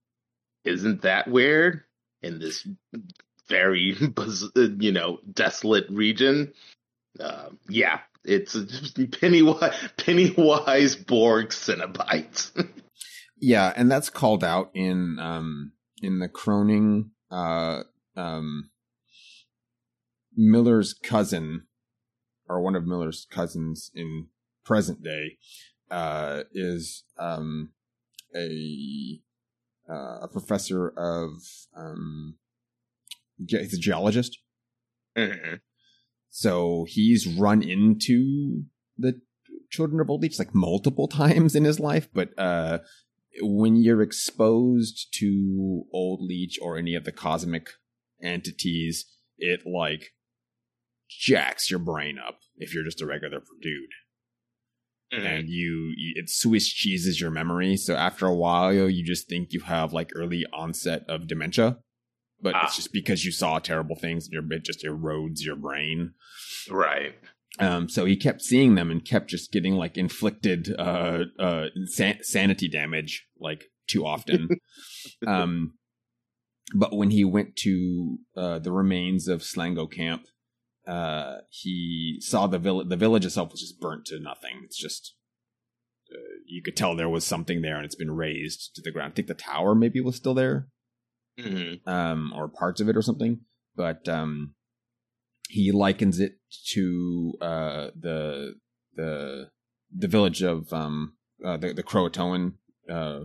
Isn't 0.65 1.03
that 1.03 1.29
weird? 1.29 1.83
In 2.23 2.39
this 2.39 2.67
very, 3.49 3.97
you 4.57 4.93
know, 4.93 5.19
desolate 5.33 5.87
region. 5.91 6.53
Uh, 7.19 7.49
yeah, 7.69 8.01
it's 8.25 8.57
Pennywise, 9.21 9.75
Pennywise 9.97 10.97
Borg 10.97 11.49
Cenobites. 11.49 12.51
yeah, 13.41 13.73
and 13.77 13.91
that's 13.91 14.11
called 14.11 14.45
out 14.45 14.71
in 14.75 15.19
um 15.21 15.73
in 16.03 16.19
the 16.19 16.29
Croning 16.29 17.11
uh 17.31 17.83
um 18.17 18.71
Miller's 20.37 20.95
cousin 20.95 21.67
or 22.49 22.61
one 22.61 22.77
of 22.77 22.87
Miller's 22.87 23.27
cousins 23.31 23.91
in 23.95 24.29
present 24.65 25.03
day 25.03 25.39
uh 25.91 26.43
is 26.53 27.05
um 27.19 27.71
a 28.35 29.21
uh, 29.91 30.21
a 30.23 30.29
professor 30.29 30.89
of 30.97 31.33
um 31.77 32.37
he's 33.47 33.75
a 33.75 33.79
geologist. 33.79 34.39
Mm-hmm. 35.17 35.55
So 36.35 36.87
he's 36.89 37.27
run 37.27 37.63
into 37.63 38.63
the 38.97 39.21
children 39.71 40.01
of 40.01 40.09
old 40.09 40.23
leech 40.23 40.39
like 40.39 40.55
multiple 40.55 41.07
times 41.23 41.55
in 41.55 41.65
his 41.65 41.79
life, 41.79 42.09
but 42.13 42.31
uh, 42.39 42.79
when 43.43 43.77
you're 43.77 44.01
exposed 44.01 45.09
to 45.19 45.85
old 45.93 46.23
leech 46.23 46.59
or 46.61 46.79
any 46.79 46.95
of 46.95 47.05
the 47.05 47.13
cosmic 47.13 47.69
entities, 48.23 49.05
it 49.37 49.61
like 49.67 50.15
jacks 51.11 51.71
your 51.71 51.81
brain 51.81 52.17
up 52.19 52.39
if 52.57 52.75
you're 52.75 52.85
just 52.85 53.03
a 53.03 53.07
regular 53.07 53.43
dude. 53.61 53.91
Mm-hmm. 55.13 55.27
And 55.27 55.49
you, 55.51 55.93
it 56.17 56.31
Swiss 56.31 56.67
cheeses 56.67 57.21
your 57.21 57.31
memory. 57.31 57.77
So 57.77 57.95
after 57.95 58.25
a 58.25 58.35
while, 58.35 58.73
you 58.73 59.05
just 59.05 59.29
think 59.29 59.53
you 59.53 59.61
have 59.61 59.93
like 59.93 60.13
early 60.15 60.47
onset 60.51 61.05
of 61.11 61.29
dementia, 61.29 61.77
but 62.43 62.55
Ah. 62.55 62.65
it's 62.65 62.77
just 62.77 62.93
because 62.93 63.25
you 63.25 63.33
saw 63.33 63.59
terrible 63.59 63.97
things 63.97 64.27
and 64.27 64.33
your 64.33 64.53
it 64.53 64.65
just 64.65 64.85
erodes 64.85 65.43
your 65.43 65.57
brain. 65.57 66.15
Right. 66.69 67.15
Um, 67.59 67.89
so 67.89 68.05
he 68.05 68.17
kept 68.17 68.43
seeing 68.43 68.75
them 68.75 68.91
and 68.91 69.05
kept 69.05 69.29
just 69.29 69.53
getting 69.53 69.75
like 69.75 69.97
inflicted 69.97 70.75
uh, 70.79 71.25
uh, 71.39 71.67
san- 71.87 72.23
sanity 72.23 72.69
damage 72.69 73.27
like 73.39 73.65
too 73.87 74.07
often. 74.07 74.49
um, 75.27 75.75
but 76.75 76.97
when 76.97 77.11
he 77.11 77.25
went 77.25 77.57
to 77.57 78.19
uh, 78.37 78.59
the 78.59 78.73
remains 78.73 79.29
of 79.29 79.43
Slango 79.43 79.91
Camp, 79.91 80.25
uh, 80.87 81.39
he 81.51 82.19
saw 82.21 82.47
the 82.47 82.59
village. 82.59 82.89
The 82.89 82.97
village 82.97 83.27
itself 83.27 83.53
was 83.53 83.61
just 83.61 83.79
burnt 83.81 84.07
to 84.07 84.19
nothing. 84.19 84.63
It's 84.65 84.79
just 84.79 85.15
uh, 86.11 86.19
you 86.47 86.63
could 86.63 86.77
tell 86.77 86.97
there 86.97 87.09
was 87.09 87.25
something 87.25 87.61
there, 87.61 87.77
and 87.77 87.85
it's 87.85 87.95
been 87.95 88.11
razed 88.17 88.75
to 88.75 88.83
the 88.83 88.91
ground. 88.91 89.13
I 89.13 89.15
think 89.15 89.29
the 89.29 89.35
tower 89.35 89.75
maybe 89.75 90.01
was 90.01 90.17
still 90.17 90.35
there 90.35 90.69
hmm 91.39 91.75
um, 91.87 92.33
or 92.35 92.49
parts 92.49 92.81
of 92.81 92.89
it 92.89 92.97
or 92.97 93.03
something. 93.03 93.41
But 93.75 94.09
um, 94.09 94.55
he 95.49 95.73
likens 95.73 96.21
it 96.21 96.39
to 96.73 97.35
uh, 97.41 97.87
the 97.99 98.55
the 98.95 99.51
the 99.95 100.09
village 100.09 100.43
of 100.43 100.73
um, 100.73 101.15
uh, 101.45 101.57
the 101.57 101.73
the 101.73 101.83
Croatoan 101.83 102.55
uh, 102.91 103.21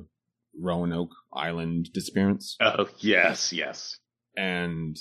Roanoke 0.60 1.12
Island 1.34 1.90
disappearance, 1.94 2.56
Oh 2.60 2.88
yes, 3.00 3.52
yes. 3.54 3.98
and 4.36 4.98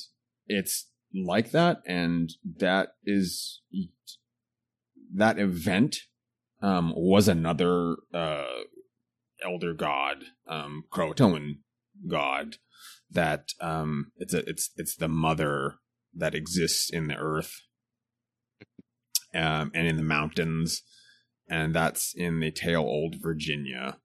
it's 0.47 0.89
like 1.15 1.51
that, 1.53 1.83
and 1.87 2.31
that 2.59 2.91
is 3.05 3.63
that 5.15 5.39
event 5.39 5.97
um, 6.61 6.93
was 6.97 7.29
another 7.29 7.97
uh, 8.13 8.45
elder 9.45 9.73
god, 9.75 10.25
um, 10.49 10.85
Croatoan 10.93 11.59
god 12.09 12.57
that 13.11 13.51
um 13.61 14.13
it's 14.17 14.35
a 14.35 14.49
it's 14.49 14.71
it's 14.77 14.97
the 14.97 15.09
mother 15.09 15.75
that 16.15 16.35
exists 16.35 16.91
in 16.91 17.09
the 17.09 17.17
earth 17.17 17.53
um 19.35 19.71
and 19.75 19.87
in 19.87 19.97
the 19.97 20.03
mountains 20.03 20.83
and 21.49 21.75
that's 21.75 22.15
in 22.17 22.41
the 22.41 22.51
tale 22.51 22.83
old 22.83 23.17
virginia. 23.23 23.99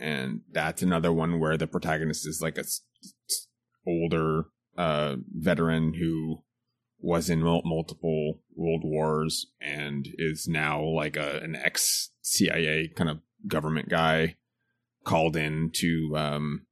And 0.00 0.42
that's 0.50 0.80
another 0.80 1.12
one 1.12 1.40
where 1.40 1.56
the 1.56 1.66
protagonist 1.66 2.26
is 2.26 2.40
like 2.40 2.56
a 2.56 2.60
s- 2.60 2.82
s- 3.28 3.46
older 3.86 4.44
uh 4.76 5.16
veteran 5.36 5.94
who 5.94 6.44
was 7.00 7.28
in 7.28 7.42
mul- 7.42 7.62
multiple 7.64 8.40
world 8.54 8.82
wars 8.84 9.46
and 9.60 10.08
is 10.16 10.46
now 10.48 10.82
like 10.82 11.16
a 11.16 11.40
an 11.42 11.56
ex 11.56 12.10
CIA 12.22 12.88
kind 12.94 13.10
of 13.10 13.18
government 13.46 13.88
guy 13.88 14.36
called 15.04 15.36
in 15.36 15.70
to 15.74 16.12
um 16.16 16.66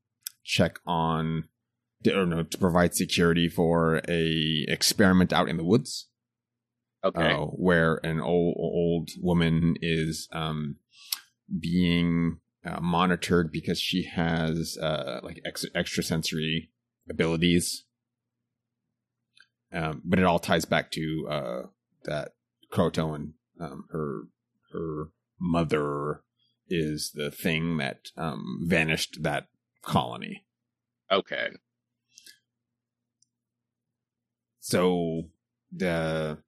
check 0.45 0.79
on 0.87 1.45
or 2.07 2.27
no, 2.27 2.43
to 2.43 2.59
provide 2.59 2.95
security 2.95 3.49
for 3.49 4.01
a 4.09 4.65
experiment 4.69 5.33
out 5.33 5.49
in 5.49 5.57
the 5.57 5.65
woods 5.65 6.09
Okay. 7.05 7.33
uh, 7.33 7.45
where 7.47 8.01
an 8.05 8.21
old 8.21 8.57
old 8.59 9.11
woman 9.21 9.77
is 9.81 10.29
um, 10.33 10.77
being 11.61 12.39
uh, 12.65 12.81
monitored 12.81 13.53
because 13.53 13.81
she 13.81 14.05
has 14.05 14.77
uh, 14.81 15.21
like 15.23 15.41
ex- 15.45 15.67
extrasensory 15.75 16.71
abilities. 17.09 17.85
Um, 19.73 20.03
but 20.05 20.19
it 20.19 20.25
all 20.25 20.39
ties 20.39 20.65
back 20.65 20.91
to 20.93 21.27
uh, 21.31 21.63
that 22.05 22.33
Croatoan. 22.73 23.33
Um, 23.61 23.85
her 23.91 24.23
her 24.73 25.09
mother 25.41 26.23
is 26.69 27.13
the 27.15 27.31
thing 27.31 27.77
that 27.79 28.09
um, 28.17 28.61
vanished 28.65 29.23
that 29.23 29.49
colony. 29.83 30.45
Okay. 31.11 31.51
So 34.67 35.23
the 35.71 36.39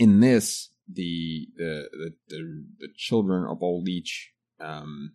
in 0.00 0.18
this 0.18 0.70
the 0.92 1.46
the 1.56 1.88
the, 1.92 2.10
the, 2.26 2.64
the 2.80 2.88
children 2.96 3.44
of 3.48 3.62
old 3.62 3.84
leech 3.84 4.32
um 4.58 5.12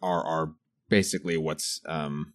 are 0.00 0.24
are 0.24 0.54
basically 0.88 1.36
what's 1.36 1.82
um 1.86 2.32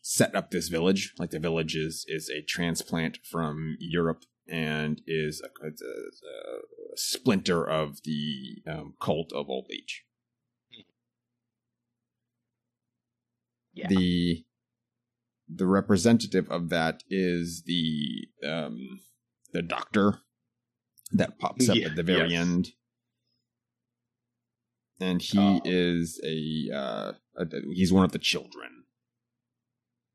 set 0.00 0.36
up 0.36 0.52
this 0.52 0.68
village. 0.68 1.12
Like 1.18 1.30
the 1.30 1.40
village 1.40 1.74
is 1.74 2.06
is 2.06 2.30
a 2.30 2.40
transplant 2.42 3.18
from 3.24 3.76
europe 3.80 4.22
and 4.46 5.00
is 5.08 5.42
a, 5.42 5.66
a, 5.66 5.70
a 5.70 6.96
splinter 6.96 7.68
of 7.68 8.04
the 8.04 8.62
um, 8.68 8.94
cult 9.00 9.32
of 9.32 9.50
old 9.50 9.66
leech 9.68 10.04
Yeah. 13.74 13.88
the 13.88 14.44
the 15.54 15.66
representative 15.66 16.48
of 16.50 16.68
that 16.70 17.02
is 17.10 17.62
the 17.66 18.28
um 18.46 19.00
the 19.52 19.62
doctor 19.62 20.18
that 21.12 21.38
pops 21.38 21.68
up 21.68 21.76
Yeah, 21.76 21.86
at 21.88 21.96
the 21.96 22.02
very 22.02 22.30
yes. 22.32 22.40
end 22.40 22.68
and 25.00 25.20
he 25.20 25.38
Oh. 25.38 25.60
is 25.64 26.20
a 26.24 26.70
uh 26.74 27.12
a, 27.36 27.46
he's 27.74 27.92
one 27.92 28.04
of 28.04 28.12
the 28.12 28.18
children 28.18 28.84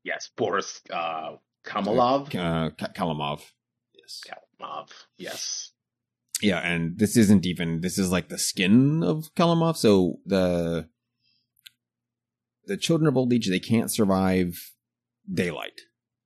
yes, 0.04 0.30
Boris 0.36 0.80
uh, 0.90 1.36
Kamalov. 1.64 2.34
uh 2.34 2.70
Ka- 2.70 2.92
kalamov 2.94 3.42
yes 3.94 4.22
Kalamov. 4.26 4.88
Yes. 5.18 5.72
yeah 6.42 6.58
and 6.60 6.98
this 6.98 7.16
isn't 7.16 7.44
even 7.46 7.80
this 7.80 7.98
is 7.98 8.10
like 8.10 8.28
the 8.28 8.38
skin 8.38 9.02
of 9.02 9.32
kalamov 9.34 9.76
so 9.76 10.18
the 10.24 10.88
the 12.66 12.76
children 12.76 13.08
of 13.08 13.16
old 13.16 13.32
age 13.32 13.48
they 13.48 13.60
can't 13.60 13.90
survive 13.90 14.72
daylight 15.32 15.80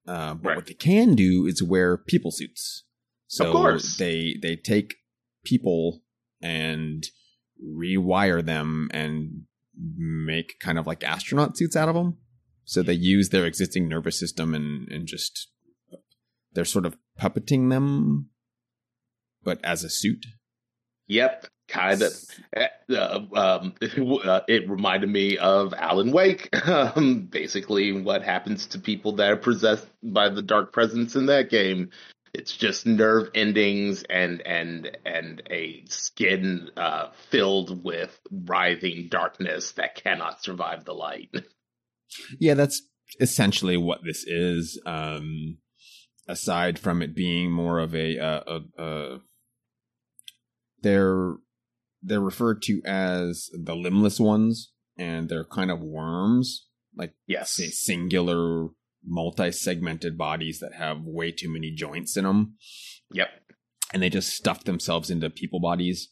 uh, 0.06 0.34
but 0.34 0.48
Right. 0.50 0.56
what 0.56 0.66
they 0.66 0.74
can 0.74 1.14
do 1.14 1.46
is 1.46 1.62
wear 1.62 1.96
people 1.96 2.30
suits 2.30 2.84
so 3.26 3.52
course. 3.52 3.96
they 3.96 4.36
they 4.42 4.56
take 4.56 4.94
people 5.44 6.02
and 6.40 7.06
rewire 7.64 8.44
them 8.44 8.88
and 8.92 9.42
make 9.96 10.58
kind 10.60 10.78
of 10.78 10.86
like 10.86 11.02
astronaut 11.04 11.56
suits 11.56 11.76
out 11.76 11.88
of 11.88 11.94
them 11.94 12.18
so 12.64 12.82
they 12.82 12.92
use 12.92 13.30
their 13.30 13.46
existing 13.46 13.88
nervous 13.88 14.18
system 14.18 14.54
and 14.54 14.88
and 14.88 15.06
just 15.06 15.48
they're 16.52 16.64
sort 16.64 16.84
of 16.86 16.96
puppeting 17.20 17.70
them 17.70 18.28
but 19.42 19.58
as 19.64 19.82
a 19.84 19.88
suit 19.90 20.26
Yep. 21.08 21.46
Kind 21.72 22.02
of. 22.02 22.12
Uh, 22.54 23.20
um, 23.34 23.74
uh, 24.24 24.40
it 24.46 24.68
reminded 24.68 25.08
me 25.08 25.38
of 25.38 25.72
Alan 25.74 26.12
Wake. 26.12 26.48
Um, 26.72 27.28
basically, 27.30 27.92
what 27.92 28.22
happens 28.22 28.66
to 28.68 28.78
people 28.78 29.12
that 29.12 29.30
are 29.30 29.36
possessed 29.36 29.86
by 30.02 30.28
the 30.28 30.42
dark 30.42 30.72
presence 30.72 31.16
in 31.16 31.26
that 31.26 31.50
game. 31.50 31.90
It's 32.34 32.56
just 32.56 32.86
nerve 32.86 33.30
endings 33.34 34.04
and 34.08 34.40
and 34.46 34.96
and 35.04 35.42
a 35.50 35.84
skin 35.88 36.70
uh, 36.76 37.08
filled 37.30 37.84
with 37.84 38.18
writhing 38.30 39.08
darkness 39.10 39.72
that 39.72 39.96
cannot 39.96 40.42
survive 40.42 40.84
the 40.84 40.94
light. 40.94 41.30
Yeah, 42.38 42.52
that's 42.52 42.82
essentially 43.20 43.78
what 43.78 44.00
this 44.04 44.24
is. 44.26 44.78
Um, 44.84 45.56
aside 46.28 46.78
from 46.78 47.00
it 47.00 47.14
being 47.14 47.50
more 47.50 47.78
of 47.78 47.94
a, 47.94 48.18
uh, 48.18 48.42
a, 48.46 48.82
a 48.82 49.18
they're 50.82 51.36
they're 52.02 52.20
referred 52.20 52.62
to 52.62 52.80
as 52.84 53.48
the 53.52 53.74
limbless 53.76 54.18
ones, 54.20 54.72
and 54.96 55.28
they're 55.28 55.44
kind 55.44 55.70
of 55.70 55.80
worms, 55.80 56.66
like 56.96 57.14
Yes. 57.26 57.50
singular, 57.52 58.68
multi-segmented 59.04 60.16
bodies 60.18 60.60
that 60.60 60.74
have 60.74 61.02
way 61.04 61.32
too 61.32 61.50
many 61.50 61.70
joints 61.70 62.16
in 62.16 62.24
them, 62.24 62.56
Yep. 63.12 63.28
and 63.92 64.02
they 64.02 64.10
just 64.10 64.30
stuff 64.30 64.64
themselves 64.64 65.10
into 65.10 65.30
people 65.30 65.60
bodies. 65.60 66.08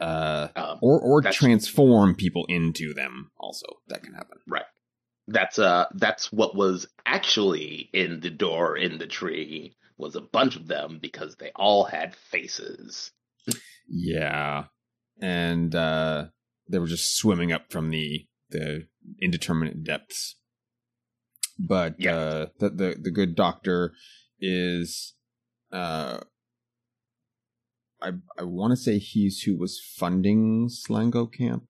Uh, 0.00 0.48
Um, 0.56 0.78
or 0.82 0.98
or 1.00 1.22
transform 1.22 2.14
people 2.16 2.44
into 2.48 2.92
them. 2.94 3.30
Also, 3.38 3.66
that 3.88 4.02
can 4.02 4.14
happen. 4.14 4.38
Right. 4.48 4.64
That's 5.28 5.58
uh 5.60 5.84
that's 5.94 6.32
what 6.32 6.56
was 6.56 6.88
actually 7.06 7.88
in 7.92 8.18
the 8.20 8.30
door 8.30 8.76
in 8.76 8.98
the 8.98 9.06
tree 9.06 9.76
was 9.98 10.16
a 10.16 10.20
bunch 10.20 10.56
of 10.56 10.66
them 10.66 10.98
because 11.00 11.36
they 11.36 11.52
all 11.54 11.84
had 11.84 12.16
faces. 12.16 13.12
Yeah. 13.88 14.64
And 15.22 15.74
uh 15.74 16.26
they 16.68 16.78
were 16.78 16.86
just 16.86 17.16
swimming 17.16 17.52
up 17.52 17.70
from 17.72 17.88
the 17.90 18.26
the 18.50 18.86
indeterminate 19.20 19.82
depths. 19.84 20.36
But 21.58 21.94
Yeah. 21.98 22.16
uh 22.16 22.46
the, 22.58 22.70
the 22.70 22.96
the 23.00 23.10
good 23.10 23.34
doctor 23.34 23.94
is 24.40 25.14
uh 25.72 26.18
I 28.02 28.10
I 28.38 28.42
want 28.42 28.72
to 28.72 28.76
say 28.76 28.98
he's 28.98 29.42
who 29.42 29.56
was 29.56 29.80
funding 29.80 30.68
Slango 30.68 31.32
Camp. 31.32 31.64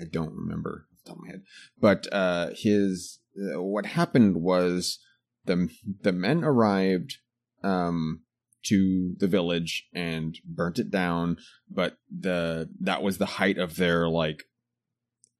I 0.00 0.04
don't 0.10 0.32
remember 0.34 0.86
off 0.90 0.98
the 1.04 1.10
top 1.10 1.18
of 1.18 1.24
my 1.24 1.30
head, 1.30 1.42
but 1.78 2.06
uh, 2.12 2.50
his 2.56 3.18
uh, 3.36 3.60
what 3.62 3.84
happened 3.84 4.36
was 4.36 4.98
the 5.44 5.68
the 6.02 6.12
men 6.12 6.42
arrived 6.44 7.18
um, 7.62 8.22
to 8.68 9.14
the 9.18 9.26
village 9.28 9.84
and 9.94 10.38
burnt 10.44 10.78
it 10.78 10.90
down, 10.90 11.36
but 11.70 11.98
the 12.10 12.68
that 12.80 13.02
was 13.02 13.18
the 13.18 13.26
height 13.26 13.58
of 13.58 13.76
their 13.76 14.08
like 14.08 14.44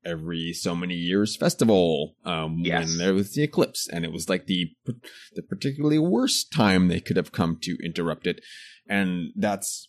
every 0.04 0.52
so 0.52 0.74
many 0.76 0.94
years 0.94 1.36
festival 1.36 2.14
um 2.24 2.60
Yes. 2.64 2.86
when 2.88 2.98
there 2.98 3.12
was 3.14 3.32
the 3.34 3.42
eclipse 3.42 3.88
and 3.92 4.04
it 4.04 4.12
was 4.12 4.28
like 4.28 4.46
the 4.46 4.70
the 5.34 5.42
particularly 5.42 5.98
worst 5.98 6.52
time 6.52 6.86
they 6.86 7.00
could 7.00 7.16
have 7.16 7.32
come 7.32 7.58
to 7.62 7.76
interrupt 7.84 8.26
it 8.26 8.40
and 8.88 9.32
that's 9.34 9.88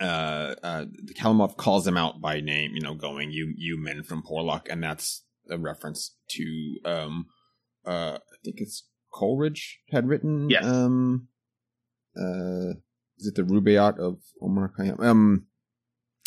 uh 0.00 0.54
uh 0.62 0.84
Kalimov 1.18 1.56
calls 1.56 1.86
them 1.86 1.96
out 1.96 2.20
by 2.20 2.40
name 2.40 2.72
you 2.74 2.82
know 2.82 2.94
going 2.94 3.30
you 3.30 3.52
you 3.56 3.78
men 3.82 4.02
from 4.02 4.22
Porlock 4.22 4.68
and 4.70 4.82
that's 4.82 5.24
a 5.50 5.56
reference 5.58 6.14
to 6.30 6.74
um 6.84 7.26
uh 7.86 8.18
I 8.20 8.36
think 8.44 8.56
it's 8.58 8.84
Coleridge 9.12 9.80
had 9.90 10.06
written 10.06 10.50
Yes. 10.50 10.64
um 10.66 11.28
uh 12.18 12.74
is 13.18 13.28
it 13.28 13.34
the 13.34 13.42
Rubaiyat 13.42 13.98
of 13.98 14.18
Omar 14.42 14.72
Khayyam 14.78 15.02
um 15.02 15.46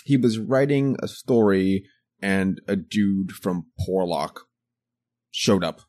he 0.03 0.17
was 0.17 0.39
writing 0.39 0.95
a 1.01 1.07
story 1.07 1.85
and 2.21 2.61
a 2.67 2.75
dude 2.75 3.31
from 3.31 3.67
Porlock 3.79 4.41
showed 5.31 5.63
up 5.63 5.81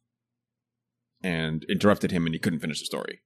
and 1.23 1.65
interrupted 1.69 2.11
him 2.11 2.27
and 2.27 2.35
he 2.35 2.39
couldn't 2.39 2.61
finish 2.61 2.81
the 2.81 2.87
story. 2.87 3.21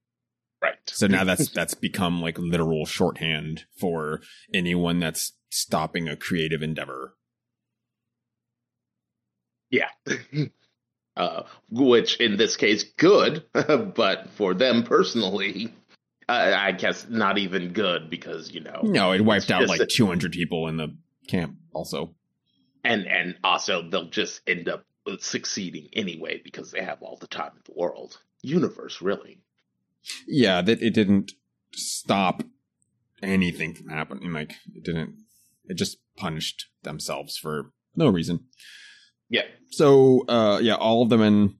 Right. 0.61 0.75
So 0.87 1.07
now 1.07 1.23
that's 1.23 1.49
that's 1.49 1.73
become 1.73 2.21
like 2.21 2.39
literal 2.39 2.85
shorthand 2.85 3.65
for 3.79 4.21
anyone 4.53 4.99
that's 4.99 5.33
stopping 5.49 6.07
a 6.07 6.15
creative 6.15 6.63
endeavor. 6.63 7.15
Yeah. 9.69 9.89
uh, 11.17 11.43
which 11.69 12.19
in 12.19 12.37
this 12.37 12.55
case, 12.57 12.83
good, 12.83 13.45
but 13.53 14.29
for 14.31 14.53
them 14.53 14.83
personally, 14.83 15.73
uh, 16.27 16.53
I 16.57 16.71
guess 16.71 17.07
not 17.09 17.37
even 17.37 17.73
good 17.73 18.09
because 18.09 18.51
you 18.51 18.61
know, 18.61 18.81
No, 18.83 19.11
it 19.11 19.21
wiped 19.21 19.51
out 19.51 19.67
like 19.67 19.79
that- 19.79 19.89
200 19.91 20.31
people 20.31 20.67
in 20.67 20.77
the 20.77 20.95
camp 21.27 21.55
also. 21.73 22.15
and 22.83 23.07
and 23.07 23.35
also 23.43 23.81
they'll 23.89 24.09
just 24.09 24.41
end 24.47 24.69
up 24.69 24.83
succeeding 25.19 25.87
anyway 25.93 26.41
because 26.43 26.71
they 26.71 26.81
have 26.83 27.01
all 27.01 27.17
the 27.17 27.27
time 27.27 27.51
in 27.55 27.61
the 27.65 27.79
world, 27.79 28.19
universe, 28.41 29.01
really. 29.01 29.41
Yeah, 30.27 30.61
that 30.61 30.81
it 30.81 30.93
didn't 30.93 31.31
stop 31.73 32.43
anything 33.21 33.73
from 33.73 33.89
happening. 33.89 34.31
Like 34.33 34.53
it 34.73 34.83
didn't 34.83 35.15
it 35.65 35.75
just 35.77 35.97
punished 36.15 36.67
themselves 36.83 37.37
for 37.37 37.71
no 37.95 38.07
reason. 38.09 38.45
Yeah. 39.29 39.43
So, 39.71 40.25
uh, 40.27 40.59
yeah, 40.61 40.75
all 40.75 41.01
of 41.01 41.09
them 41.09 41.21
and 41.21 41.55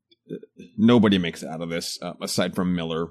nobody 0.78 1.18
makes 1.18 1.42
it 1.42 1.50
out 1.50 1.62
of 1.62 1.70
this, 1.70 1.98
uh, 2.02 2.14
aside 2.22 2.54
from 2.56 2.76
Miller, 2.76 3.08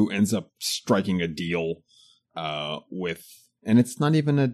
who 0.00 0.10
ends 0.10 0.32
up 0.32 0.50
striking 0.58 1.20
a 1.20 1.28
deal, 1.28 1.82
uh, 2.34 2.78
with, 2.90 3.26
and 3.64 3.78
it's 3.78 4.00
not 4.00 4.14
even 4.14 4.38
a, 4.38 4.48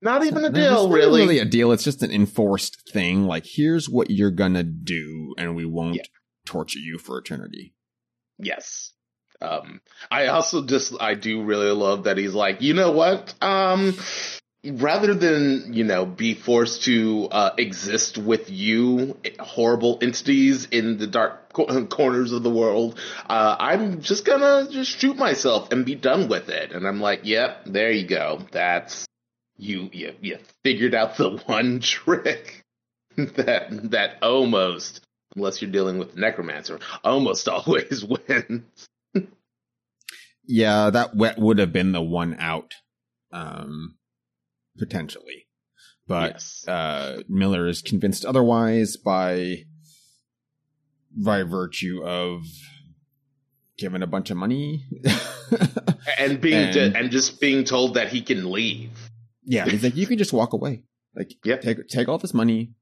Not 0.00 0.24
even 0.24 0.44
a 0.44 0.48
it's 0.48 0.54
deal, 0.56 0.88
really. 0.90 1.20
really 1.20 1.38
a 1.38 1.44
deal. 1.44 1.70
It's 1.72 1.84
just 1.84 2.02
an 2.02 2.10
enforced 2.10 2.90
thing. 2.90 3.26
Like, 3.26 3.44
here's 3.46 3.88
what 3.90 4.10
you're 4.10 4.30
gonna 4.30 4.62
do, 4.64 5.34
and 5.36 5.54
we 5.54 5.66
won't 5.66 5.96
Yeah. 5.96 6.02
torture 6.46 6.78
you 6.78 6.98
for 6.98 7.18
eternity. 7.18 7.74
Yes. 8.38 8.92
Um, 9.42 9.80
I 10.10 10.26
also 10.28 10.64
just 10.64 10.94
I 11.00 11.14
do 11.14 11.42
really 11.42 11.70
love 11.72 12.04
that 12.04 12.16
he's 12.16 12.32
like, 12.34 12.62
you 12.62 12.74
know 12.74 12.92
what? 12.92 13.34
Um, 13.42 13.94
rather 14.64 15.14
than 15.14 15.72
you 15.72 15.84
know 15.84 16.06
be 16.06 16.34
forced 16.34 16.84
to 16.84 17.28
uh, 17.30 17.50
exist 17.58 18.18
with 18.18 18.50
you, 18.50 19.16
horrible 19.40 19.98
entities 20.00 20.66
in 20.66 20.98
the 20.98 21.06
dark 21.06 21.52
co- 21.52 21.86
corners 21.90 22.32
of 22.32 22.42
the 22.42 22.50
world, 22.50 22.98
uh, 23.28 23.56
I'm 23.58 24.00
just 24.00 24.24
gonna 24.24 24.68
just 24.70 24.98
shoot 24.98 25.16
myself 25.16 25.72
and 25.72 25.84
be 25.84 25.94
done 25.94 26.28
with 26.28 26.48
it. 26.48 26.72
And 26.72 26.86
I'm 26.86 27.00
like, 27.00 27.20
yep, 27.24 27.64
there 27.66 27.90
you 27.90 28.06
go. 28.06 28.42
That's 28.52 29.06
you. 29.56 29.88
You 29.92 30.14
you 30.20 30.38
figured 30.62 30.94
out 30.94 31.16
the 31.16 31.30
one 31.46 31.80
trick 31.80 32.62
that 33.16 33.90
that 33.90 34.18
almost 34.22 35.04
unless 35.34 35.62
you're 35.62 35.70
dealing 35.70 35.98
with 35.98 36.14
the 36.14 36.20
necromancer, 36.20 36.78
almost 37.02 37.48
always 37.48 38.04
wins. 38.04 38.88
Yeah, 40.44 40.90
that 40.90 41.14
would 41.14 41.58
have 41.58 41.72
been 41.72 41.92
the 41.92 42.02
one 42.02 42.36
out, 42.38 42.74
um, 43.32 43.94
potentially, 44.78 45.46
but 46.06 46.32
yes. 46.34 46.66
uh, 46.68 47.22
Miller 47.28 47.66
is 47.66 47.82
convinced 47.82 48.24
otherwise 48.24 48.96
by 48.96 49.64
by 51.16 51.42
virtue 51.42 52.02
of 52.04 52.42
given 53.78 54.02
a 54.02 54.06
bunch 54.06 54.30
of 54.30 54.36
money. 54.36 54.84
and 56.18 56.40
being 56.40 56.76
and- 56.76 56.96
and 56.96 57.10
just 57.10 57.40
being 57.40 57.64
told 57.64 57.94
that 57.94 58.08
he 58.08 58.22
can 58.22 58.50
leave. 58.50 58.90
yeah, 59.44 59.66
he's 59.68 59.82
like, 59.82 59.96
you 59.96 60.06
can 60.06 60.18
just 60.18 60.32
walk 60.32 60.52
away. 60.52 60.84
Like, 61.14 61.32
Yep. 61.44 61.60
take 61.60 61.88
take 61.88 62.08
all 62.08 62.18
this 62.18 62.32
money, 62.32 62.72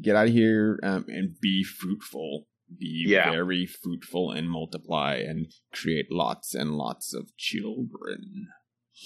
get 0.00 0.16
out 0.16 0.28
of 0.28 0.32
here, 0.32 0.78
um, 0.82 1.04
and 1.08 1.38
be 1.40 1.62
fruitful. 1.64 2.46
Be 2.78 3.04
Yeah. 3.08 3.30
very 3.30 3.66
fruitful 3.66 4.30
and 4.30 4.48
multiply 4.50 5.16
and 5.16 5.52
create 5.72 6.06
lots 6.10 6.54
and 6.54 6.70
lots 6.78 7.12
of 7.12 7.36
children. 7.36 8.48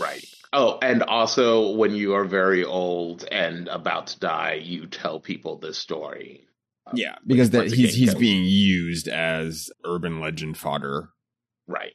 Right. 0.00 0.24
Oh, 0.52 0.78
and 0.82 1.02
also 1.02 1.72
when 1.72 1.94
you 1.94 2.14
are 2.14 2.24
very 2.24 2.64
old 2.64 3.24
and 3.30 3.68
about 3.68 4.08
to 4.08 4.18
die, 4.20 4.54
you 4.62 4.86
tell 4.86 5.20
people 5.20 5.58
this 5.58 5.78
story. 5.78 6.46
Uh, 6.86 6.92
yeah, 6.94 7.16
because 7.26 7.50
that 7.50 7.66
he's 7.72 7.94
he's 7.94 8.12
goes- 8.12 8.20
being 8.20 8.44
used 8.44 9.08
as 9.08 9.70
urban 9.84 10.20
legend 10.20 10.56
fodder. 10.56 11.10
Right. 11.66 11.94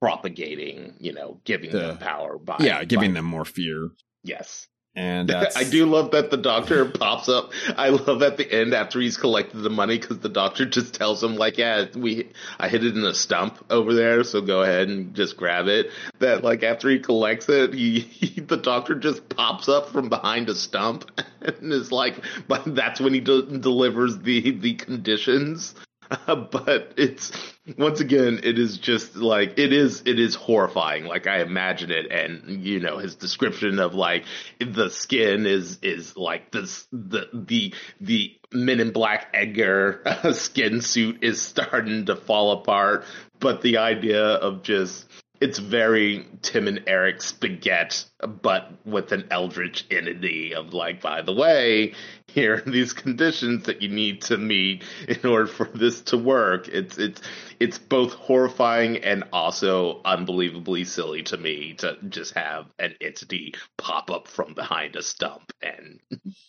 Propagating, 0.00 0.94
you 0.98 1.12
know, 1.12 1.40
giving 1.44 1.70
The- 1.72 1.78
them 1.78 1.98
power 1.98 2.38
by 2.38 2.56
yeah, 2.60 2.84
giving 2.84 3.10
by- 3.10 3.16
them 3.16 3.26
more 3.26 3.44
fear. 3.44 3.90
yes. 4.22 4.66
And 4.96 5.30
I 5.56 5.64
do 5.64 5.86
love 5.86 6.10
that 6.12 6.30
the 6.30 6.36
doctor 6.36 6.84
pops 6.90 7.28
up. 7.28 7.52
I 7.76 7.90
love 7.90 8.22
at 8.22 8.36
the 8.36 8.50
end 8.50 8.74
after 8.74 9.00
he's 9.00 9.16
collected 9.16 9.58
the 9.58 9.70
money 9.70 9.98
because 9.98 10.18
the 10.18 10.28
doctor 10.28 10.64
just 10.66 10.94
tells 10.94 11.22
him 11.22 11.36
like, 11.36 11.58
"Yeah, 11.58 11.86
we 11.94 12.28
I 12.58 12.68
hid 12.68 12.84
it 12.84 12.96
in 12.96 13.04
a 13.04 13.14
stump 13.14 13.64
over 13.70 13.94
there, 13.94 14.24
so 14.24 14.40
go 14.40 14.62
ahead 14.62 14.88
and 14.88 15.14
just 15.14 15.36
grab 15.36 15.68
it." 15.68 15.90
That 16.18 16.42
like 16.42 16.62
after 16.62 16.88
he 16.88 16.98
collects 16.98 17.48
it, 17.48 17.72
he, 17.74 18.00
he 18.00 18.40
the 18.40 18.56
doctor 18.56 18.94
just 18.94 19.28
pops 19.28 19.68
up 19.68 19.90
from 19.90 20.08
behind 20.08 20.48
a 20.48 20.54
stump 20.54 21.10
and 21.40 21.72
is 21.72 21.92
like, 21.92 22.24
"But 22.48 22.74
that's 22.74 23.00
when 23.00 23.14
he 23.14 23.20
de- 23.20 23.58
delivers 23.58 24.18
the 24.18 24.50
the 24.50 24.74
conditions." 24.74 25.74
but 26.26 26.94
it's 26.96 27.30
once 27.78 28.00
again 28.00 28.40
it 28.42 28.58
is 28.58 28.78
just 28.78 29.16
like 29.16 29.58
it 29.58 29.72
is 29.72 30.02
it 30.06 30.18
is 30.18 30.34
horrifying. 30.34 31.04
Like 31.04 31.26
i 31.26 31.40
imagine 31.40 31.90
it 31.90 32.10
and 32.10 32.64
you 32.64 32.80
know 32.80 32.98
his 32.98 33.14
description 33.14 33.78
of 33.78 33.94
like 33.94 34.24
the 34.58 34.90
skin 34.90 35.46
is 35.46 35.78
is 35.82 36.16
like 36.16 36.50
this 36.50 36.86
the 36.92 37.28
the 37.32 37.74
the 38.00 38.36
men 38.52 38.80
in 38.80 38.90
black 38.90 39.28
edgar 39.34 40.02
skin 40.32 40.80
suit 40.80 41.22
is 41.22 41.40
starting 41.40 42.06
to 42.06 42.16
fall 42.16 42.52
apart. 42.52 43.04
But 43.38 43.62
the 43.62 43.78
idea 43.78 44.24
of 44.24 44.62
just 44.62 45.06
it's 45.40 45.58
very 45.58 46.26
Tim 46.42 46.68
and 46.68 46.82
Eric 46.86 47.22
spaghetti, 47.22 48.04
but 48.42 48.70
with 48.84 49.10
an 49.12 49.26
eldritch 49.30 49.86
entity 49.90 50.54
of 50.54 50.74
like, 50.74 51.00
by 51.00 51.22
the 51.22 51.32
way, 51.32 51.94
here 52.26 52.56
are 52.56 52.70
these 52.70 52.92
conditions 52.92 53.64
that 53.64 53.80
you 53.80 53.88
need 53.88 54.20
to 54.22 54.36
meet 54.36 54.84
in 55.08 55.26
order 55.28 55.46
for 55.46 55.64
this 55.74 56.02
to 56.02 56.18
work. 56.18 56.68
It's 56.68 56.98
it's 56.98 57.22
it's 57.58 57.78
both 57.78 58.12
horrifying 58.12 58.98
and 58.98 59.24
also 59.32 60.02
unbelievably 60.04 60.84
silly 60.84 61.22
to 61.24 61.38
me 61.38 61.74
to 61.78 61.96
just 62.08 62.34
have 62.34 62.66
an 62.78 62.94
entity 63.00 63.54
pop 63.78 64.10
up 64.10 64.28
from 64.28 64.52
behind 64.52 64.94
a 64.96 65.02
stump 65.02 65.52
and 65.62 66.00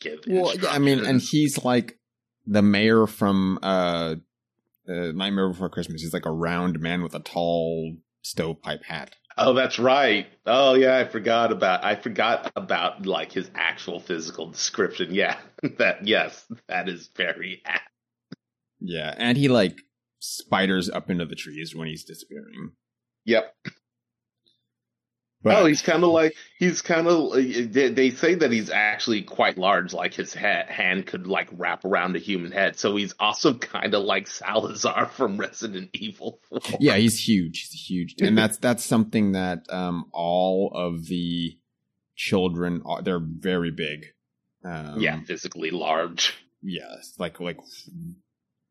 give. 0.02 0.20
well, 0.28 0.54
I 0.70 0.80
mean, 0.80 1.06
and 1.06 1.22
he's 1.22 1.64
like 1.64 1.98
the 2.46 2.62
mayor 2.62 3.08
from 3.08 3.58
uh, 3.64 4.16
uh, 4.90 5.12
Nightmare 5.14 5.50
Before 5.50 5.70
Christmas. 5.70 6.02
He's 6.02 6.14
like 6.14 6.26
a 6.26 6.32
round 6.32 6.82
man 6.82 7.04
with 7.04 7.16
a 7.16 7.20
tall 7.20 7.96
stovepipe 8.22 8.84
hat. 8.84 9.16
Oh, 9.38 9.54
that's 9.54 9.80
right. 9.80 10.28
Oh, 10.46 10.74
yeah, 10.74 10.98
I 10.98 11.08
forgot 11.08 11.52
about. 11.52 11.84
I 11.84 11.96
forgot 11.96 12.52
about 12.56 13.06
like 13.06 13.32
his 13.32 13.50
actual 13.56 14.00
physical 14.00 14.50
description. 14.50 15.14
Yeah, 15.16 15.38
that 15.78 16.08
yes, 16.08 16.46
that 16.68 16.90
is 16.90 17.10
very 17.16 17.62
apt. 17.66 17.88
Yeah, 18.80 19.14
and 19.18 19.38
he 19.38 19.48
like 19.48 19.78
spiders 20.20 20.90
up 20.90 21.10
into 21.10 21.26
the 21.26 21.36
trees 21.36 21.76
when 21.76 21.88
he's 21.88 22.04
disappearing. 22.04 22.72
Yep. 23.26 23.54
But, 25.44 25.58
oh, 25.58 25.66
he's 25.66 25.82
kind 25.82 26.04
of 26.04 26.12
like 26.12 26.36
he's 26.60 26.84
kind 26.84 27.08
of. 27.08 27.34
They 27.34 28.12
say 28.12 28.36
that 28.36 28.52
he's 28.52 28.70
actually 28.70 29.24
quite 29.24 29.58
large, 29.58 29.92
like 29.92 30.14
his 30.14 30.36
head, 30.36 30.68
hand 30.68 31.08
could 31.08 31.26
like 31.26 31.50
wrap 31.52 31.84
around 31.84 32.16
a 32.16 32.20
human 32.20 32.52
head. 32.52 32.78
So 32.78 32.96
he's 32.96 33.16
also 33.20 33.54
kind 33.58 33.96
of 33.96 34.04
like 34.04 34.28
Salazar 34.28 35.08
from 35.08 35.38
Resident 35.38 35.90
Evil. 35.94 36.40
4. 36.50 36.60
Yeah, 36.80 36.96
he's 36.98 37.18
huge. 37.18 37.70
He's 37.72 37.90
huge, 37.90 38.16
and 38.22 38.38
that's 38.38 38.58
that's 38.60 38.86
something 38.86 39.32
that 39.32 39.66
um, 39.70 40.06
all 40.14 40.72
of 40.76 41.08
the 41.08 41.58
children 42.16 42.84
are. 42.86 43.02
They're 43.02 43.20
very 43.20 43.72
big. 43.72 44.06
Um, 44.64 45.00
yeah, 45.00 45.22
physically 45.24 45.72
large. 45.72 46.36
Yes, 46.62 47.16
like 47.18 47.40
like 47.40 47.58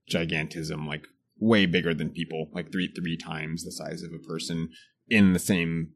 gigantism, 0.08 0.86
like 0.86 1.08
way 1.40 1.66
bigger 1.66 1.94
than 1.94 2.10
people, 2.10 2.48
like 2.52 2.70
three 2.70 2.92
three 2.94 3.16
times 3.16 3.64
the 3.64 3.72
size 3.72 4.04
of 4.04 4.12
a 4.12 4.18
person 4.18 4.68
in 5.08 5.32
the 5.32 5.40
same 5.40 5.94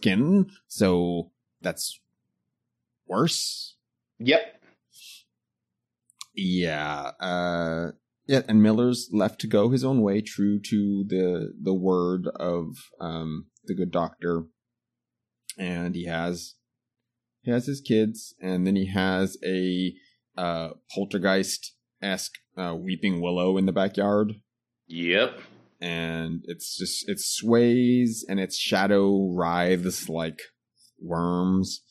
skin. 0.00 0.50
So 0.66 1.30
that's 1.60 2.00
worse. 3.06 3.76
Yep. 4.18 4.40
Yeah. 6.34 7.10
Uh 7.20 7.92
yeah, 8.26 8.42
and 8.46 8.62
Miller's 8.62 9.08
left 9.12 9.40
to 9.40 9.48
go 9.48 9.70
his 9.70 9.84
own 9.84 10.02
way, 10.02 10.20
true 10.20 10.60
to 10.60 11.04
the 11.06 11.52
the 11.60 11.74
word 11.74 12.28
of 12.36 12.76
um 13.00 13.46
the 13.64 13.74
good 13.74 13.90
doctor. 13.90 14.44
And 15.58 15.94
he 15.94 16.04
has 16.06 16.54
he 17.42 17.50
has 17.50 17.66
his 17.66 17.80
kids, 17.80 18.34
and 18.40 18.66
then 18.66 18.76
he 18.76 18.86
has 18.86 19.36
a 19.44 19.94
uh 20.36 20.70
poltergeist 20.94 21.74
esque 22.00 22.38
uh, 22.56 22.74
weeping 22.74 23.20
willow 23.20 23.58
in 23.58 23.66
the 23.66 23.72
backyard. 23.72 24.34
Yep 24.86 25.40
and 25.80 26.42
it's 26.44 26.76
just 26.76 27.08
it 27.08 27.18
sways 27.20 28.24
and 28.28 28.38
its 28.38 28.56
shadow 28.56 29.28
writhes 29.34 30.08
like 30.08 30.40
worms. 31.00 31.82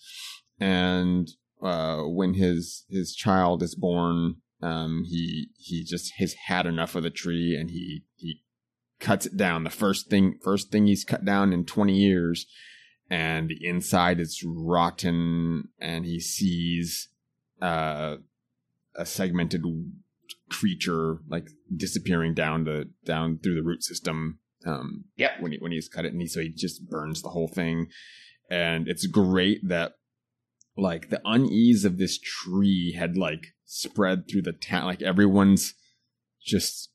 And 0.59 1.27
uh, 1.61 2.01
when 2.03 2.35
his 2.35 2.85
his 2.89 3.15
child 3.15 3.63
is 3.63 3.75
born 3.75 4.35
um, 4.61 5.05
he 5.07 5.49
he 5.57 5.83
just 5.83 6.13
has 6.17 6.33
had 6.47 6.65
enough 6.65 6.95
of 6.95 7.03
the 7.03 7.09
tree 7.09 7.55
and 7.59 7.71
he 7.71 8.03
he 8.15 8.41
cuts 8.99 9.25
it 9.25 9.37
down. 9.37 9.63
The 9.63 9.69
first 9.69 10.09
thing 10.09 10.37
first 10.43 10.71
thing 10.71 10.85
he's 10.85 11.05
cut 11.05 11.23
down 11.23 11.53
in 11.53 11.65
20 11.65 11.93
years 11.93 12.45
and 13.09 13.49
the 13.49 13.65
inside 13.65 14.19
is 14.19 14.43
rotten 14.45 15.69
and 15.79 16.05
he 16.05 16.19
sees 16.19 17.09
uh, 17.61 18.17
a 18.95 19.05
segmented 19.05 19.63
creature 20.49 21.19
like 21.27 21.47
disappearing 21.75 22.33
down 22.33 22.63
the 22.63 22.89
down 23.05 23.39
through 23.41 23.55
the 23.55 23.63
root 23.63 23.83
system. 23.83 24.39
Um, 24.65 25.05
yeah. 25.15 25.39
When 25.39 25.51
he 25.51 25.57
when 25.59 25.71
he's 25.71 25.87
cut 25.87 26.05
it, 26.05 26.11
and 26.11 26.21
he 26.21 26.27
so 26.27 26.41
he 26.41 26.49
just 26.49 26.89
burns 26.89 27.21
the 27.21 27.29
whole 27.29 27.47
thing, 27.47 27.87
and 28.49 28.87
it's 28.87 29.05
great 29.05 29.67
that 29.67 29.93
like 30.77 31.09
the 31.09 31.21
unease 31.25 31.85
of 31.85 31.97
this 31.97 32.19
tree 32.19 32.93
had 32.97 33.17
like 33.17 33.47
spread 33.65 34.29
through 34.29 34.43
the 34.43 34.53
town. 34.53 34.85
Like 34.85 35.01
everyone's 35.01 35.73
just 36.45 36.89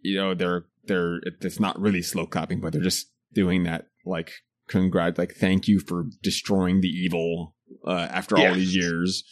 you 0.00 0.16
know 0.16 0.34
they're 0.34 0.66
they're 0.84 1.20
it's 1.40 1.60
not 1.60 1.80
really 1.80 2.02
slow 2.02 2.26
clapping, 2.26 2.60
but 2.60 2.72
they're 2.72 2.82
just 2.82 3.10
doing 3.32 3.64
that 3.64 3.86
like 4.06 4.32
congrat 4.68 5.18
like 5.18 5.34
thank 5.34 5.66
you 5.66 5.80
for 5.80 6.06
destroying 6.22 6.80
the 6.80 6.88
evil 6.88 7.54
uh, 7.86 8.08
after 8.10 8.38
yes. 8.38 8.48
all 8.48 8.54
these 8.54 8.74
years. 8.74 9.24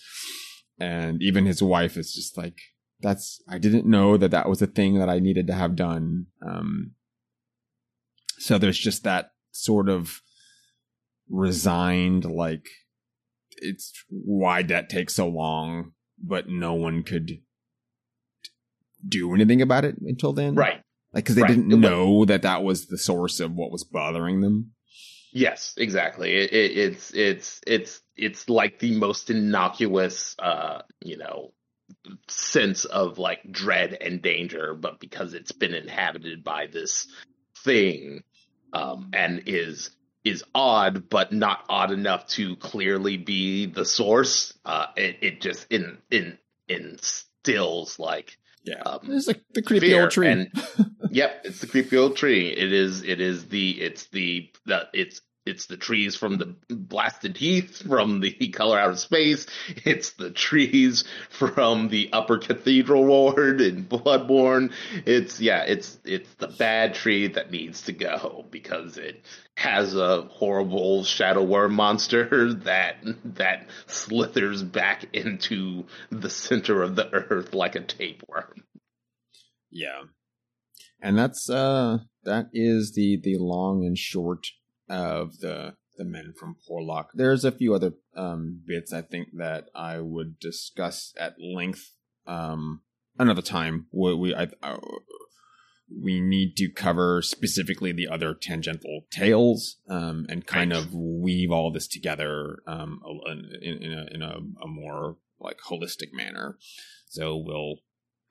And 0.78 1.22
even 1.22 1.46
his 1.46 1.62
wife 1.62 1.96
is 1.96 2.12
just 2.12 2.36
like, 2.36 2.58
that's 3.06 3.40
I 3.48 3.58
didn't 3.58 3.86
know 3.86 4.16
that 4.16 4.32
that 4.32 4.48
was 4.48 4.60
a 4.60 4.66
thing 4.66 4.98
that 4.98 5.08
I 5.08 5.20
needed 5.20 5.46
to 5.46 5.54
have 5.54 5.76
done. 5.76 6.26
Um, 6.44 6.92
so 8.38 8.58
there's 8.58 8.78
just 8.78 9.04
that 9.04 9.30
sort 9.52 9.88
of 9.88 10.22
resigned, 11.30 12.24
like 12.24 12.66
it's 13.58 13.92
why 14.08 14.62
that 14.64 14.90
takes 14.90 15.14
so 15.14 15.28
long, 15.28 15.92
but 16.22 16.48
no 16.48 16.74
one 16.74 17.04
could 17.04 17.42
do 19.08 19.32
anything 19.32 19.62
about 19.62 19.84
it 19.84 19.94
until 20.00 20.32
then, 20.32 20.56
right? 20.56 20.82
Like 21.14 21.24
because 21.24 21.36
they 21.36 21.42
right. 21.42 21.48
didn't 21.48 21.68
know 21.68 22.24
that 22.24 22.42
that 22.42 22.64
was 22.64 22.86
the 22.86 22.98
source 22.98 23.38
of 23.38 23.52
what 23.52 23.70
was 23.70 23.84
bothering 23.84 24.40
them. 24.40 24.72
Yes, 25.32 25.74
exactly. 25.76 26.34
It, 26.34 26.52
it, 26.52 26.76
it's 26.76 27.14
it's 27.14 27.60
it's 27.68 28.00
it's 28.16 28.48
like 28.48 28.80
the 28.80 28.98
most 28.98 29.30
innocuous, 29.30 30.34
uh, 30.40 30.82
you 31.00 31.18
know, 31.18 31.52
sense 32.28 32.84
of 32.84 33.18
like 33.18 33.50
dread 33.50 33.96
and 34.00 34.22
danger, 34.22 34.74
but 34.74 35.00
because 35.00 35.34
it's 35.34 35.52
been 35.52 35.74
inhabited 35.74 36.44
by 36.44 36.66
this 36.66 37.06
thing, 37.64 38.22
um, 38.72 39.10
and 39.12 39.44
is 39.46 39.90
is 40.24 40.44
odd, 40.54 41.08
but 41.08 41.32
not 41.32 41.64
odd 41.68 41.92
enough 41.92 42.26
to 42.26 42.56
clearly 42.56 43.16
be 43.16 43.66
the 43.66 43.84
source. 43.84 44.52
Uh, 44.64 44.86
it 44.96 45.18
it 45.22 45.40
just 45.40 45.66
in 45.70 45.98
in 46.10 46.38
instills 46.68 47.98
like 47.98 48.36
yeah, 48.66 48.82
um, 48.84 48.98
it's 49.04 49.28
like 49.28 49.42
the 49.54 49.62
creepy 49.62 49.94
old 49.94 50.10
tree. 50.10 50.28
And, 50.28 50.50
yep, 51.10 51.42
it's 51.44 51.60
the 51.60 51.68
creepy 51.68 51.96
old 51.96 52.16
tree. 52.16 52.48
It 52.48 52.72
is. 52.72 53.04
It 53.04 53.20
is 53.20 53.46
the. 53.46 53.70
It's 53.80 54.08
the. 54.08 54.50
the 54.66 54.88
it's 54.92 55.20
it's 55.46 55.66
the 55.66 55.76
trees 55.76 56.16
from 56.16 56.38
the 56.38 56.56
blasted 56.68 57.36
heath 57.36 57.82
from 57.86 58.20
the 58.20 58.48
color 58.52 58.78
out 58.78 58.90
of 58.90 58.98
space. 58.98 59.46
It's 59.84 60.10
the 60.10 60.30
trees 60.30 61.04
from 61.30 61.88
the 61.88 62.10
upper 62.12 62.38
cathedral 62.38 63.04
ward 63.04 63.60
in 63.60 63.84
Bloodborne. 63.84 64.72
It's 65.06 65.40
yeah, 65.40 65.62
it's 65.62 65.98
it's 66.04 66.32
the 66.34 66.48
bad 66.48 66.94
tree 66.94 67.28
that 67.28 67.50
needs 67.50 67.82
to 67.82 67.92
go 67.92 68.44
because 68.50 68.98
it 68.98 69.24
has 69.54 69.96
a 69.96 70.22
horrible 70.22 71.04
shadow 71.04 71.42
worm 71.42 71.74
monster 71.74 72.52
that 72.64 72.96
that 73.24 73.68
slithers 73.86 74.62
back 74.62 75.06
into 75.12 75.84
the 76.10 76.30
center 76.30 76.82
of 76.82 76.96
the 76.96 77.08
earth 77.12 77.54
like 77.54 77.76
a 77.76 77.80
tapeworm. 77.80 78.64
Yeah. 79.70 80.02
And 81.00 81.16
that's 81.18 81.48
uh 81.48 81.98
that 82.24 82.46
is 82.52 82.92
the 82.94 83.18
the 83.22 83.36
long 83.38 83.84
and 83.84 83.96
short 83.96 84.46
of 84.88 85.38
the 85.38 85.74
the 85.96 86.04
men 86.04 86.34
from 86.38 86.56
Porlock. 86.68 87.06
There's 87.14 87.44
a 87.44 87.52
few 87.52 87.74
other 87.74 87.92
um, 88.14 88.60
bits 88.66 88.92
I 88.92 89.02
think 89.02 89.28
that 89.38 89.68
I 89.74 90.00
would 90.00 90.38
discuss 90.38 91.14
at 91.18 91.36
length 91.40 91.92
um, 92.26 92.82
another 93.18 93.42
time. 93.42 93.86
We 93.92 94.14
we, 94.14 94.34
I, 94.34 94.48
I, 94.62 94.78
we 95.90 96.20
need 96.20 96.56
to 96.56 96.68
cover 96.68 97.22
specifically 97.22 97.92
the 97.92 98.08
other 98.08 98.34
tangential 98.34 99.02
tales 99.10 99.76
um, 99.88 100.26
and 100.28 100.46
kind 100.46 100.72
right. 100.72 100.80
of 100.80 100.92
weave 100.92 101.50
all 101.50 101.72
this 101.72 101.86
together 101.86 102.58
um, 102.66 103.00
in, 103.62 103.82
in, 103.82 103.92
a, 103.92 104.06
in 104.14 104.22
a, 104.22 104.38
a, 104.62 104.66
more 104.66 105.16
like 105.38 105.58
holistic 105.68 106.12
manner. 106.12 106.58
So 107.08 107.36
we'll 107.36 107.76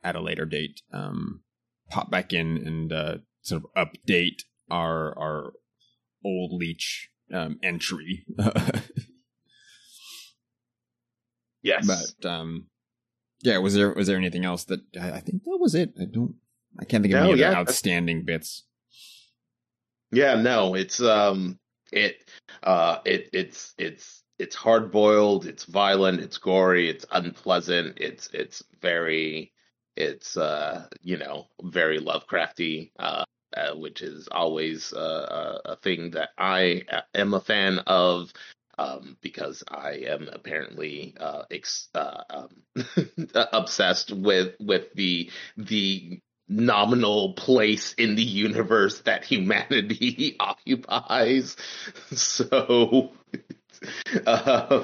at 0.04 0.18
a 0.18 0.22
later 0.22 0.46
date 0.46 0.82
um, 0.92 1.44
pop 1.90 2.12
back 2.12 2.34
in 2.34 2.58
and 2.58 2.92
uh, 2.92 3.18
sort 3.42 3.64
of 3.64 3.88
update 3.88 4.42
our 4.70 5.18
our 5.18 5.54
old 6.26 6.52
leech 6.52 7.10
um, 7.34 7.60
entry. 7.64 8.26
yes, 11.62 11.86
but 11.86 12.30
um, 12.30 12.66
yeah, 13.42 13.58
was 13.60 13.76
there 13.76 13.94
was 13.94 14.08
there 14.08 14.18
anything 14.18 14.46
else 14.46 14.66
that 14.66 14.82
I 15.00 15.20
think 15.20 15.44
that 15.44 15.58
was 15.60 15.76
it? 15.76 15.94
I 16.00 16.06
don't, 16.06 16.36
I 16.80 16.86
can't 16.86 17.04
think 17.04 17.14
of 17.14 17.22
no, 17.22 17.32
any 17.32 17.40
yeah, 17.40 17.52
other 17.52 17.58
outstanding 17.58 18.24
bits. 18.24 18.64
Yeah, 20.12 20.36
no, 20.36 20.76
it's 20.76 21.00
um, 21.02 21.60
it 21.92 22.30
uh, 22.64 23.00
it 23.06 23.30
it's 23.34 23.74
it's 23.78 24.24
it's 24.40 24.56
hard 24.56 24.92
boiled, 24.92 25.46
it's 25.46 25.64
violent, 25.66 26.20
it's 26.20 26.38
gory, 26.38 26.90
it's 26.90 27.06
unpleasant, 27.12 27.98
it's 27.98 28.30
it's 28.34 28.64
very 28.82 29.54
it's 29.96 30.36
uh 30.36 30.88
you 31.02 31.18
know 31.18 31.48
very 31.64 32.00
Lovecrafty. 32.00 32.92
Uh, 33.00 33.24
uh, 33.56 33.76
which 33.76 34.02
is 34.02 34.28
always 34.32 34.94
uh, 34.94 35.60
a 35.66 35.76
thing 35.78 36.12
that 36.12 36.30
I 36.38 36.84
am 37.14 37.34
a 37.34 37.42
fan 37.42 37.80
of. 37.88 38.32
Um, 38.78 39.16
because 39.22 39.64
I 39.70 40.04
am 40.08 40.28
apparently 40.30 41.16
uh, 41.18 41.44
ex- 41.50 41.88
uh, 41.96 42.24
um, 42.30 42.50
obsessed 43.34 44.12
with 44.12 44.56
with 44.60 44.94
the 44.96 45.32
the 45.56 46.20
nominal 46.50 47.34
place 47.34 47.94
in 47.94 48.16
the 48.16 48.24
universe 48.24 49.02
that 49.02 49.24
humanity 49.24 50.36
occupies. 50.40 51.56
So, 52.16 53.12
uh, 54.26 54.84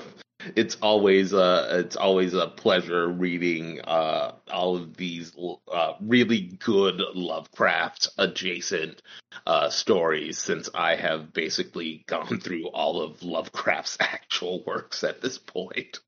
it's 0.56 0.78
always 0.82 1.34
a 1.34 1.80
it's 1.80 1.96
always 1.96 2.34
a 2.34 2.48
pleasure 2.48 3.08
reading 3.08 3.82
uh, 3.82 4.34
all 4.52 4.76
of 4.76 4.98
these 4.98 5.36
uh, 5.72 5.94
really 6.02 6.42
good 6.60 7.02
Lovecraft 7.14 8.10
adjacent 8.18 9.02
uh, 9.46 9.70
stories 9.70 10.38
since 10.38 10.70
I 10.74 10.96
have 10.96 11.34
basically 11.34 12.04
gone 12.08 12.40
through 12.40 12.68
all 12.68 13.02
of 13.02 13.24
Lovecraft's 13.24 13.98
actual 14.00 14.64
works 14.66 15.04
at 15.04 15.22
this 15.22 15.38
point. 15.38 16.00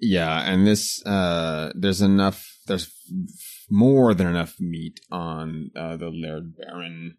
Yeah, 0.00 0.40
and 0.40 0.66
this 0.66 1.04
uh, 1.04 1.72
there's 1.74 2.00
enough 2.00 2.58
there's 2.66 2.90
more 3.70 4.14
than 4.14 4.26
enough 4.26 4.58
meat 4.58 5.00
on 5.10 5.70
uh, 5.76 5.96
the 5.96 6.10
Laird 6.10 6.56
Barron 6.56 7.16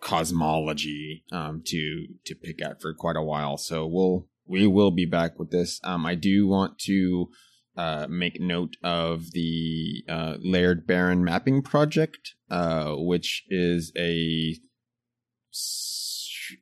cosmology 0.00 1.24
um, 1.32 1.62
to 1.66 2.06
to 2.24 2.34
pick 2.34 2.62
at 2.62 2.80
for 2.80 2.92
quite 2.92 3.16
a 3.16 3.22
while. 3.22 3.56
So 3.56 3.86
we'll 3.86 4.26
we 4.46 4.66
will 4.66 4.90
be 4.90 5.06
back 5.06 5.38
with 5.38 5.50
this. 5.50 5.80
Um, 5.84 6.06
I 6.06 6.14
do 6.14 6.46
want 6.46 6.78
to 6.80 7.28
uh, 7.76 8.06
make 8.08 8.40
note 8.40 8.76
of 8.82 9.32
the 9.32 10.04
uh, 10.08 10.36
Laird 10.40 10.86
Barron 10.86 11.22
mapping 11.22 11.62
project, 11.62 12.34
uh, 12.50 12.94
which 12.96 13.44
is 13.48 13.92
a 13.98 14.56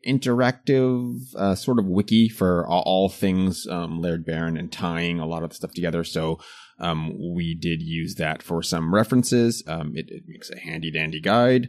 interactive 0.06 1.34
uh, 1.36 1.54
sort 1.54 1.78
of 1.78 1.86
wiki 1.86 2.28
for 2.28 2.66
all, 2.66 3.08
things 3.08 3.66
um, 3.68 4.00
Laird 4.00 4.24
Barron 4.24 4.56
and 4.56 4.72
tying 4.72 5.20
a 5.20 5.26
lot 5.26 5.42
of 5.42 5.50
the 5.50 5.56
stuff 5.56 5.72
together. 5.72 6.04
So 6.04 6.38
um, 6.78 7.12
we 7.34 7.54
did 7.54 7.82
use 7.82 8.16
that 8.16 8.42
for 8.42 8.62
some 8.62 8.94
references. 8.94 9.62
Um, 9.66 9.92
it, 9.94 10.06
it, 10.08 10.24
makes 10.26 10.50
a 10.50 10.58
handy 10.58 10.90
dandy 10.90 11.20
guide. 11.20 11.68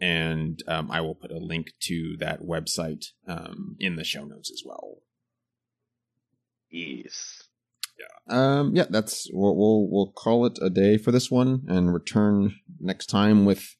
And 0.00 0.62
um, 0.68 0.90
I 0.90 1.00
will 1.00 1.16
put 1.16 1.32
a 1.32 1.38
link 1.38 1.72
to 1.82 2.16
that 2.20 2.42
website 2.42 3.06
um, 3.26 3.76
in 3.80 3.96
the 3.96 4.04
show 4.04 4.24
notes 4.24 4.50
as 4.52 4.62
well. 4.64 4.98
Yes. 6.70 7.42
Yeah. 7.98 8.58
Um. 8.60 8.74
Yeah. 8.74 8.86
That's 8.88 9.28
we'll, 9.32 9.56
we'll 9.56 9.88
we'll 9.90 10.12
call 10.12 10.46
it 10.46 10.58
a 10.62 10.70
day 10.70 10.98
for 10.98 11.10
this 11.12 11.30
one 11.30 11.64
and 11.68 11.92
return 11.92 12.54
next 12.80 13.06
time 13.06 13.44
with 13.44 13.74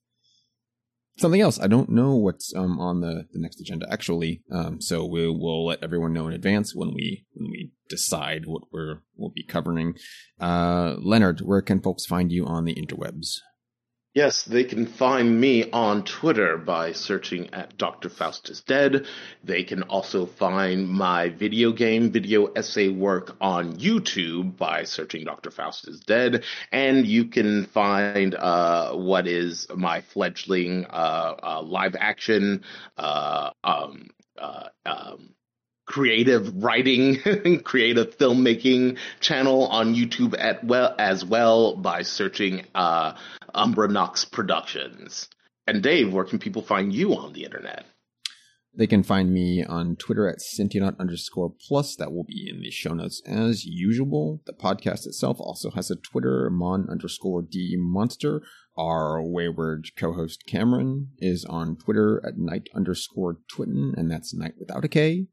something 1.19 1.41
else. 1.41 1.61
I 1.61 1.67
don't 1.67 1.91
know 1.91 2.15
what's 2.15 2.55
um, 2.55 2.79
on 2.79 3.01
the, 3.01 3.27
the 3.33 3.41
next 3.41 3.61
agenda 3.61 3.87
actually. 3.91 4.43
Um, 4.53 4.81
so 4.81 5.05
we 5.05 5.27
will 5.27 5.67
let 5.67 5.83
everyone 5.83 6.13
know 6.13 6.29
in 6.29 6.33
advance 6.33 6.75
when 6.75 6.95
we 6.95 7.27
when 7.35 7.51
we 7.51 7.73
decide 7.89 8.47
what 8.47 8.63
we're 8.73 9.03
we'll 9.17 9.33
be 9.35 9.45
covering. 9.45 9.95
Uh, 10.41 10.97
Leonard, 10.99 11.41
where 11.41 11.63
can 11.63 11.81
folks 11.81 12.07
find 12.07 12.33
you 12.33 12.47
on 12.47 12.65
the 12.65 12.75
interwebs? 12.75 13.39
Yes, 14.19 14.43
they 14.43 14.65
can 14.65 14.85
find 14.85 15.41
me 15.41 15.71
on 15.71 16.03
Twitter 16.03 16.59
by 16.59 16.91
searching 16.91 17.55
at 17.55 17.79
Dr. 17.79 18.09
Faust 18.09 18.51
is 18.51 18.63
Dead. 18.63 19.07
They 19.45 19.63
can 19.63 19.85
also 19.85 20.27
find 20.27 20.89
my 20.89 21.29
video 21.29 21.71
game 21.71 22.11
video 22.11 22.47
essay 22.47 22.89
work 22.89 23.37
on 23.41 23.77
YouTube 23.77 24.57
by 24.57 24.83
searching 24.83 25.25
Dr. 25.25 25.53
Faust 25.53 25.87
is 25.87 26.01
Dead. 26.01 26.43
And 26.73 27.07
you 27.07 27.27
can 27.27 27.67
find 27.67 28.35
uh, 28.35 28.95
what 28.95 29.29
is 29.29 29.69
my 29.73 30.01
fledgling 30.01 30.87
uh, 30.87 31.37
uh, 31.41 31.63
live 31.63 31.95
action 31.95 32.65
uh, 32.97 33.51
um, 33.63 34.09
uh, 34.37 34.71
um, 34.85 35.37
creative 35.89 36.63
writing, 36.63 37.19
creative 37.65 38.17
filmmaking 38.17 38.99
channel 39.21 39.67
on 39.67 39.95
YouTube 39.95 40.35
at 40.39 40.63
well 40.63 40.95
as 40.99 41.25
well 41.25 41.77
by 41.77 42.03
searching 42.03 42.65
uh, 42.75 43.15
Umbra 43.55 43.89
Knox 43.89 44.25
Productions. 44.25 45.29
And 45.67 45.83
Dave, 45.83 46.13
where 46.13 46.25
can 46.25 46.39
people 46.39 46.63
find 46.63 46.93
you 46.93 47.15
on 47.17 47.33
the 47.33 47.45
internet? 47.45 47.85
They 48.75 48.87
can 48.87 49.03
find 49.03 49.33
me 49.33 49.65
on 49.65 49.97
Twitter 49.97 50.29
at 50.29 50.41
Sentient 50.41 51.01
underscore 51.01 51.53
plus. 51.67 51.97
That 51.97 52.13
will 52.13 52.25
be 52.25 52.49
in 52.49 52.61
the 52.61 52.71
show 52.71 52.93
notes 52.93 53.23
as 53.27 53.65
usual. 53.65 54.43
The 54.47 54.53
podcast 54.53 55.07
itself 55.07 55.39
also 55.41 55.71
has 55.71 55.91
a 55.91 55.97
Twitter, 55.97 56.49
mon 56.51 56.87
underscore 56.89 57.43
d 57.43 57.77
monster. 57.79 58.43
Our 58.77 59.21
wayward 59.23 59.89
co-host 59.97 60.45
Cameron 60.47 61.09
is 61.19 61.45
on 61.47 61.77
Twitter 61.77 62.23
at 62.25 62.39
night 62.39 62.69
underscore 62.75 63.39
twitten, 63.53 63.95
and 63.97 64.11
that's 64.11 64.35
night 64.35 64.55
without 64.61 64.85
a 64.85 64.89
K. 64.89 65.27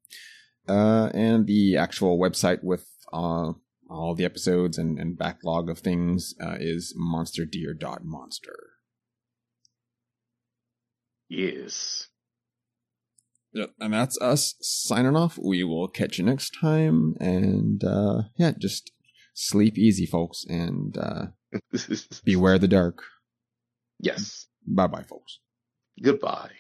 Uh, 0.67 1.09
and 1.13 1.47
the 1.47 1.77
actual 1.77 2.17
website 2.17 2.63
with 2.63 2.87
uh, 3.13 3.53
all 3.89 4.15
the 4.15 4.25
episodes 4.25 4.77
and, 4.77 4.99
and 4.99 5.17
backlog 5.17 5.69
of 5.69 5.79
things 5.79 6.33
uh, 6.41 6.55
is 6.59 6.95
monsterdeer.monster. 6.99 8.55
Yes. 11.29 12.07
Yep, 13.53 13.71
and 13.79 13.93
that's 13.93 14.19
us 14.21 14.55
signing 14.59 15.15
off. 15.15 15.39
We 15.41 15.63
will 15.63 15.87
catch 15.87 16.17
you 16.17 16.25
next 16.25 16.57
time. 16.59 17.15
And 17.19 17.83
uh, 17.83 18.23
yeah, 18.37 18.51
just 18.59 18.91
sleep 19.33 19.77
easy, 19.77 20.05
folks, 20.05 20.45
and 20.47 20.97
uh, 20.97 21.27
beware 22.25 22.59
the 22.59 22.67
dark. 22.67 23.01
Yes. 23.99 24.47
Bye 24.67 24.87
bye, 24.87 25.03
folks. 25.03 25.39
Goodbye. 26.03 26.51